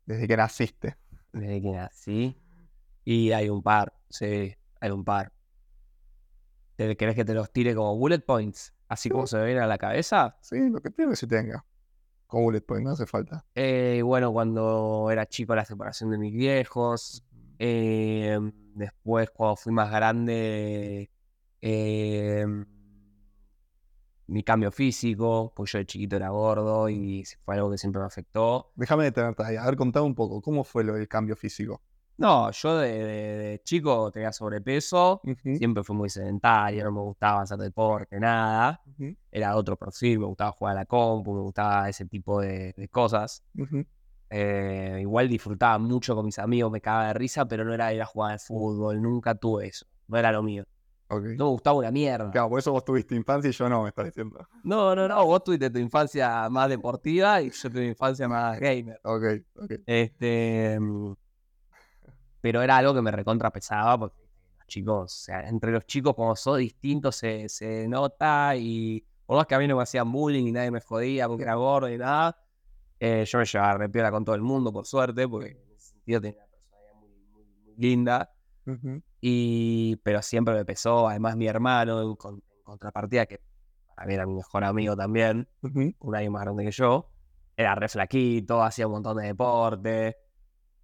Desde 0.05 0.27
que 0.27 0.35
naciste. 0.37 0.97
Desde 1.31 1.61
que 1.61 1.71
nací. 1.71 2.35
Y 3.11 3.31
hay 3.31 3.49
un 3.49 3.63
par, 3.63 3.91
sí, 4.07 4.53
hay 4.79 4.91
un 4.91 5.03
par. 5.03 5.33
¿Te- 6.75 6.95
¿Querés 6.95 7.15
que 7.15 7.25
te 7.25 7.33
los 7.33 7.51
tire 7.51 7.73
como 7.73 7.97
bullet 7.97 8.19
points? 8.19 8.71
Así 8.87 9.09
como 9.09 9.25
se 9.25 9.37
me 9.37 9.45
viene 9.45 9.61
a 9.61 9.65
la 9.65 9.79
cabeza. 9.79 10.37
Sí, 10.41 10.69
lo 10.69 10.79
que 10.79 10.91
que 10.91 11.15
se 11.15 11.25
tenga. 11.25 11.65
Con 12.27 12.43
bullet 12.43 12.61
point, 12.61 12.85
no 12.85 12.91
hace 12.91 13.07
falta. 13.07 13.43
Eh, 13.55 14.03
bueno, 14.03 14.31
cuando 14.31 15.09
era 15.11 15.25
chico 15.25 15.55
la 15.55 15.65
separación 15.65 16.11
de 16.11 16.19
mis 16.19 16.33
viejos. 16.35 17.23
eh, 17.57 18.37
después, 18.75 19.31
cuando 19.31 19.55
fui 19.55 19.73
más 19.73 19.89
grande, 19.89 21.09
eh, 21.61 22.45
mi 24.27 24.43
cambio 24.43 24.71
físico, 24.71 25.51
pues 25.55 25.71
yo 25.71 25.79
de 25.79 25.85
chiquito 25.87 26.15
era 26.15 26.29
gordo 26.29 26.87
y 26.89 27.23
fue 27.43 27.55
algo 27.55 27.71
que 27.71 27.77
siempre 27.79 27.99
me 28.01 28.05
afectó. 28.07 28.71
Déjame 28.75 29.05
detenerte 29.05 29.43
ahí. 29.43 29.55
A 29.57 29.65
ver, 29.65 29.75
contame 29.75 30.05
un 30.05 30.13
poco. 30.15 30.41
¿Cómo 30.41 30.63
fue 30.63 30.83
lo 30.83 30.93
del 30.93 31.07
cambio 31.07 31.35
físico? 31.35 31.81
No, 32.19 32.51
yo 32.51 32.77
de, 32.77 32.91
de- 32.91 33.37
de 33.37 33.61
chico 33.63 34.11
tenía 34.11 34.33
sobrepeso, 34.33 35.21
siempre 35.55 35.83
fui 35.83 35.95
muy 35.95 36.09
sedentario, 36.09 36.83
no 36.83 36.91
me 36.91 36.99
gustaba 37.01 37.41
hacer 37.43 37.57
deporte, 37.57 38.19
nada. 38.19 38.81
ujú, 38.85 39.15
Era 39.31 39.55
otro 39.55 39.77
perfil, 39.77 40.19
me 40.19 40.25
gustaba 40.25 40.51
jugar 40.51 40.73
a 40.73 40.79
la 40.81 40.85
compu, 40.85 41.33
me 41.33 41.41
gustaba 41.41 41.87
ese 41.87 42.05
tipo 42.05 42.41
de, 42.41 42.73
de 42.75 42.87
cosas. 42.89 43.41
Eh, 44.31 44.99
igual 45.01 45.29
disfrutaba 45.29 45.79
mucho 45.79 46.13
con 46.15 46.25
mis 46.25 46.37
amigos, 46.39 46.69
me 46.71 46.81
cagaba 46.81 47.07
de 47.07 47.13
risa, 47.13 47.47
pero 47.47 47.63
no 47.63 47.73
era 47.73 47.93
ir 47.93 48.01
a 48.01 48.05
jugar 48.05 48.33
al 48.33 48.39
fútbol, 48.39 49.01
nunca 49.01 49.33
tuve 49.35 49.67
eso, 49.67 49.85
no 50.07 50.17
era 50.17 50.31
lo 50.31 50.43
mío. 50.43 50.65
No 51.09 51.19
me 51.45 51.51
gustaba 51.51 51.77
una 51.77 51.89
mierda. 51.91 52.29
Claro, 52.31 52.49
por 52.49 52.59
eso 52.59 52.71
vos 52.71 52.83
tuviste 52.85 53.15
infancia 53.15 53.49
y 53.49 53.53
yo 53.53 53.67
no, 53.69 53.83
me 53.83 53.89
estás 53.89 54.05
diciendo. 54.05 54.45
No, 54.63 54.93
no, 54.93 55.07
no, 55.07 55.25
vos 55.25 55.43
tuviste 55.43 55.69
tu 55.71 55.79
infancia 55.79 56.47
más 56.49 56.69
deportiva 56.69 57.41
y 57.41 57.49
yo 57.49 57.69
tuve 57.71 57.87
infancia 57.87 58.27
más 58.27 58.59
gamer. 58.59 58.99
Ok, 59.03 59.23
ok. 59.55 59.71
Este, 59.87 60.77
mm, 60.79 61.13
pero 62.41 62.61
era 62.61 62.77
algo 62.77 62.93
que 62.93 63.01
me 63.01 63.11
recontra 63.11 63.51
pesaba 63.51 63.97
porque 63.99 64.17
los 64.59 64.67
chicos, 64.67 65.03
o 65.05 65.23
sea, 65.25 65.47
entre 65.49 65.71
los 65.71 65.85
chicos 65.85 66.15
como 66.15 66.35
sos 66.35 66.57
distintos 66.59 67.15
se, 67.17 67.49
se 67.49 67.87
nota 67.87 68.55
y 68.55 69.05
por 69.25 69.37
más 69.37 69.45
que 69.47 69.55
a 69.55 69.59
mí 69.59 69.67
no 69.67 69.77
me 69.77 69.83
hacían 69.83 70.11
bullying 70.11 70.47
y 70.47 70.51
nadie 70.51 70.71
me 70.71 70.81
jodía 70.81 71.27
porque 71.27 71.43
era 71.43 71.55
gordo 71.55 71.89
y 71.89 71.97
nada, 71.97 72.37
Eh, 72.99 73.25
yo 73.25 73.39
me 73.39 73.45
llevaba 73.45 73.77
repiola 73.77 74.11
con 74.11 74.25
todo 74.25 74.35
el 74.35 74.41
mundo, 74.41 74.71
por 74.73 74.85
suerte, 74.85 75.27
porque 75.27 75.51
en 75.51 75.71
ese 75.73 75.91
sentido 75.93 76.21
tenía 76.21 76.37
una 76.39 76.47
personalidad 76.47 76.95
muy, 76.95 77.09
muy, 77.31 77.45
muy 77.45 77.75
linda. 77.77 78.31
Y, 79.21 79.97
pero 80.03 80.21
siempre 80.21 80.53
me 80.55 80.65
pesó, 80.65 81.07
además 81.09 81.35
mi 81.35 81.47
hermano, 81.47 82.01
en, 82.01 82.15
con- 82.15 82.35
en 82.35 82.63
contrapartida, 82.63 83.25
que 83.25 83.41
para 83.95 84.07
mí 84.07 84.13
era 84.15 84.25
mi 84.25 84.35
mejor 84.35 84.63
amigo 84.63 84.95
también, 84.95 85.49
un 85.99 86.15
año 86.15 86.31
más 86.31 86.43
grande 86.43 86.65
que 86.65 86.71
yo, 86.71 87.11
era 87.57 87.75
re 87.75 87.89
flaquito, 87.89 88.63
hacía 88.63 88.87
un 88.87 88.93
montón 88.93 89.17
de 89.17 89.27
deporte. 89.27 90.17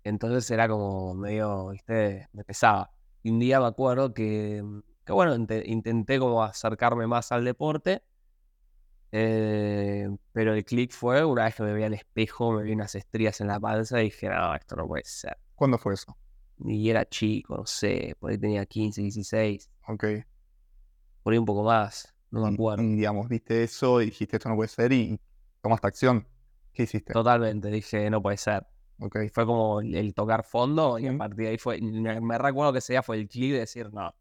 Entonces 0.06 0.50
era 0.52 0.70
como 0.70 1.14
medio, 1.16 1.70
viste, 1.70 2.28
me 2.32 2.44
pesaba. 2.46 2.92
Y 3.24 3.32
un 3.32 3.40
día 3.40 3.60
me 3.60 3.66
acuerdo 3.66 4.14
que, 4.14 4.64
que 5.04 5.12
bueno, 5.12 5.36
inte- 5.36 5.64
intenté 5.66 6.20
como 6.20 6.44
acercarme 6.44 7.08
más 7.08 7.32
al 7.34 7.44
deporte. 7.44 8.04
eh, 9.12 10.08
pero 10.32 10.54
el 10.54 10.66
clic 10.66 10.92
fue 10.92 11.24
una 11.24 11.46
vez 11.46 11.56
que 11.56 11.64
me 11.64 11.74
vi 11.74 11.84
al 11.84 11.94
espejo, 11.94 12.52
me 12.52 12.64
vi 12.64 12.74
unas 12.74 12.94
estrías 12.96 13.40
en 13.42 13.48
la 13.48 13.60
panza 13.60 14.02
y 14.02 14.06
dije, 14.06 14.30
no, 14.30 14.54
esto 14.56 14.76
no 14.76 14.88
puede 14.88 15.04
ser. 15.06 15.38
¿Cuándo 15.56 15.78
fue 15.78 15.94
eso? 15.94 16.18
Y 16.60 16.90
era 16.90 17.06
chico, 17.08 17.58
no 17.58 17.66
sé, 17.66 18.16
por 18.20 18.32
ahí 18.32 18.38
tenía 18.38 18.66
15, 18.66 19.02
16, 19.02 19.70
Ok. 19.88 20.06
por 21.24 21.34
ahí 21.34 21.40
un 21.40 21.46
poco 21.46 21.64
más, 21.64 22.14
no 22.32 22.42
me 22.46 22.54
acuerdo. 22.54 22.84
digamos, 22.84 23.28
viste 23.28 23.64
eso 23.64 24.02
y 24.02 24.06
dijiste 24.06 24.38
esto 24.38 24.50
no 24.50 24.56
puede 24.56 24.70
ser 24.70 24.92
y 24.92 25.20
tomaste 25.62 25.88
acción. 25.88 26.28
¿Qué 26.74 26.84
hiciste? 26.84 27.14
Totalmente, 27.14 27.70
dije, 27.70 28.10
no 28.10 28.22
puede 28.22 28.38
ser. 28.38 28.66
Ok. 29.00 29.18
Y 29.26 29.30
fue 29.30 29.46
como 29.46 29.82
el, 29.82 29.94
el 29.96 30.14
tocar 30.14 30.44
fondo 30.44 30.98
y 31.00 31.08
a 31.08 31.18
partir 31.18 31.38
de 31.46 31.48
ahí 31.50 31.58
fue, 31.58 31.80
me, 31.82 32.38
recuerdo 32.38 32.72
que 32.74 32.80
ese 32.80 32.94
día 32.94 33.04
fue 33.04 33.18
el 33.18 33.28
clic 33.28 33.52
de 33.54 33.60
decir, 33.60 33.92
no. 33.94 34.14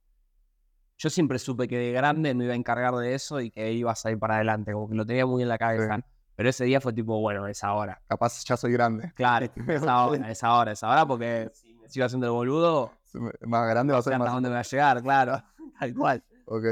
Yo 0.97 1.11
siempre 1.11 1.39
supe 1.39 1.67
que 1.67 1.77
de 1.77 1.93
grande 1.93 2.35
me 2.35 2.45
iba 2.45 2.53
a 2.53 2.57
encargar 2.57 2.95
de 2.95 3.15
eso 3.15 3.41
y 3.41 3.51
que 3.51 3.73
iba 3.73 3.91
a 3.93 3.95
salir 3.97 4.19
para 4.19 4.37
adelante, 4.37 4.73
como 4.73 4.89
que 4.89 4.95
lo 4.95 5.05
tenía 5.05 5.27
muy 5.27 5.43
en 5.43 5.49
la 5.49 5.59
cabeza. 5.59 6.01
Pero 6.37 6.49
ese 6.49 6.65
día 6.65 6.81
fue 6.81 6.93
tipo, 6.93 7.21
bueno, 7.21 7.47
es 7.47 7.63
ahora. 7.63 8.01
Capaz 8.09 8.45
ya 8.45 8.57
soy 8.57 8.73
grande. 8.73 9.13
Claro, 9.15 9.47
es 9.69 9.83
ahora, 9.85 10.31
es 10.31 10.43
ahora, 10.43 10.73
es 10.73 10.83
ahora, 10.83 11.07
porque 11.07 11.51
si 11.53 11.75
me 11.75 11.89
sigo 11.89 12.07
haciendo 12.07 12.27
el 12.27 12.33
boludo, 12.33 12.93
Más 13.43 13.69
grande 13.69 13.93
va 13.93 13.99
a 14.01 14.03
ser 14.03 14.19
más. 14.19 14.33
dónde 14.33 14.49
me 14.49 14.55
va 14.55 14.61
a 14.61 14.65
llegar, 14.65 15.03
claro. 15.03 15.43
Tal 15.79 15.95
cual. 15.95 16.25
Ok. 16.47 16.65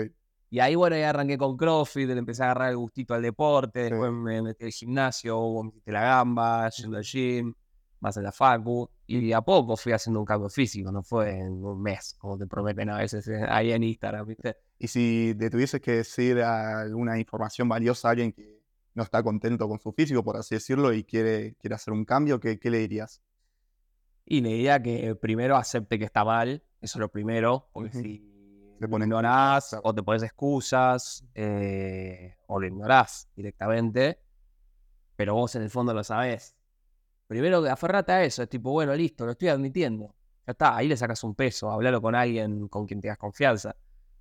Y 0.51 0.61
ahí, 0.61 0.75
bueno, 0.75 0.97
ya 0.97 1.11
arranqué 1.11 1.39
con 1.39 1.57
CrossFit, 1.57 2.09
le 2.09 2.19
empecé 2.19 2.43
a 2.43 2.47
agarrar 2.47 2.71
el 2.71 2.77
gustito 2.77 3.15
al 3.15 3.23
deporte, 3.23 3.85
Sí. 3.85 3.91
después 3.91 4.13
me 4.13 4.43
metí 4.43 4.65
al 4.67 4.71
gimnasio, 4.71 5.63
me 5.63 5.71
metí 5.73 5.91
la 5.91 6.03
gamba, 6.03 6.69
yendo 6.69 6.97
al 6.99 7.05
gym, 7.05 7.55
más 8.03 8.17
en 8.17 8.25
la 8.25 8.33
facu, 8.33 8.91
y 9.07 9.29
de 9.29 9.35
a 9.35 9.41
poco 9.41 9.77
fui 9.77 9.93
haciendo 9.93 10.21
un 10.21 10.27
cambio 10.27 10.51
físico, 10.51 10.91
no 10.91 11.03
fue 11.03 11.39
en 11.39 11.65
un 11.65 11.81
mes, 11.81 12.17
como 12.19 12.37
te 12.37 12.47
prometen 12.47 12.91
a 12.91 12.99
veces 12.99 13.27
eh, 13.29 13.45
ahí 13.49 13.73
en 13.73 13.85
Instagram, 13.85 14.27
¿viste? 14.27 14.57
Y 14.79 14.89
si 14.89 15.35
te 15.39 15.49
tuvieses 15.49 15.81
que 15.81 15.93
decir 15.93 16.43
alguna 16.43 17.19
información 17.19 17.69
valiosa 17.69 18.09
a 18.09 18.11
alguien 18.11 18.33
que 18.33 18.61
no 18.95 19.05
está 19.05 19.23
contento 19.23 19.69
con 19.69 19.79
su 19.79 19.93
físico, 19.93 20.25
por 20.25 20.37
así 20.37 20.57
decirlo, 20.57 20.93
y 20.93 21.05
quiere, 21.05 21.55
quiere 21.55 21.77
hacer 21.77 21.95
un 21.95 22.05
cambio, 22.05 22.41
¿qué, 22.41 22.59
qué 22.59 22.71
le 22.71 22.79
dirías? 22.79 23.23
Y 24.27 24.41
le 24.41 24.51
diría 24.51 24.83
que 24.83 25.15
primero 25.15 25.57
acepte 25.57 25.99
que 25.99 26.05
está 26.05 26.25
mal, 26.25 26.63
eso 26.81 26.99
es 26.99 27.01
lo 27.01 27.09
primero, 27.09 27.69
porque 27.73 27.93
si 27.93 28.19
Se 28.79 28.81
lo 28.81 28.91
pone 28.91 29.05
ignorás 29.05 29.77
o 29.81 29.95
te 29.95 30.03
pones 30.03 30.25
excusas 30.25 31.25
eh, 31.37 32.35
o 32.49 32.59
lo 32.59 32.67
ignorás 32.67 33.29
directamente, 33.37 34.19
pero 35.15 35.35
vos 35.35 35.55
en 35.55 35.63
el 35.63 35.71
fondo 35.71 35.95
lo 35.95 36.03
sabés. 36.03 36.57
Primero 37.33 37.65
aferrate 37.71 38.13
a 38.13 38.25
eso, 38.25 38.43
es 38.43 38.49
tipo, 38.49 38.71
bueno, 38.73 38.95
listo, 38.95 39.25
lo 39.25 39.33
estoy 39.33 39.49
admitiendo. 39.49 40.15
Ya 40.47 40.53
está, 40.53 40.77
ahí 40.77 40.87
le 40.89 40.97
sacas 40.97 41.25
un 41.25 41.35
peso, 41.35 41.71
hablalo 41.71 42.03
con 42.03 42.15
alguien 42.15 42.69
con 42.69 42.87
quien 42.87 43.01
tengas 43.01 43.17
confianza, 43.19 43.75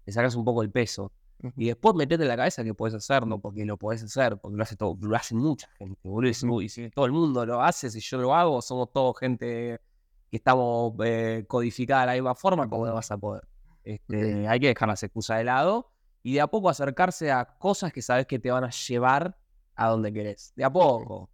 le 0.05 0.14
sacas 0.14 0.36
un 0.36 0.45
poco 0.45 0.62
el 0.64 0.72
peso. 0.72 1.12
Y 1.57 1.66
después 1.66 1.95
metete 1.95 2.24
en 2.24 2.30
la 2.30 2.38
cabeza 2.38 2.64
que 2.64 2.74
puedes 2.76 2.93
hacerlo, 2.95 3.39
porque 3.39 3.66
lo 3.66 3.76
podés 3.76 4.03
hacer, 4.03 4.38
porque 4.38 4.55
lo 4.55 4.64
hace 4.64 4.76
todo, 4.76 4.95
lo 5.01 5.16
hace 5.16 5.34
mucha 5.36 5.68
gente, 5.78 5.99
boludo. 6.07 6.62
Y 6.62 6.70
si- 6.70 6.89
todo 6.91 7.05
el 7.05 7.12
mundo 7.12 7.45
lo 7.45 7.62
hace, 7.62 7.89
si 7.89 7.99
yo 7.99 8.18
lo 8.20 8.34
hago, 8.36 8.62
somos 8.62 8.93
todos 8.93 9.18
gente 9.20 9.82
que 10.30 10.38
estamos 10.38 10.93
eh, 11.03 11.43
codificada 11.47 12.01
de 12.01 12.07
la 12.07 12.14
misma 12.14 12.36
forma, 12.36 12.70
¿cómo 12.70 12.86
no 12.86 12.93
vas 12.93 13.09
a 13.12 13.18
poder? 13.18 13.43
Este, 13.84 14.47
hay 14.47 14.59
que 14.59 14.68
dejar 14.68 14.88
las 14.88 15.01
excusas 15.03 15.39
de 15.39 15.43
lado 15.43 15.91
y 16.24 16.34
de 16.36 16.41
a 16.41 16.47
poco 16.47 16.70
acercarse 16.70 17.32
a 17.32 17.43
cosas 17.57 17.91
que 17.91 18.01
sabes 18.03 18.28
que 18.28 18.38
te 18.39 18.51
van 18.51 18.64
a 18.64 18.70
llevar 18.70 19.36
a 19.76 19.89
donde 19.89 20.14
querés. 20.14 20.53
De 20.55 20.64
a 20.64 20.70
poco. 20.72 21.30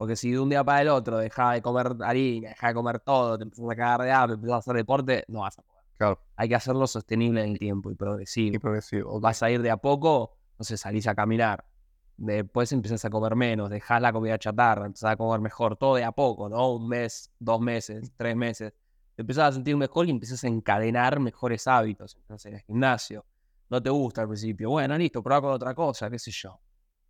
Porque 0.00 0.16
si 0.16 0.30
de 0.30 0.38
un 0.38 0.48
día 0.48 0.64
para 0.64 0.80
el 0.80 0.88
otro 0.88 1.18
dejás 1.18 1.52
de 1.52 1.60
comer 1.60 1.94
harina, 2.00 2.48
dejás 2.48 2.70
de 2.70 2.74
comer 2.74 3.00
todo, 3.00 3.36
te 3.36 3.44
empezás 3.44 3.66
a 3.70 3.76
cagar 3.76 4.00
de 4.00 4.10
hambre, 4.10 4.34
empezás 4.36 4.54
a 4.54 4.56
hacer 4.60 4.76
deporte, 4.76 5.24
no 5.28 5.40
vas 5.40 5.58
a 5.58 5.62
poder. 5.62 5.84
Claro, 5.98 6.18
Hay 6.36 6.48
que 6.48 6.54
hacerlo 6.54 6.86
sostenible 6.86 7.44
en 7.44 7.50
el 7.50 7.58
tiempo 7.58 7.90
y 7.90 7.94
progresivo 7.96 8.56
y 8.56 8.58
progresivo. 8.58 9.20
vas 9.20 9.42
a 9.42 9.50
ir 9.50 9.60
de 9.60 9.70
a 9.70 9.76
poco, 9.76 10.38
no 10.58 10.64
sé, 10.64 10.78
salís 10.78 11.06
a 11.06 11.14
caminar. 11.14 11.66
Después 12.16 12.72
empezás 12.72 13.04
a 13.04 13.10
comer 13.10 13.36
menos, 13.36 13.68
dejás 13.68 14.00
la 14.00 14.10
comida 14.10 14.38
chatarra, 14.38 14.86
empezás 14.86 15.12
a 15.12 15.16
comer 15.18 15.40
mejor, 15.40 15.76
todo 15.76 15.96
de 15.96 16.04
a 16.04 16.12
poco, 16.12 16.48
¿no? 16.48 16.72
Un 16.76 16.88
mes, 16.88 17.30
dos 17.38 17.60
meses, 17.60 18.10
tres 18.16 18.34
meses. 18.34 18.72
Te 19.16 19.20
empezás 19.20 19.50
a 19.50 19.52
sentir 19.52 19.76
mejor 19.76 20.06
y 20.06 20.12
empiezas 20.12 20.42
a 20.44 20.48
encadenar 20.48 21.20
mejores 21.20 21.66
hábitos. 21.66 22.16
Empezás 22.16 22.46
a 22.46 22.48
ir 22.48 22.54
al 22.54 22.62
gimnasio. 22.62 23.26
No 23.68 23.82
te 23.82 23.90
gusta 23.90 24.22
al 24.22 24.28
principio. 24.28 24.70
Bueno, 24.70 24.96
listo, 24.96 25.22
prueba 25.22 25.42
con 25.42 25.50
otra 25.52 25.74
cosa, 25.74 26.08
qué 26.08 26.18
sé 26.18 26.30
yo. 26.30 26.58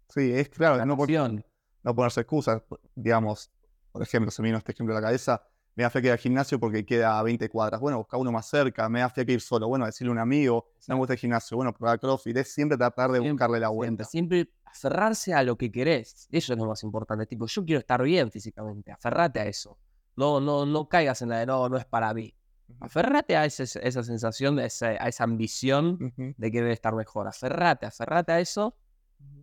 Sí, 0.09 0.33
es 0.33 0.49
claro, 0.49 0.85
no, 0.85 0.97
pon- 0.97 1.07
Natación. 1.09 1.45
No 1.83 1.95
ponerse 1.95 2.21
excusas. 2.23 2.63
Digamos, 2.95 3.51
por 3.93 4.03
ejemplo, 4.03 4.31
se 4.31 4.43
me 4.43 4.49
vino 4.49 4.59
este 4.59 4.73
ejemplo 4.73 4.95
a 4.97 5.01
la 5.01 5.07
cabeza, 5.07 5.43
me 5.77 5.85
da 5.85 5.91
fe 5.91 6.01
que 6.03 6.09
ir 6.09 6.13
al 6.13 6.19
gimnasio 6.19 6.59
porque 6.61 6.85
queda 6.85 7.19
a 7.19 7.23
20 7.23 7.49
cuadras. 7.49 7.81
Bueno, 7.81 7.99
busca 7.99 8.17
uno 8.17 8.33
más 8.33 8.47
cerca, 8.49 8.89
me 8.89 9.01
da 9.01 9.09
fe 9.09 9.25
que 9.25 9.33
ir 9.33 9.41
solo. 9.41 9.69
Bueno, 9.69 9.87
decirle 9.87 10.11
a 10.11 10.13
un 10.13 10.19
amigo, 10.19 10.67
no 10.89 10.95
me 10.95 10.99
gusta 10.99 11.15
el 11.15 11.19
gimnasio, 11.21 11.57
bueno, 11.57 11.73
probar 11.73 11.99
CrossFit. 12.01 12.37
Es 12.37 12.53
siempre 12.53 12.77
tratar 12.77 13.11
de 13.11 13.19
Siempre, 13.19 13.33
buscarle 13.33 13.61
la 13.61 13.69
vuelta. 13.69 14.05
siempre 14.05 14.51
aferrarse 14.65 15.33
a 15.33 15.43
lo 15.43 15.57
que 15.57 15.71
querés. 15.71 16.29
Eso 16.31 16.53
es 16.53 16.59
lo 16.59 16.67
más 16.67 16.83
importante. 16.83 17.25
Tipo, 17.27 17.47
yo 17.47 17.65
quiero 17.65 17.79
estar 17.81 18.03
bien 18.03 18.31
físicamente. 18.31 18.91
Aferrate 18.93 19.41
a 19.41 19.47
eso. 19.47 19.79
No, 20.17 20.41
no, 20.41 20.67
no 20.67 20.89
caigas 20.89 21.23
en 21.23 21.31
la 21.31 21.39
de 21.39 21.47
no, 21.47 21.69
no 21.69 21.77
es 21.77 21.85
para 21.87 22.13
mí. 22.13 22.35
Aferrate 22.81 23.37
a 23.37 23.45
ese- 23.47 23.65
esa 23.87 24.03
sensación, 24.03 24.59
a 24.59 24.65
esa, 24.67 24.89
a 24.89 25.09
esa 25.09 25.25
ambición 25.25 26.13
de 26.37 26.51
querer 26.53 26.71
estar 26.73 26.95
mejor. 26.95 27.27
Aferrate, 27.27 27.87
aferrate 27.87 28.33
a 28.33 28.41
eso 28.41 28.77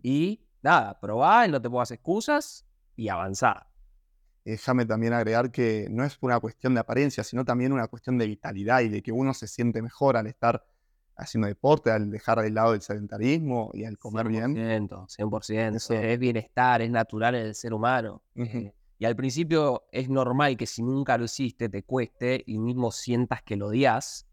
y 0.02 0.40
nada, 0.62 0.98
probá 1.00 1.46
no 1.48 1.60
te 1.60 1.68
pongas 1.68 1.90
excusas 1.90 2.64
y 2.96 3.08
avanzar. 3.08 3.66
Déjame 4.44 4.86
también 4.86 5.12
agregar 5.12 5.50
que 5.50 5.88
no 5.90 6.04
es 6.04 6.16
una 6.20 6.40
cuestión 6.40 6.74
de 6.74 6.80
apariencia, 6.80 7.22
sino 7.22 7.44
también 7.44 7.72
una 7.72 7.86
cuestión 7.86 8.16
de 8.16 8.26
vitalidad 8.26 8.80
y 8.80 8.88
de 8.88 9.02
que 9.02 9.12
uno 9.12 9.34
se 9.34 9.46
siente 9.46 9.82
mejor 9.82 10.16
al 10.16 10.26
estar 10.26 10.64
haciendo 11.18 11.48
deporte, 11.48 11.90
al 11.90 12.10
dejar 12.10 12.40
de 12.40 12.50
lado 12.50 12.74
el 12.74 12.80
sedentarismo 12.80 13.70
y 13.74 13.84
al 13.84 13.98
comer 13.98 14.28
bien. 14.28 14.54
100%, 14.54 15.06
100%. 15.08 15.74
Eso. 15.76 15.94
Es 15.94 16.18
bienestar, 16.18 16.80
es 16.80 16.90
natural 16.90 17.34
en 17.34 17.46
el 17.46 17.54
ser 17.54 17.74
humano. 17.74 18.22
Eh, 18.36 18.72
y 18.98 19.04
al 19.04 19.16
principio 19.16 19.84
es 19.92 20.08
normal 20.08 20.56
que 20.56 20.66
si 20.66 20.82
nunca 20.82 21.18
lo 21.18 21.24
hiciste 21.24 21.68
te 21.68 21.82
cueste 21.82 22.42
y 22.46 22.58
mismo 22.58 22.90
sientas 22.90 23.42
que 23.42 23.56
lo 23.56 23.66
odias. 23.66 24.26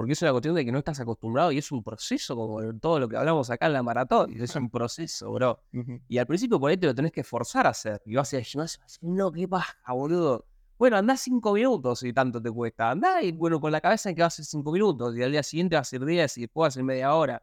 Porque 0.00 0.14
es 0.14 0.22
una 0.22 0.30
cuestión 0.30 0.54
de 0.54 0.64
que 0.64 0.72
no 0.72 0.78
estás 0.78 0.98
acostumbrado 0.98 1.52
y 1.52 1.58
es 1.58 1.70
un 1.70 1.84
proceso 1.84 2.34
como 2.34 2.72
todo 2.78 3.00
lo 3.00 3.06
que 3.06 3.18
hablamos 3.18 3.50
acá 3.50 3.66
en 3.66 3.74
la 3.74 3.82
maratón. 3.82 4.32
Es 4.34 4.56
un 4.56 4.70
proceso, 4.70 5.30
bro. 5.30 5.62
Y 6.08 6.16
al 6.16 6.26
principio 6.26 6.58
por 6.58 6.70
ahí 6.70 6.78
te 6.78 6.86
lo 6.86 6.94
tenés 6.94 7.12
que 7.12 7.22
forzar 7.22 7.66
a 7.66 7.68
hacer. 7.68 8.00
Y 8.06 8.14
vas 8.14 8.32
a 8.32 8.38
decir, 8.38 8.62
no, 9.02 9.30
qué 9.30 9.46
paja, 9.46 9.76
boludo. 9.92 10.46
Bueno, 10.78 10.96
andá 10.96 11.18
cinco 11.18 11.52
minutos 11.52 12.02
y 12.02 12.14
tanto 12.14 12.40
te 12.40 12.50
cuesta. 12.50 12.92
Andá 12.92 13.20
y 13.20 13.32
bueno, 13.32 13.60
con 13.60 13.72
la 13.72 13.82
cabeza 13.82 14.08
en 14.08 14.16
que 14.16 14.22
vas 14.22 14.32
a 14.32 14.36
hacer 14.36 14.46
cinco 14.46 14.72
minutos. 14.72 15.14
Y 15.14 15.22
al 15.22 15.32
día 15.32 15.42
siguiente 15.42 15.76
vas 15.76 15.92
a 15.92 15.96
ir 15.96 16.04
diez 16.06 16.38
y 16.38 16.40
después 16.40 16.68
vas 16.68 16.76
a 16.78 16.80
ir 16.80 16.84
media 16.86 17.14
hora. 17.14 17.42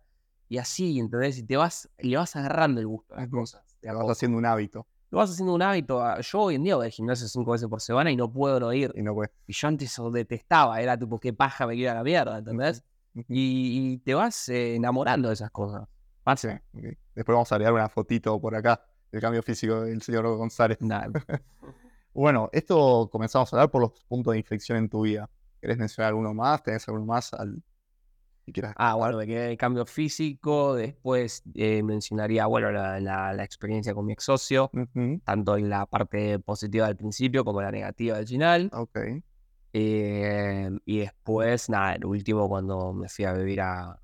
Y 0.49 0.57
así, 0.57 0.97
¿entendés? 0.97 1.37
Y 1.37 1.43
te 1.43 1.57
vas, 1.57 1.87
le 1.99 2.17
vas 2.17 2.35
agarrando 2.35 2.81
el 2.81 2.87
gusto 2.87 3.13
a 3.13 3.17
las 3.17 3.29
cosas. 3.29 3.77
Lo 3.83 3.99
vas 3.99 4.17
haciendo 4.17 4.35
un 4.35 4.47
hábito 4.47 4.87
Lo 5.09 5.19
vas 5.19 5.29
haciendo 5.31 5.53
un 5.53 5.61
hábito. 5.61 6.01
Ah, 6.03 6.19
Yo 6.21 6.41
hoy 6.41 6.55
en 6.55 6.63
día 6.63 6.75
voy 6.75 6.85
al 6.85 6.91
gimnasio 6.91 7.27
cinco 7.27 7.51
veces 7.51 7.67
por 7.67 7.81
semana 7.81 8.11
y 8.11 8.15
no 8.15 8.31
puedo 8.31 8.59
no 8.59 8.73
ir. 8.73 8.91
y 8.95 9.01
no. 9.01 9.15
Y 9.45 9.53
yo 9.53 9.67
antes 9.67 9.97
lo 9.97 10.11
detestaba. 10.11 10.81
Era 10.81 10.97
tipo, 10.97 11.19
qué 11.19 11.31
paja 11.33 11.65
me 11.65 11.75
quiero 11.75 11.91
a 11.91 11.95
la 11.95 12.03
mierda, 12.03 12.37
¿entendés? 12.39 12.83
Y, 13.13 13.23
y 13.93 13.97
te 13.99 14.13
vas 14.13 14.49
eh, 14.49 14.75
enamorando 14.75 15.29
de 15.29 15.33
esas 15.35 15.49
cosas. 15.51 15.87
Sí. 16.35 16.49
Después 17.15 17.33
vamos 17.35 17.51
a 17.51 17.55
agregar 17.55 17.73
una 17.73 17.87
fotito 17.87 18.39
por 18.39 18.53
acá 18.53 18.83
del 19.11 19.21
cambio 19.21 19.41
físico 19.41 19.81
del 19.81 20.01
señor 20.01 20.27
González. 20.35 20.77
Nah, 20.81 21.07
Bueno, 22.13 22.49
esto 22.51 23.07
comenzamos 23.11 23.53
a 23.53 23.55
hablar 23.55 23.71
por 23.71 23.81
los 23.81 23.91
puntos 24.07 24.33
de 24.33 24.39
inflexión 24.39 24.77
en 24.79 24.89
tu 24.89 25.01
vida. 25.01 25.29
¿Querés 25.61 25.77
mencionar 25.77 26.09
alguno 26.09 26.33
más? 26.33 26.61
¿Tenés 26.63 26.87
alguno 26.87 27.05
más? 27.05 27.33
Al... 27.33 27.61
Quieras. 28.53 28.73
Ah, 28.77 28.95
bueno, 28.95 29.17
me 29.17 29.27
quedé 29.27 29.51
el 29.51 29.57
cambio 29.57 29.85
físico. 29.85 30.75
Después 30.75 31.43
eh, 31.53 31.83
mencionaría, 31.83 32.45
bueno, 32.45 32.71
la, 32.71 32.99
la- 32.99 33.33
la 33.33 33.43
experiencia 33.43 33.93
con 33.93 34.05
mi 34.05 34.13
ex 34.13 34.23
socio, 34.23 34.71
tanto 35.25 35.57
en 35.57 35.69
la 35.69 35.85
parte 35.85 36.39
positiva 36.39 36.87
del 36.87 36.95
principio 36.95 37.43
como 37.43 37.61
la 37.61 37.71
negativa 37.71 38.17
del 38.17 38.27
final. 38.27 38.69
Ok. 38.73 38.97
Eh, 39.73 40.69
y 40.85 40.99
después, 40.99 41.69
nada, 41.69 41.93
el 41.95 42.05
último 42.05 42.47
cuando 42.47 42.93
me 42.93 43.09
fui 43.09 43.25
a 43.25 43.33
vivir 43.33 43.61
a, 43.61 43.99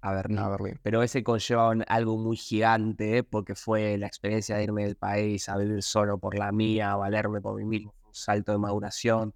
a 0.00 0.12
Berlín. 0.12 0.38
A 0.38 0.48
Berlín. 0.48 0.80
Pero 0.82 1.02
ese 1.02 1.22
conlleva 1.22 1.70
algo 1.86 2.18
muy 2.18 2.36
gigante 2.36 3.22
porque 3.22 3.54
fue 3.54 3.96
la 3.96 4.06
experiencia 4.08 4.56
de 4.56 4.64
irme 4.64 4.84
del 4.84 4.96
país 4.96 5.48
a 5.48 5.56
vivir 5.56 5.82
solo 5.82 6.18
por 6.18 6.36
la 6.36 6.50
mía, 6.52 6.92
a 6.92 6.96
valerme 6.96 7.40
por 7.40 7.56
mí 7.56 7.64
mismo, 7.64 7.94
un 8.06 8.14
salto 8.14 8.52
de 8.52 8.58
maduración. 8.58 9.34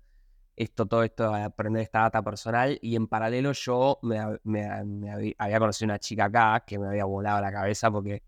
Esto, 0.57 0.87
todo 0.87 1.03
esto, 1.03 1.33
de 1.33 1.43
aprender 1.43 1.83
esta 1.83 2.01
data 2.01 2.23
personal. 2.23 2.79
Y 2.83 2.97
en 2.97 3.07
paralelo 3.09 3.53
yo 3.53 3.99
me, 4.03 4.19
hab- 4.19 4.41
me 4.45 4.65
ha- 4.65 4.85
me 4.85 5.11
habí- 5.13 5.35
había 5.39 5.59
conocido 5.59 5.87
una 5.87 5.99
chica 5.99 6.25
acá 6.27 6.65
que 6.67 6.79
me 6.79 6.89
había 6.89 7.05
volado 7.05 7.41
la 7.43 7.53
cabeza 7.53 7.91
porque 7.91 8.23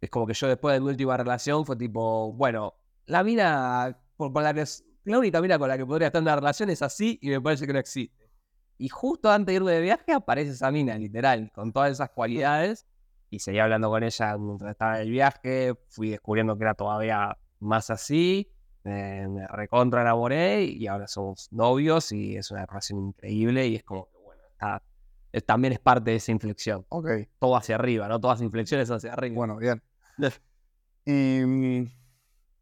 es 0.00 0.10
como 0.10 0.26
que 0.26 0.34
yo 0.34 0.48
después 0.48 0.74
de 0.74 0.80
mi 0.80 0.86
última 0.88 1.16
relación 1.16 1.66
fue 1.66 1.76
tipo, 1.76 2.32
bueno, 2.32 2.74
la 3.06 3.22
mina 3.24 3.98
por, 4.16 4.32
la 4.42 4.54
que 4.54 4.64
la 5.04 5.18
única 5.18 5.40
mina 5.40 5.58
con 5.58 5.68
la 5.68 5.76
que 5.76 5.84
podría 5.86 6.06
estar 6.08 6.20
en 6.20 6.24
una 6.24 6.36
relación 6.36 6.70
es 6.70 6.82
así 6.82 7.18
y 7.22 7.30
me 7.30 7.40
parece 7.40 7.66
que 7.66 7.72
no 7.72 7.78
existe. 7.78 8.30
Y 8.78 8.88
justo 8.88 9.30
antes 9.30 9.46
de 9.52 9.56
irme 9.56 9.72
de 9.72 9.80
viaje 9.82 10.12
aparece 10.12 10.52
esa 10.52 10.70
mina, 10.70 10.96
literal, 10.96 11.50
con 11.52 11.72
todas 11.72 11.92
esas 11.92 12.10
cualidades. 12.10 12.86
Y 13.28 13.38
seguí 13.40 13.58
hablando 13.58 13.90
con 13.90 14.02
ella 14.02 14.38
mientras 14.38 14.70
estaba 14.72 14.96
en 14.96 15.02
el 15.02 15.10
viaje. 15.10 15.74
Fui 15.88 16.10
descubriendo 16.10 16.56
que 16.56 16.64
era 16.64 16.74
todavía 16.74 17.36
más 17.60 17.90
así. 17.90 18.50
Eh, 18.84 19.26
me 19.28 19.46
recontra 19.48 20.02
enamoré 20.02 20.62
y 20.64 20.86
ahora 20.86 21.06
somos 21.08 21.48
novios 21.52 22.12
y 22.12 22.36
es 22.36 22.50
una 22.50 22.66
relación 22.66 23.08
increíble. 23.08 23.66
Y 23.68 23.76
es 23.76 23.84
como 23.84 24.06
que, 24.10 24.16
bueno, 24.24 24.42
está, 24.50 24.82
es- 25.32 25.44
también 25.44 25.72
es 25.72 25.78
parte 25.80 26.10
de 26.10 26.16
esa 26.16 26.32
inflexión. 26.32 26.84
Ok, 26.88 27.08
Todo 27.38 27.56
hacia 27.56 27.74
arriba, 27.76 28.08
¿no? 28.08 28.20
Todas 28.20 28.38
las 28.40 28.44
inflexiones 28.46 28.90
hacia 28.90 29.12
arriba. 29.12 29.34
bueno, 29.36 29.56
bien. 29.56 29.82
Y, 31.04 31.40
mm, 31.44 31.86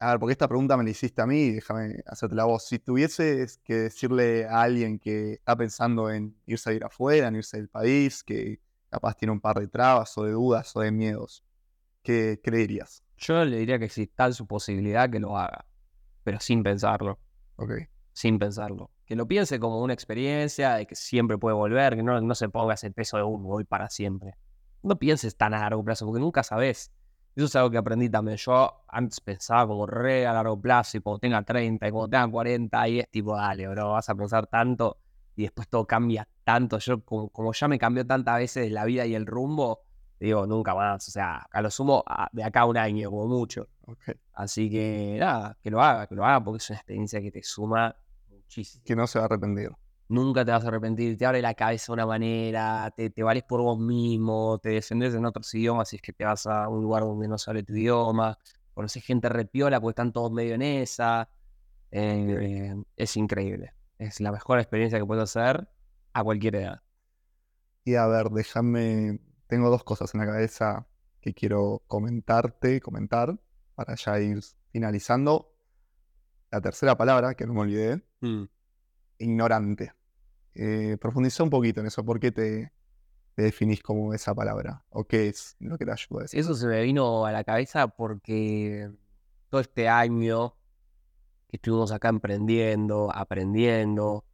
a 0.01 0.11
ver, 0.11 0.21
porque 0.21 0.33
esta 0.33 0.47
pregunta 0.49 0.77
me 0.77 0.85
la 0.85 0.91
hiciste 0.91 1.21
a 1.23 1.27
mí, 1.27 1.51
déjame 1.51 1.97
hacerte 2.07 2.35
la 2.37 2.45
voz. 2.45 2.67
Si 2.67 2.79
tuvieses 2.79 3.59
que 3.65 3.75
decirle 3.75 4.47
a 4.47 4.63
alguien 4.63 4.99
que 4.99 5.33
está 5.35 5.57
pensando 5.57 6.11
en 6.11 6.37
irse 6.47 6.71
a 6.71 6.73
ir 6.73 6.85
afuera, 6.85 7.29
en 7.29 7.37
irse 7.37 7.57
del 7.57 7.69
país, 7.69 8.23
que 8.23 8.61
capaz 8.91 9.15
tiene 9.15 9.33
un 9.33 9.41
par 9.41 9.59
de 9.59 9.67
trabas 9.69 10.17
o 10.17 10.25
de 10.25 10.33
dudas 10.33 10.75
o 10.77 10.81
de 10.81 10.93
miedos, 10.93 11.45
¿qué, 12.03 12.39
dirías? 12.45 13.03
Yo 13.17 13.45
le 13.45 13.59
diría 13.59 13.79
que 13.79 13.89
si 13.89 14.07
tal 14.07 14.33
su 14.35 14.47
posibilidad 14.47 15.11
que 15.11 15.19
lo 15.19 15.37
haga, 15.37 15.67
pero 16.29 16.41
sin 16.41 16.63
pensarlo, 16.63 17.19
Ok, 17.57 17.71
sin 18.13 18.39
pensarlo. 18.39 18.91
Que 19.07 19.17
lo 19.17 19.27
piense 19.27 19.59
como 19.59 19.81
una 19.83 19.95
experiencia, 19.95 20.75
de 20.75 20.87
que 20.87 20.95
siempre 20.95 21.39
puede 21.39 21.55
volver, 21.57 21.97
que 21.97 22.03
no, 22.03 22.21
no 22.21 22.35
se 22.35 22.51
ponga 22.51 22.75
ese 22.75 22.91
peso 22.91 23.17
de 23.17 23.23
un 23.23 23.43
voy 23.43 23.65
para 23.65 23.89
siempre. 23.89 24.35
No 24.83 24.99
pienses 24.99 25.39
tan 25.39 25.55
a 25.55 25.61
largo 25.61 25.83
plazo, 25.83 26.05
porque 26.05 26.21
nunca 26.21 26.43
sabes. 26.43 26.93
Eso 27.35 27.47
es 27.47 27.57
algo 27.57 27.71
que 27.71 27.79
aprendí 27.79 28.11
también. 28.11 28.37
Yo 28.37 28.85
antes 28.89 29.23
pensaba 29.23 29.67
como 29.67 29.87
re 29.87 30.27
a 30.27 30.35
largo 30.35 30.61
plazo 30.61 30.99
y 30.99 31.01
cuando 31.01 31.19
tenga 31.19 31.43
30 31.45 31.89
y 31.89 31.93
cuando 31.93 32.11
tenga 32.11 32.31
40, 32.31 32.83
ahí 32.83 32.99
es 33.01 33.09
tipo, 33.11 33.35
dale, 33.35 33.67
bro, 33.69 33.93
vas 33.93 34.07
a 34.11 34.15
pensar 34.15 34.47
tanto 34.49 34.99
y 35.35 35.45
después 35.45 35.67
todo 35.69 35.87
cambia 35.87 36.29
tanto. 36.45 36.79
Yo, 36.79 37.03
como, 37.07 37.31
como 37.31 37.55
ya 37.55 37.69
me 37.69 37.79
cambió 37.79 38.07
tantas 38.07 38.37
veces 38.37 38.71
la 38.71 38.85
vida 38.85 39.07
y 39.07 39.15
el 39.15 39.25
rumbo, 39.25 39.81
digo, 40.21 40.47
nunca 40.47 40.75
más. 40.75 41.09
O 41.09 41.11
sea, 41.11 41.37
a 41.51 41.63
lo 41.63 41.71
sumo 41.71 42.05
a- 42.07 42.29
de 42.33 42.45
acá 42.45 42.61
a 42.61 42.67
un 42.67 42.77
año, 42.77 43.09
como 43.11 43.27
mucho. 43.29 43.67
Así 44.33 44.71
que 44.71 45.17
nada, 45.19 45.59
que 45.63 45.71
lo 45.71 45.83
haga, 45.83 46.07
que 46.07 46.15
lo 46.15 46.25
haga 46.25 46.43
porque 46.43 46.59
es 46.59 46.71
una 46.71 46.79
experiencia 46.79 47.21
que 47.21 47.31
te 47.31 47.43
suma 47.43 47.95
muchísimo. 48.29 48.85
Que 48.85 48.97
no 48.97 49.07
se 49.07 49.19
va 49.19 49.25
a 49.25 49.27
arrepentir. 49.27 49.71
Nunca 50.09 50.43
te 50.45 50.53
vas 50.53 50.65
a 50.65 50.69
arrepentir, 50.69 51.19
te 51.19 51.27
abre 51.27 51.43
la 51.43 51.53
cabeza 51.55 51.93
de 51.93 51.95
una 51.95 52.07
manera, 52.07 52.91
te, 52.97 53.11
te 53.11 53.23
vales 53.23 53.43
por 53.45 53.61
vos 53.61 53.79
mismo, 53.79 54.59
te 54.59 54.71
defendes 54.71 55.15
en 55.15 55.27
otros 55.27 55.53
idiomas 55.55 55.89
si 55.91 55.97
es 55.97 56.03
que 56.03 56.15
te 56.15 56.25
vas 56.25 56.47
a 56.47 56.69
un 56.69 56.81
lugar 56.83 57.03
donde 57.03 57.29
no 57.29 57.37
se 57.37 57.51
hable 57.51 57.63
tu 57.63 57.75
idioma, 57.75 58.39
conoces 58.73 59.05
gente 59.05 59.29
repiola 59.29 59.81
porque 59.81 59.93
están 59.93 60.13
todos 60.13 60.33
medio 60.33 60.55
en 60.55 60.63
esa. 60.63 61.29
eh, 61.91 62.75
es 62.97 63.17
increíble. 63.17 63.75
Es 63.99 64.21
la 64.21 64.33
mejor 64.33 64.59
experiencia 64.61 64.99
que 64.99 65.07
puedo 65.07 65.23
hacer 65.23 65.69
a 66.15 66.25
cualquier 66.25 66.57
edad. 66.57 66.83
Y 67.85 67.95
a 67.97 68.07
ver, 68.07 68.31
déjame. 68.31 69.21
Tengo 69.47 69.71
dos 69.71 69.83
cosas 69.85 70.15
en 70.15 70.21
la 70.21 70.27
cabeza 70.27 70.87
que 71.21 71.35
quiero 71.35 71.83
comentarte, 71.87 72.81
comentar, 72.81 73.39
para 73.79 73.95
ya 73.95 74.19
ir 74.19 74.41
finalizando. 74.73 75.55
La 76.51 76.61
tercera 76.61 76.97
palabra, 76.97 77.35
que 77.35 77.47
no 77.47 77.55
me 77.55 77.61
olvidé, 77.61 78.03
ignorante. 79.19 79.93
Eh, 80.53 80.97
profundiza 81.01 81.45
un 81.45 81.51
poquito 81.51 81.81
en 81.81 81.87
eso. 81.87 82.05
¿Por 82.05 82.19
qué 82.19 82.33
te, 82.33 82.73
te 83.37 83.43
definís 83.43 83.81
como 83.81 84.13
esa 84.15 84.35
palabra? 84.35 84.85
¿O 84.91 85.05
qué 85.05 85.29
es 85.29 85.55
lo 85.61 85.79
que 85.79 85.85
te 85.85 85.93
ayuda 85.93 86.19
a 86.19 86.23
decir? 86.23 86.41
Eso 86.41 86.57
se 86.57 86.67
me 86.67 86.83
vino 86.83 87.25
a 87.25 87.31
la 87.31 87.45
cabeza 87.45 87.87
porque 87.87 88.91
todo 89.49 89.61
este 89.61 89.89
año 89.89 90.57
que 91.47 91.59
estuvimos 91.59 91.93
acá 91.93 92.09
emprendiendo, 92.09 93.13
aprendiendo, 93.15 94.25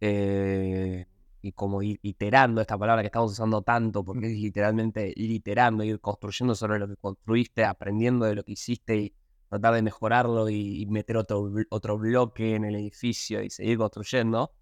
eh, 0.00 1.06
y 1.46 1.52
como 1.52 1.82
i- 1.82 1.98
iterando 2.02 2.60
esta 2.60 2.76
palabra 2.78 3.02
que 3.02 3.06
estamos 3.06 3.32
usando 3.32 3.62
tanto, 3.62 4.04
porque 4.04 4.26
es 4.32 4.38
literalmente 4.38 5.12
literando, 5.16 5.84
ir 5.84 6.00
construyendo 6.00 6.54
sobre 6.54 6.78
lo 6.78 6.88
que 6.88 6.96
construiste, 6.96 7.64
aprendiendo 7.64 8.26
de 8.26 8.34
lo 8.36 8.44
que 8.44 8.52
hiciste 8.52 8.96
y 8.96 9.14
tratar 9.48 9.74
de 9.74 9.82
mejorarlo 9.82 10.48
y, 10.50 10.82
y 10.82 10.86
meter 10.86 11.16
otro, 11.18 11.50
otro 11.70 11.98
bloque 11.98 12.54
en 12.56 12.64
el 12.64 12.74
edificio 12.76 13.42
y 13.42 13.50
seguir 13.50 13.78
construyendo. 13.78 14.52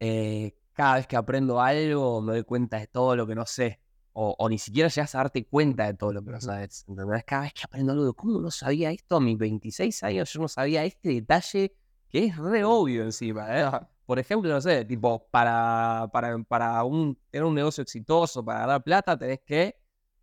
eh, 0.00 0.54
cada 0.72 0.96
vez 0.96 1.06
que 1.06 1.16
aprendo 1.16 1.60
algo 1.60 2.20
me 2.22 2.32
doy 2.34 2.44
cuenta 2.44 2.78
de 2.78 2.86
todo 2.86 3.16
lo 3.16 3.26
que 3.26 3.34
no 3.34 3.46
sé. 3.46 3.80
O, 4.18 4.34
o 4.38 4.48
ni 4.48 4.58
siquiera 4.58 4.88
llegas 4.88 5.14
a 5.14 5.18
darte 5.18 5.46
cuenta 5.46 5.84
de 5.86 5.94
todo 5.94 6.12
lo 6.12 6.24
que 6.24 6.30
no 6.30 6.40
sabes. 6.40 6.84
¿entendés? 6.88 7.24
Cada 7.24 7.42
vez 7.42 7.52
que 7.52 7.62
aprendo 7.64 7.92
algo, 7.92 8.14
¿cómo 8.14 8.40
no 8.40 8.50
sabía 8.50 8.90
esto? 8.90 9.16
A 9.16 9.20
mis 9.20 9.36
26 9.36 10.02
años 10.02 10.32
yo 10.32 10.40
no 10.40 10.48
sabía 10.48 10.84
este 10.84 11.10
detalle 11.10 11.74
que 12.08 12.24
es 12.26 12.36
re 12.36 12.64
obvio 12.64 13.02
encima. 13.04 13.46
¿eh? 13.60 13.70
Por 14.06 14.18
ejemplo, 14.18 14.50
no 14.50 14.60
sé, 14.60 14.84
tipo, 14.84 15.26
para, 15.30 16.08
para, 16.12 16.38
para 16.44 16.84
un, 16.84 17.18
tener 17.30 17.44
un 17.44 17.54
negocio 17.54 17.82
exitoso, 17.82 18.44
para 18.44 18.60
ganar 18.60 18.82
plata, 18.84 19.18
tenés 19.18 19.40
que 19.44 19.76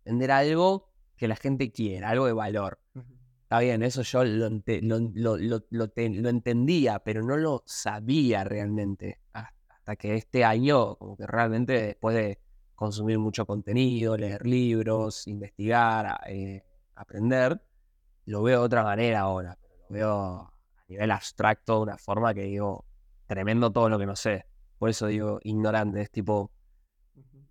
vender 0.04 0.30
algo 0.30 0.90
que 1.16 1.28
la 1.28 1.36
gente 1.36 1.70
quiera, 1.70 2.10
algo 2.10 2.26
de 2.26 2.32
valor. 2.32 2.80
Está 3.42 3.58
bien, 3.60 3.82
eso 3.82 4.02
yo 4.02 4.24
lo, 4.24 4.46
ente- 4.46 4.80
lo, 4.82 4.98
lo- 5.14 5.36
lo- 5.36 5.64
lo 5.70 5.88
te- 5.88 6.08
lo 6.08 6.28
entendía, 6.30 6.98
pero 7.00 7.22
no 7.22 7.36
lo 7.36 7.62
sabía 7.66 8.42
realmente. 8.42 9.20
Hasta 9.32 9.96
que 9.96 10.14
este 10.14 10.44
año, 10.44 10.96
como 10.96 11.16
que 11.16 11.26
realmente 11.26 11.74
después 11.74 12.16
de 12.16 12.40
consumir 12.74 13.18
mucho 13.18 13.44
contenido, 13.46 14.16
leer 14.16 14.46
libros, 14.46 15.26
investigar, 15.28 16.20
eh, 16.26 16.64
aprender, 16.94 17.60
lo 18.26 18.42
veo 18.42 18.60
de 18.60 18.66
otra 18.66 18.82
manera 18.82 19.20
ahora. 19.20 19.58
Lo 19.88 19.94
veo 19.94 20.12
a 20.40 20.52
nivel 20.88 21.10
abstracto 21.10 21.76
de 21.76 21.82
una 21.82 21.98
forma 21.98 22.32
que 22.34 22.42
digo, 22.44 22.86
tremendo 23.26 23.70
todo 23.72 23.88
lo 23.88 23.98
que 23.98 24.06
no 24.06 24.16
sé. 24.16 24.46
Por 24.78 24.90
eso 24.90 25.06
digo 25.06 25.40
ignorante, 25.42 26.00
es 26.02 26.10
tipo... 26.10 26.50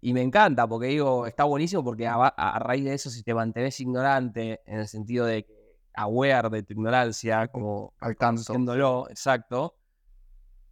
Y 0.02 0.12
me 0.14 0.22
encanta 0.22 0.68
porque 0.68 0.88
digo, 0.88 1.26
está 1.26 1.46
buenísimo 1.46 1.82
porque 1.84 2.06
a, 2.08 2.60
raíz 2.60 2.84
de 2.84 2.94
eso, 2.94 3.10
si 3.10 3.24
te 3.24 3.34
mantienes 3.34 3.80
ignorante, 3.80 4.62
en 4.66 4.80
el 4.80 4.88
sentido 4.88 5.26
de 5.26 5.48
aware 5.94 6.50
de 6.50 6.64
tu 6.64 6.74
ignorancia, 6.74 7.48
como 7.48 7.94
Al 8.00 8.18
tanto. 8.18 8.42
haciéndolo, 8.42 9.08
exacto, 9.10 9.78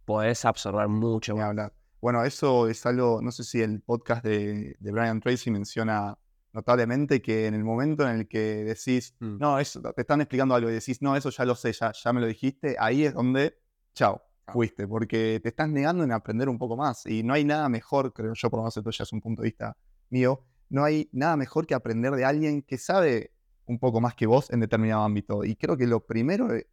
podés 0.04 0.44
absorber 0.44 0.86
mucho 0.88 1.40
hablar. 1.40 1.72
Bueno, 2.02 2.22
eso 2.24 2.68
es 2.68 2.84
algo, 2.84 3.20
no 3.22 3.30
sé 3.30 3.44
si 3.44 3.62
el 3.62 3.80
podcast 3.80 4.22
de, 4.22 4.76
de 4.78 4.92
Brian 4.92 5.20
Tracy 5.20 5.50
menciona 5.50 6.18
notablemente 6.52 7.22
que 7.22 7.46
en 7.46 7.54
el 7.54 7.64
momento 7.64 8.06
en 8.06 8.16
el 8.16 8.28
que 8.28 8.64
decís, 8.64 9.14
Mm. 9.20 9.38
no, 9.38 9.58
eso, 9.58 9.80
te 9.80 10.02
están 10.02 10.20
explicando 10.20 10.54
algo 10.54 10.68
y 10.68 10.74
decís, 10.74 11.00
no, 11.00 11.16
eso 11.16 11.30
ya 11.30 11.46
lo 11.46 11.54
sé, 11.54 11.72
ya, 11.72 11.92
ya 11.92 12.12
me 12.12 12.20
lo 12.20 12.26
dijiste, 12.26 12.76
ahí 12.78 13.04
es 13.04 13.14
donde, 13.14 13.56
Chao. 13.94 14.22
Fuiste, 14.48 14.86
porque 14.86 15.40
te 15.42 15.50
estás 15.50 15.68
negando 15.68 16.04
en 16.04 16.12
aprender 16.12 16.48
un 16.48 16.58
poco 16.58 16.76
más. 16.76 17.06
Y 17.06 17.22
no 17.22 17.34
hay 17.34 17.44
nada 17.44 17.68
mejor, 17.68 18.12
creo 18.12 18.34
yo, 18.34 18.50
por 18.50 18.58
lo 18.58 18.62
menos 18.64 18.76
esto 18.76 18.90
ya 18.90 19.04
es 19.04 19.12
un 19.12 19.20
punto 19.20 19.42
de 19.42 19.48
vista 19.48 19.76
mío, 20.10 20.44
no 20.68 20.84
hay 20.84 21.08
nada 21.12 21.36
mejor 21.36 21.66
que 21.66 21.74
aprender 21.74 22.12
de 22.14 22.24
alguien 22.24 22.62
que 22.62 22.78
sabe 22.78 23.32
un 23.66 23.78
poco 23.78 24.00
más 24.00 24.14
que 24.14 24.26
vos 24.26 24.50
en 24.50 24.60
determinado 24.60 25.02
ámbito. 25.02 25.44
Y 25.44 25.56
creo 25.56 25.76
que 25.76 25.86
lo 25.86 26.04
primero 26.06 26.54
e- 26.54 26.66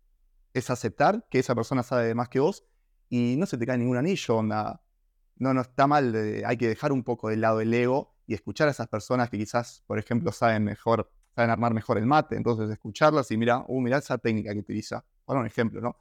es 0.53 0.69
aceptar 0.69 1.25
que 1.29 1.39
esa 1.39 1.55
persona 1.55 1.83
sabe 1.83 2.15
más 2.15 2.29
que 2.29 2.39
vos 2.39 2.65
y 3.09 3.35
no 3.37 3.45
se 3.45 3.57
te 3.57 3.65
cae 3.65 3.77
ningún 3.77 3.97
anillo, 3.97 4.37
onda. 4.37 4.81
No, 5.37 5.53
no 5.53 5.61
está 5.61 5.87
mal, 5.87 6.13
hay 6.45 6.57
que 6.57 6.67
dejar 6.67 6.91
un 6.91 7.03
poco 7.03 7.29
de 7.29 7.37
lado 7.37 7.61
el 7.61 7.73
ego 7.73 8.13
y 8.27 8.33
escuchar 8.33 8.67
a 8.67 8.71
esas 8.71 8.87
personas 8.87 9.29
que 9.29 9.37
quizás, 9.37 9.83
por 9.87 9.97
ejemplo, 9.97 10.31
saben 10.31 10.63
mejor, 10.65 11.09
saben 11.35 11.49
armar 11.49 11.73
mejor 11.73 11.97
el 11.97 12.05
mate, 12.05 12.35
entonces 12.35 12.69
escucharlas 12.69 13.31
y 13.31 13.37
mira, 13.37 13.63
uh, 13.67 13.81
mira 13.81 13.97
esa 13.99 14.17
técnica 14.17 14.53
que 14.53 14.59
utiliza. 14.59 15.03
Para 15.25 15.39
un 15.39 15.45
ejemplo, 15.45 15.79
¿no? 15.81 15.97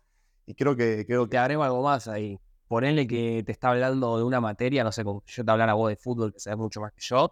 Y 0.48 0.54
creo 0.54 0.74
que, 0.74 1.04
creo 1.06 1.28
Te 1.28 1.36
agrego 1.36 1.62
algo 1.62 1.82
más 1.82 2.08
ahí. 2.08 2.40
Ponele 2.68 3.06
que 3.06 3.42
te 3.44 3.52
está 3.52 3.68
hablando 3.70 4.16
de 4.16 4.24
una 4.24 4.40
materia, 4.40 4.82
no 4.82 4.92
sé, 4.92 5.04
como 5.04 5.22
yo 5.26 5.44
te 5.44 5.50
hablara 5.50 5.72
a 5.72 5.74
vos 5.74 5.90
de 5.90 5.96
fútbol, 5.96 6.32
que 6.32 6.40
sabes 6.40 6.58
mucho 6.58 6.80
más 6.80 6.92
que 6.92 7.00
yo. 7.02 7.30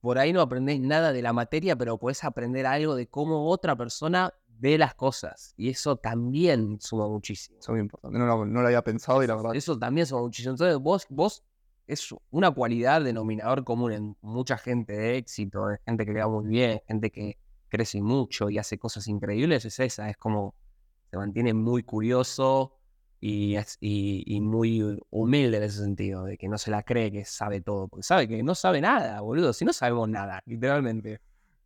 Por 0.00 0.18
ahí 0.18 0.32
no 0.32 0.40
aprendés 0.40 0.78
nada 0.80 1.12
de 1.12 1.20
la 1.20 1.32
materia, 1.32 1.74
pero 1.76 1.98
podés 1.98 2.22
aprender 2.22 2.64
algo 2.66 2.94
de 2.94 3.08
cómo 3.08 3.48
otra 3.48 3.74
persona 3.74 4.32
ve 4.46 4.78
las 4.78 4.94
cosas. 4.94 5.52
Y 5.56 5.68
eso 5.68 5.96
también 5.96 6.80
suma 6.80 7.08
muchísimo. 7.08 7.58
eso 7.58 7.72
es 7.72 7.74
muy 7.74 7.80
importante. 7.80 8.16
No, 8.18 8.26
lo- 8.26 8.46
no 8.46 8.60
lo 8.60 8.66
había 8.66 8.82
pensado 8.82 9.22
y 9.24 9.26
la 9.26 9.34
verdad. 9.34 9.56
Eso 9.56 9.76
también 9.76 10.06
suma 10.06 10.22
muchísimo. 10.22 10.52
Entonces, 10.52 10.78
vos, 10.78 11.06
vos 11.08 11.42
es 11.88 12.14
una 12.30 12.52
cualidad 12.52 13.02
denominador 13.02 13.64
común 13.64 13.92
en 13.92 14.16
mucha 14.20 14.58
gente 14.58 14.92
de 14.92 15.16
éxito, 15.16 15.66
de 15.66 15.78
gente 15.84 16.06
que 16.06 16.12
le 16.12 16.20
va 16.20 16.28
muy 16.28 16.46
bien, 16.46 16.80
gente 16.86 17.10
que 17.10 17.36
crece 17.68 18.00
mucho 18.00 18.48
y 18.48 18.58
hace 18.58 18.78
cosas 18.78 19.08
increíbles, 19.08 19.64
es 19.64 19.80
esa, 19.80 20.08
es 20.08 20.16
como 20.16 20.54
se 21.12 21.18
mantiene 21.18 21.52
muy 21.52 21.82
curioso 21.82 22.72
y, 23.20 23.54
es- 23.56 23.76
y, 23.80 24.24
y 24.26 24.40
muy 24.40 24.98
humilde 25.10 25.58
en 25.58 25.62
ese 25.62 25.80
sentido, 25.80 26.24
de 26.24 26.38
que 26.38 26.48
no 26.48 26.56
se 26.56 26.70
la 26.70 26.82
cree 26.84 27.12
que 27.12 27.26
sabe 27.26 27.60
todo, 27.60 27.86
porque 27.86 28.02
sabe 28.02 28.26
que 28.26 28.42
no 28.42 28.54
sabe 28.54 28.80
nada, 28.80 29.20
boludo, 29.20 29.52
si 29.52 29.66
no 29.66 29.74
sabemos 29.74 30.08
nada, 30.08 30.42
literalmente. 30.46 31.20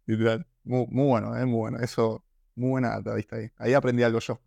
Literal. 0.05 0.45
Muy, 0.65 0.87
muy 0.91 1.07
bueno, 1.07 1.37
¿eh? 1.39 1.47
muy 1.47 1.59
bueno. 1.59 1.79
Eso, 1.79 2.25
muy 2.57 2.71
buena 2.71 2.91
data, 2.91 3.15
viste 3.15 3.37
ahí. 3.37 3.51
Ahí 3.59 3.73
aprendí 3.75 4.03
algo 4.03 4.19
yo. 4.19 4.41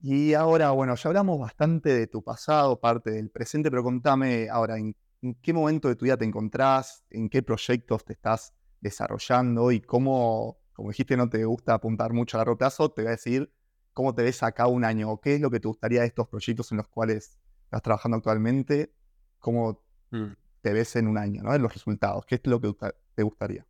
Y 0.00 0.32
ahora, 0.32 0.70
bueno, 0.70 0.94
ya 0.96 1.08
hablamos 1.10 1.38
bastante 1.38 1.90
de 1.94 2.06
tu 2.06 2.22
pasado, 2.24 2.80
parte 2.80 3.10
del 3.10 3.28
presente, 3.30 3.70
pero 3.70 3.82
contame 3.84 4.48
ahora, 4.48 4.78
¿en, 4.78 4.96
en 5.20 5.34
qué 5.42 5.52
momento 5.52 5.88
de 5.88 5.96
tu 5.96 6.06
vida 6.06 6.16
te 6.16 6.24
encontrás? 6.24 7.04
¿En 7.10 7.28
qué 7.28 7.42
proyectos 7.42 8.02
te 8.04 8.14
estás 8.14 8.54
desarrollando? 8.80 9.70
¿Y 9.70 9.80
cómo, 9.82 10.58
como 10.72 10.88
dijiste, 10.90 11.16
no 11.16 11.28
te 11.28 11.44
gusta 11.44 11.74
apuntar 11.74 12.12
mucho 12.12 12.36
a 12.36 12.40
largo 12.40 12.56
plazo, 12.56 12.90
te 12.90 13.02
voy 13.02 13.08
a 13.08 13.12
decir 13.12 13.52
cómo 13.92 14.14
te 14.14 14.22
ves 14.22 14.42
acá 14.42 14.66
un 14.66 14.84
año 14.84 15.10
o 15.10 15.20
qué 15.20 15.34
es 15.34 15.40
lo 15.40 15.50
que 15.50 15.60
te 15.60 15.68
gustaría 15.68 16.00
de 16.00 16.06
estos 16.06 16.28
proyectos 16.28 16.70
en 16.72 16.78
los 16.78 16.88
cuales 16.88 17.38
estás 17.64 17.82
trabajando 17.82 18.16
actualmente, 18.16 18.94
cómo 19.38 19.82
Mm. 20.10 20.34
te 20.60 20.72
ves 20.72 20.94
en 20.96 21.08
un 21.08 21.16
año, 21.18 21.42
¿no? 21.42 21.54
En 21.54 21.62
los 21.62 21.72
resultados, 21.72 22.24
qué 22.26 22.34
es 22.36 22.42
lo 22.44 22.60
que 22.60 22.74
te 23.14 23.22
gustaría. 23.22 23.66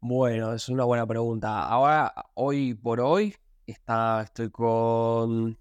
Bueno, 0.00 0.52
es 0.52 0.68
una 0.68 0.84
buena 0.84 1.06
pregunta. 1.06 1.66
Ahora, 1.66 2.12
hoy 2.34 2.74
por 2.74 3.00
hoy, 3.00 3.34
está, 3.66 4.22
estoy 4.22 4.50
con 4.50 5.56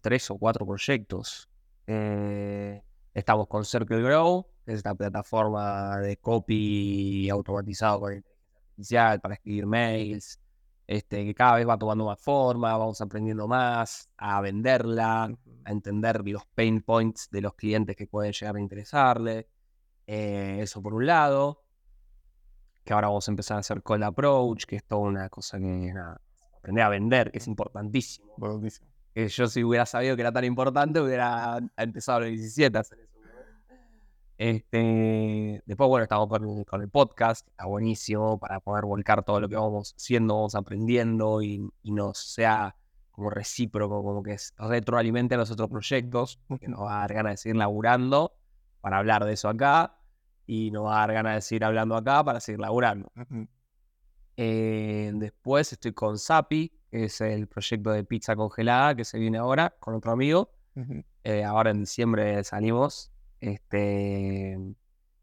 tres 0.00 0.30
o 0.30 0.38
cuatro 0.38 0.64
proyectos. 0.66 1.48
Eh, 1.86 2.82
estamos 3.12 3.48
con 3.48 3.64
Circle 3.64 4.02
Grow, 4.02 4.46
que 4.64 4.72
es 4.72 4.78
esta 4.78 4.94
plataforma 4.94 5.98
de 5.98 6.16
copy 6.16 7.28
automatizado 7.28 8.00
con 8.00 8.12
inteligencia 8.14 8.37
artificial 8.78 9.20
para 9.20 9.34
escribir 9.34 9.66
mails, 9.66 10.40
este, 10.86 11.24
que 11.24 11.34
cada 11.34 11.56
vez 11.56 11.68
va 11.68 11.76
tomando 11.76 12.06
más 12.06 12.20
forma, 12.20 12.76
vamos 12.76 13.00
aprendiendo 13.00 13.46
más 13.46 14.08
a 14.16 14.40
venderla, 14.40 15.24
a 15.64 15.70
entender 15.70 16.26
los 16.26 16.46
pain 16.54 16.80
points 16.82 17.28
de 17.30 17.42
los 17.42 17.54
clientes 17.54 17.96
que 17.96 18.06
pueden 18.06 18.32
llegar 18.32 18.56
a 18.56 18.60
interesarle. 18.60 19.48
Eh, 20.06 20.60
eso 20.62 20.82
por 20.82 20.94
un 20.94 21.06
lado 21.06 21.62
que 22.84 22.94
ahora 22.94 23.08
vamos 23.08 23.28
a 23.28 23.32
empezar 23.32 23.58
a 23.58 23.60
hacer 23.60 23.82
call 23.82 24.02
approach, 24.02 24.64
que 24.64 24.76
es 24.76 24.84
toda 24.84 25.02
una 25.02 25.28
cosa 25.28 25.58
que 25.58 25.92
nada, 25.92 26.22
aprender 26.56 26.84
a 26.84 26.88
vender, 26.88 27.30
que 27.30 27.38
es 27.38 27.46
importantísimo. 27.46 28.34
Que 29.12 29.28
yo 29.28 29.46
si 29.46 29.62
hubiera 29.62 29.84
sabido 29.84 30.16
que 30.16 30.22
era 30.22 30.32
tan 30.32 30.44
importante, 30.44 31.00
hubiera 31.00 31.58
empezado 31.76 32.18
a 32.18 32.20
los 32.22 32.30
17 32.30 32.78
a 32.78 32.80
hacer 32.80 33.00
eso. 33.00 33.07
Este, 34.38 35.62
después, 35.66 35.88
bueno, 35.88 36.04
estamos 36.04 36.28
con, 36.28 36.62
con 36.64 36.80
el 36.80 36.88
podcast, 36.88 37.46
está 37.48 37.66
buenísimo 37.66 38.38
para 38.38 38.60
poder 38.60 38.84
volcar 38.84 39.24
todo 39.24 39.40
lo 39.40 39.48
que 39.48 39.56
vamos 39.56 39.94
haciendo, 39.96 40.36
vamos 40.36 40.54
aprendiendo 40.54 41.42
y, 41.42 41.68
y 41.82 41.90
nos 41.90 42.18
sea 42.18 42.76
como 43.10 43.30
recíproco, 43.30 44.00
como 44.04 44.22
que 44.22 44.34
es- 44.34 44.54
retroalimente 44.56 45.34
a 45.34 45.38
los 45.38 45.50
otros 45.50 45.68
proyectos, 45.68 46.38
que 46.60 46.68
nos 46.68 46.80
va 46.82 46.98
a 46.98 47.00
dar 47.00 47.14
ganas 47.14 47.32
de 47.32 47.36
seguir 47.38 47.56
laburando 47.56 48.32
para 48.80 48.98
hablar 48.98 49.24
de 49.24 49.32
eso 49.32 49.48
acá 49.48 49.98
y 50.46 50.70
nos 50.70 50.86
va 50.86 50.98
a 50.98 51.00
dar 51.00 51.12
ganas 51.14 51.34
de 51.34 51.40
seguir 51.42 51.64
hablando 51.64 51.96
acá 51.96 52.22
para 52.22 52.38
seguir 52.38 52.60
laburando. 52.60 53.10
Eh, 54.36 55.10
después 55.14 55.72
estoy 55.72 55.92
con 55.92 56.16
Sapi, 56.16 56.72
que 56.90 57.04
es 57.06 57.20
el 57.20 57.48
proyecto 57.48 57.90
de 57.90 58.04
pizza 58.04 58.36
congelada 58.36 58.94
que 58.94 59.04
se 59.04 59.18
viene 59.18 59.38
ahora 59.38 59.74
con 59.80 59.94
otro 59.94 60.12
amigo. 60.12 60.52
Eh, 61.24 61.42
ahora 61.42 61.70
en 61.72 61.80
diciembre 61.80 62.44
salimos. 62.44 63.10
Este, 63.40 64.58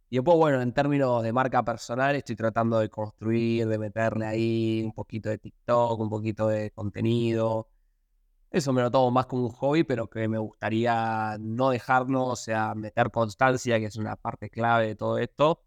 y 0.10 0.16
después, 0.18 0.38
bueno, 0.38 0.62
en 0.62 0.74
términos 0.74 1.24
de 1.24 1.34
marca 1.34 1.64
personal, 1.64 2.16
estoy 2.16 2.36
tratando 2.36 2.80
de 2.80 2.90
construir, 2.90 3.68
de 3.68 3.78
meterle 3.78 4.26
ahí 4.26 4.84
un 4.86 4.94
poquito 4.94 5.30
de 5.30 5.38
TikTok, 5.38 6.00
un 6.00 6.10
poquito 6.10 6.48
de 6.48 6.72
contenido. 6.72 7.70
Eso 8.52 8.72
me 8.72 8.82
lo 8.82 8.90
tomo 8.92 9.12
más 9.12 9.26
como 9.26 9.44
un 9.48 9.52
hobby, 9.52 9.84
pero 9.84 10.10
que 10.10 10.28
me 10.28 10.38
gustaría 10.38 11.38
no 11.40 11.72
dejarlo, 11.72 12.26
o 12.26 12.36
sea, 12.36 12.74
meter 12.76 13.12
constancia, 13.12 13.80
que 13.80 13.86
es 13.86 13.98
una 13.98 14.16
parte 14.16 14.50
clave 14.50 14.88
de 14.88 14.96
todo 14.96 15.18
esto, 15.18 15.64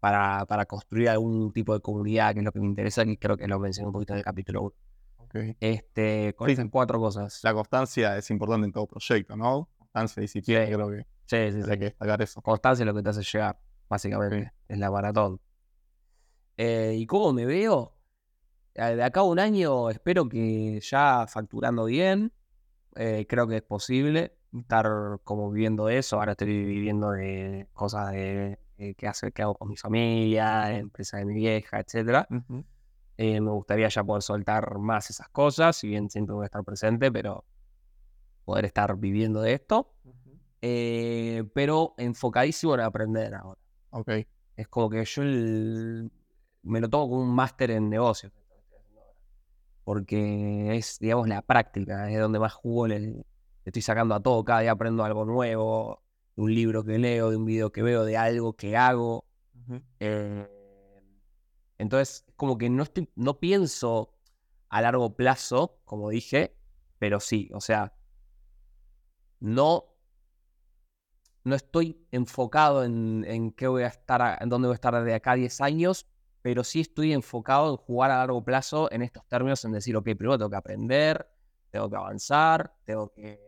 para, 0.00 0.44
para 0.46 0.66
construir 0.66 1.08
algún 1.08 1.52
tipo 1.52 1.72
de 1.72 1.80
comunidad, 1.80 2.34
que 2.34 2.40
es 2.40 2.44
lo 2.44 2.52
que 2.52 2.60
me 2.60 2.66
interesa, 2.66 3.02
y 3.04 3.16
creo 3.16 3.36
que 3.36 3.48
lo 3.48 3.58
mencioné 3.58 3.86
un 3.86 3.92
poquito 3.94 4.12
en 4.12 4.18
el 4.18 4.24
capítulo 4.24 4.62
1. 4.62 4.72
Ok. 5.18 5.36
Este, 5.60 6.34
con 6.36 6.48
Sí. 6.48 6.52
esas 6.52 6.66
cuatro 6.70 6.98
cosas. 6.98 7.40
La 7.42 7.54
constancia 7.54 8.16
es 8.18 8.30
importante 8.30 8.66
en 8.66 8.72
todo 8.72 8.86
proyecto, 8.86 9.36
¿no? 9.36 9.70
Constancia 9.78 10.20
y 10.20 10.24
disciplina, 10.24 10.66
Sí. 10.66 10.72
creo 10.72 10.90
que 10.90 11.06
Sí, 11.28 11.52
sí, 11.52 11.62
sí. 11.62 11.70
hay 11.70 11.78
que 11.78 11.84
destacar 11.84 12.22
eso. 12.22 12.40
Constancia 12.42 12.82
es 12.82 12.86
lo 12.86 12.94
que 12.94 13.02
te 13.02 13.10
hace 13.10 13.22
llegar, 13.22 13.58
básicamente. 13.88 14.52
Es 14.68 14.78
la 14.78 14.90
maratón. 14.90 15.40
Eh, 16.56 16.94
¿Y 16.96 17.06
cómo 17.06 17.32
me 17.32 17.46
veo? 17.46 17.94
De 18.74 19.02
acá 19.02 19.20
a 19.20 19.24
un 19.24 19.38
año 19.40 19.90
espero 19.90 20.28
que 20.28 20.80
ya 20.82 21.26
facturando 21.28 21.86
bien. 21.86 22.32
eh, 22.96 23.26
creo 23.28 23.48
que 23.48 23.56
es 23.58 23.62
posible 23.62 24.36
estar 24.52 24.86
como 25.24 25.50
viviendo 25.50 25.88
eso. 25.88 26.18
Ahora 26.20 26.32
estoy 26.32 26.48
viviendo 26.64 27.12
de 27.12 27.68
cosas 27.74 28.12
de, 28.12 28.58
de 28.78 28.94
qué 28.96 29.08
hacer, 29.08 29.32
qué 29.32 29.42
hago 29.42 29.54
con 29.56 29.68
mi 29.68 29.76
familia, 29.76 30.76
empresa 30.78 31.18
de 31.18 31.26
mi 31.26 31.34
vieja. 31.36 31.84
Ujú. 32.30 32.64
Eh, 33.18 33.40
me 33.40 33.50
gustaría 33.50 33.88
ya 33.88 34.04
poder 34.04 34.22
soltar 34.22 34.78
más 34.78 35.10
esas 35.10 35.28
cosas, 35.30 35.76
si 35.76 35.88
bien 35.88 36.10
siempre 36.10 36.34
voy 36.34 36.44
a 36.44 36.46
estar 36.46 36.64
presente, 36.64 37.12
pero 37.12 37.44
poder 38.44 38.64
estar 38.66 38.96
viviendo 38.96 39.42
de 39.42 39.54
esto. 39.54 39.94
Eh, 40.60 41.44
pero 41.54 41.94
enfocadísimo 41.98 42.74
en 42.74 42.80
aprender 42.80 43.34
ahora. 43.34 43.60
Ok. 43.90 44.10
Es 44.56 44.68
como 44.68 44.90
que 44.90 45.04
yo 45.04 45.22
el- 45.22 46.10
me 46.62 46.80
lo 46.80 46.88
tomo 46.88 47.08
como 47.10 47.22
un 47.22 47.34
máster 47.34 47.70
en 47.70 47.88
negocios. 47.88 48.32
Porque 49.84 50.76
es, 50.76 50.98
digamos, 50.98 51.28
la 51.28 51.40
práctica, 51.42 52.10
es 52.10 52.18
donde 52.20 52.38
más 52.38 52.52
jugo 52.52 52.86
le, 52.88 53.00
le 53.00 53.24
estoy 53.64 53.82
sacando 53.82 54.14
a 54.14 54.20
todo. 54.20 54.44
Cada 54.44 54.60
día 54.60 54.72
aprendo 54.72 55.04
algo 55.04 55.24
nuevo, 55.24 56.02
de 56.36 56.42
un 56.42 56.54
libro 56.54 56.84
que 56.84 56.98
leo, 56.98 57.30
de 57.30 57.36
un 57.36 57.44
video 57.46 57.72
que 57.72 57.82
veo, 57.82 58.04
de 58.04 58.16
algo 58.16 58.54
que 58.54 58.76
hago. 58.76 59.24
Ujú. 59.54 59.80
Eh, 60.00 60.46
entonces, 61.78 62.24
como 62.36 62.58
que 62.58 62.68
no, 62.68 62.82
estoy, 62.82 63.08
no 63.14 63.38
pienso 63.38 64.12
a 64.68 64.82
largo 64.82 65.14
plazo, 65.16 65.78
como 65.84 66.10
dije, 66.10 66.54
pero 66.98 67.20
sí, 67.20 67.48
o 67.54 67.60
sea, 67.60 67.94
no, 69.40 69.87
no 71.48 71.54
estoy 71.56 72.06
enfocado 72.12 72.84
en, 72.84 73.24
en 73.26 73.50
qué 73.52 73.66
voy 73.66 73.82
a 73.82 73.88
estar, 73.88 74.22
a- 74.22 74.38
en 74.40 74.48
dónde 74.48 74.68
voy 74.68 74.74
a 74.74 74.76
estar 74.76 75.02
de 75.02 75.14
acá 75.14 75.32
a 75.32 75.36
10 75.36 75.60
años, 75.60 76.06
pero 76.42 76.62
sí 76.64 76.80
estoy 76.80 77.12
enfocado 77.12 77.70
en 77.70 77.76
jugar 77.76 78.10
a 78.10 78.18
largo 78.18 78.44
plazo 78.44 78.90
en 78.92 79.02
estos 79.02 79.26
términos, 79.26 79.64
en 79.64 79.72
decir, 79.72 79.96
ok, 79.96 80.04
primero 80.04 80.38
tengo 80.38 80.50
que 80.50 80.56
aprender, 80.56 81.28
tengo 81.70 81.90
que 81.90 81.96
avanzar, 81.96 82.74
tengo 82.84 83.12
que 83.12 83.40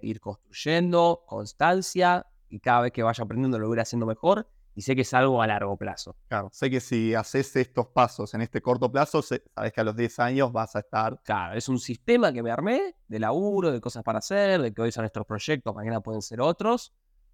ir 0.00 0.20
construyendo, 0.20 1.24
constancia, 1.26 2.24
y 2.48 2.60
cada 2.60 2.82
vez 2.82 2.92
que 2.92 3.02
vaya 3.02 3.24
aprendiendo 3.24 3.58
lo 3.58 3.66
voy 3.66 3.74
a 3.74 3.78
ir 3.78 3.80
haciendo 3.82 4.06
mejor, 4.06 4.48
y 4.74 4.82
sé 4.82 4.94
que 4.94 5.02
es 5.02 5.12
algo 5.12 5.42
a 5.42 5.46
largo 5.48 5.76
plazo. 5.76 6.16
Claro, 6.28 6.50
sé 6.52 6.70
que 6.70 6.78
si 6.78 7.12
haces 7.12 7.54
estos 7.56 7.88
pasos 7.88 8.32
en 8.34 8.42
este 8.42 8.62
corto 8.62 8.90
plazo, 8.90 9.20
sabes 9.22 9.72
que 9.72 9.80
a 9.80 9.84
los 9.84 9.96
10 9.96 10.18
años 10.20 10.52
vas 10.52 10.76
a 10.76 10.78
estar. 10.78 11.20
Claro, 11.24 11.56
es 11.58 11.68
un 11.68 11.80
sistema 11.80 12.32
que 12.32 12.42
me 12.44 12.52
armé 12.52 12.94
de 13.08 13.18
laburo, 13.18 13.72
de 13.72 13.80
cosas 13.80 14.04
para 14.04 14.20
hacer, 14.20 14.62
de 14.62 14.72
que 14.72 14.80
hoy 14.80 14.92
son 14.92 15.04
estos 15.04 15.26
proyectos, 15.26 15.74
mañana 15.74 16.00
pueden 16.00 16.22
ser 16.22 16.40
otros, 16.40 16.92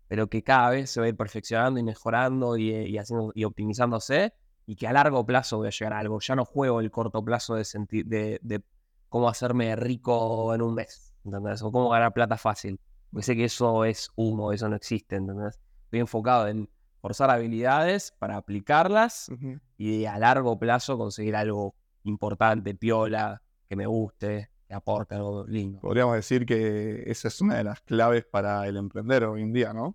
pero 0.09 0.29
que 0.29 0.43
cada 0.43 0.71
vez 0.71 0.91
se 0.91 1.01
va 1.01 1.07
a 1.07 1.09
ir 1.11 1.17
perfeccionando 1.17 1.81
y 1.81 1.83
mejorando 1.83 2.57
y, 2.57 2.71
y 2.71 2.99
haciendo, 2.99 3.33
y 3.35 3.45
optimizándose, 3.45 4.35
y 4.67 4.77
que 4.77 4.87
a 4.87 4.93
largo 4.93 5.25
plazo 5.27 5.59
voy 5.59 5.69
a 5.69 5.71
llegar 5.71 5.93
a 5.93 5.99
algo. 5.99 6.19
Ya 6.21 6.37
no 6.37 6.45
juego 6.45 6.81
el 6.81 6.91
corto 6.91 7.23
plazo 7.25 7.55
de, 7.57 7.63
senti- 7.65 8.05
de, 8.05 8.39
de 8.43 8.63
cómo 9.09 9.29
hacerme 9.29 9.77
rico 9.77 10.55
en 10.55 10.63
un 10.63 10.75
mes, 10.75 11.15
¿entendés? 11.25 11.63
O 11.63 11.71
cómo 11.73 11.91
ganar 11.91 12.13
plata 12.13 12.37
fácil. 12.37 12.81
Porque 13.11 13.25
sé 13.25 13.37
que 13.37 13.45
eso 13.45 13.85
es 13.85 14.11
humo, 14.17 14.53
eso 14.53 14.69
no 14.69 14.77
existe, 14.77 15.17
¿entendés? 15.17 15.61
Estoy 15.85 16.01
enfocado 16.01 16.49
en 16.49 16.69
forzar 17.01 17.31
habilidades 17.31 18.13
para 18.19 18.37
aplicarlas 18.37 19.31
y 19.77 20.07
a 20.07 20.19
largo 20.19 20.59
plazo 20.59 20.97
conseguir 20.99 21.37
algo 21.37 21.75
importante, 22.05 22.75
piola, 22.75 23.43
que 23.69 23.77
me 23.77 23.87
guste, 23.87 24.51
que 24.67 24.75
aporte 24.75 25.15
algo 25.15 25.45
lindo. 25.47 25.81
Podríamos 25.81 26.17
decir 26.17 26.47
que 26.47 27.05
esa 27.07 27.29
es 27.29 27.41
una 27.41 27.57
de 27.57 27.65
las 27.65 27.81
claves 27.81 28.25
para 28.25 28.67
el 28.67 28.77
emprender 28.77 29.25
hoy 29.25 29.43
en 29.43 29.53
día, 29.53 29.73
¿no? 29.73 29.95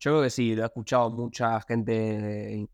Yo 0.00 0.12
creo 0.12 0.22
que 0.22 0.30
sí, 0.30 0.54
lo 0.54 0.62
he 0.62 0.66
escuchado 0.66 1.10
mucha 1.10 1.60
gente 1.62 2.68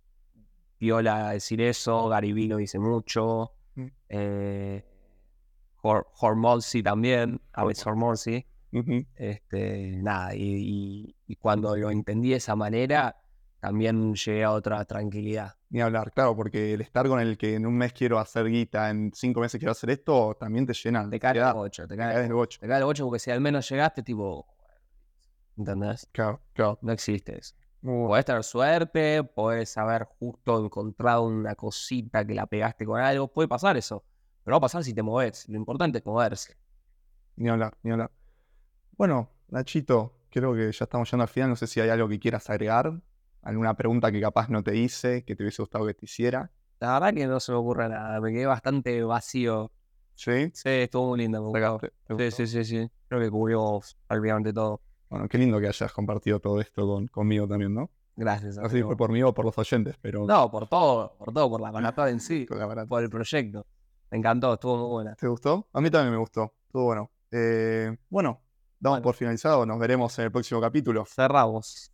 piola 0.78 1.30
decir 1.30 1.60
eso, 1.60 2.08
lo 2.48 2.56
dice 2.56 2.78
mucho, 2.78 3.52
Mm. 3.76 3.86
eh, 4.08 4.84
Hor- 5.82 6.06
Hormozy 6.20 6.82
también, 6.82 7.40
Alex 7.52 7.86
Hormozy, 7.86 8.46
Ujú. 8.72 9.04
este, 9.16 9.98
nada, 10.02 10.34
y, 10.34 10.42
y- 10.42 11.16
y 11.26 11.36
cuando 11.36 11.76
lo 11.76 11.90
entendí 11.90 12.30
de 12.30 12.36
esa 12.36 12.56
manera, 12.56 13.16
también 13.60 14.14
llegué 14.14 14.44
a 14.44 14.52
otra 14.52 14.84
tranquilidad. 14.84 15.54
Ni 15.74 15.80
hablar, 15.80 16.12
claro, 16.12 16.36
porque 16.36 16.72
el 16.72 16.82
estar 16.82 17.08
con 17.08 17.18
el 17.18 17.36
que 17.36 17.56
en 17.56 17.66
un 17.66 17.76
mes 17.76 17.92
quiero 17.92 18.20
hacer 18.20 18.46
guita, 18.46 18.90
en 18.90 19.10
cinco 19.12 19.40
meses 19.40 19.58
quiero 19.58 19.72
hacer 19.72 19.90
esto, 19.90 20.36
también 20.38 20.64
te 20.64 20.72
llena 20.72 21.10
Te 21.10 21.18
cae 21.18 21.36
el 21.36 21.52
bocho, 21.52 21.88
te 21.88 21.96
cae 21.96 22.24
el 22.24 22.32
bocho. 22.32 22.60
Te 22.60 22.68
cae 22.68 22.78
el 22.78 22.84
bocho 22.84 23.04
porque 23.06 23.18
si 23.18 23.32
al 23.32 23.40
menos 23.40 23.68
llegaste, 23.68 24.04
tipo. 24.04 24.46
¿Entendés? 25.58 26.08
Claro, 26.12 26.40
claro. 26.52 26.78
No 26.80 26.92
existe 26.92 27.36
eso. 27.36 27.56
Bueno. 27.80 28.06
Podés 28.06 28.24
tener 28.24 28.44
suerte, 28.44 29.24
podés 29.24 29.76
haber 29.76 30.04
justo 30.04 30.64
encontrado 30.64 31.24
una 31.24 31.56
cosita 31.56 32.24
que 32.24 32.36
la 32.36 32.46
pegaste 32.46 32.86
con 32.86 33.00
algo, 33.00 33.26
puede 33.26 33.48
pasar 33.48 33.76
eso. 33.76 34.04
Pero 34.44 34.54
va 34.54 34.58
a 34.58 34.60
pasar 34.60 34.84
si 34.84 34.94
te 34.94 35.02
moves. 35.02 35.48
Lo 35.48 35.56
importante 35.56 35.98
es 35.98 36.06
moverse. 36.06 36.56
Ni 37.34 37.48
hablar, 37.48 37.76
ni 37.82 37.90
hablar. 37.90 38.12
Bueno, 38.92 39.28
Nachito, 39.48 40.20
creo 40.30 40.54
que 40.54 40.70
ya 40.70 40.84
estamos 40.84 41.08
llegando 41.08 41.24
al 41.24 41.28
final. 41.28 41.50
No 41.50 41.56
sé 41.56 41.66
si 41.66 41.80
hay 41.80 41.88
algo 41.88 42.08
que 42.08 42.20
quieras 42.20 42.48
agregar, 42.48 42.92
alguna 43.44 43.74
pregunta 43.74 44.10
que 44.10 44.20
capaz 44.20 44.48
no 44.48 44.62
te 44.62 44.76
hice, 44.76 45.24
que 45.24 45.36
te 45.36 45.42
hubiese 45.42 45.62
gustado 45.62 45.86
que 45.86 45.94
te 45.94 46.04
hiciera. 46.06 46.50
La 46.80 46.94
verdad 46.94 47.14
que 47.14 47.26
no 47.26 47.40
se 47.40 47.52
me 47.52 47.58
ocurre 47.58 47.88
nada. 47.88 48.20
Me 48.20 48.32
quedé 48.32 48.46
bastante 48.46 49.02
vacío. 49.04 49.70
¿Sí? 50.14 50.50
Sí, 50.54 50.68
estuvo 50.68 51.08
muy 51.08 51.18
lindo. 51.20 51.40
me 51.42 51.48
gustó. 51.68 51.78
¿Te- 52.06 52.14
te 52.16 52.30
Sí, 52.30 52.46
sí, 52.46 52.64
sí, 52.64 52.80
sí. 52.82 52.90
Creo 53.08 53.20
que 53.20 53.30
cubrimos 53.30 53.96
prácticamente 54.06 54.52
todo. 54.52 54.80
Bueno, 55.08 55.28
qué 55.28 55.38
lindo 55.38 55.60
que 55.60 55.68
hayas 55.68 55.92
compartido 55.92 56.40
todo 56.40 56.60
esto 56.60 56.86
con, 56.86 57.06
conmigo 57.08 57.46
también, 57.46 57.74
¿no? 57.74 57.90
Gracias. 58.16 58.58
Amigo. 58.58 58.88
fue 58.88 58.96
por 58.96 59.10
mí 59.10 59.22
o 59.22 59.34
por 59.34 59.44
los 59.44 59.56
oyentes, 59.58 59.96
pero 60.00 60.24
No, 60.26 60.50
por 60.50 60.68
todo, 60.68 61.16
por 61.18 61.32
todo, 61.32 61.50
por 61.50 61.60
la 61.60 61.72
maratón 61.72 62.08
en 62.08 62.20
sí, 62.20 62.46
con 62.46 62.58
la 62.58 62.66
barata. 62.66 62.88
por 62.88 63.02
el 63.02 63.10
proyecto. 63.10 63.66
Me 64.10 64.18
encantó, 64.18 64.54
estuvo 64.54 64.76
muy 64.76 64.88
buena. 64.90 65.14
¿Te 65.16 65.26
gustó? 65.26 65.68
A 65.72 65.80
mí 65.80 65.90
también 65.90 66.12
me 66.12 66.18
gustó. 66.18 66.54
Estuvo 66.66 66.84
bueno. 66.84 67.10
Eh, 67.32 67.96
bueno, 68.08 68.40
damos 68.78 68.98
Bueno. 68.98 69.02
por 69.02 69.14
finalizado. 69.16 69.66
Nos 69.66 69.78
veremos 69.80 70.16
en 70.20 70.26
el 70.26 70.32
próximo 70.32 70.60
capítulo. 70.60 71.04
Cerramos. 71.06 71.90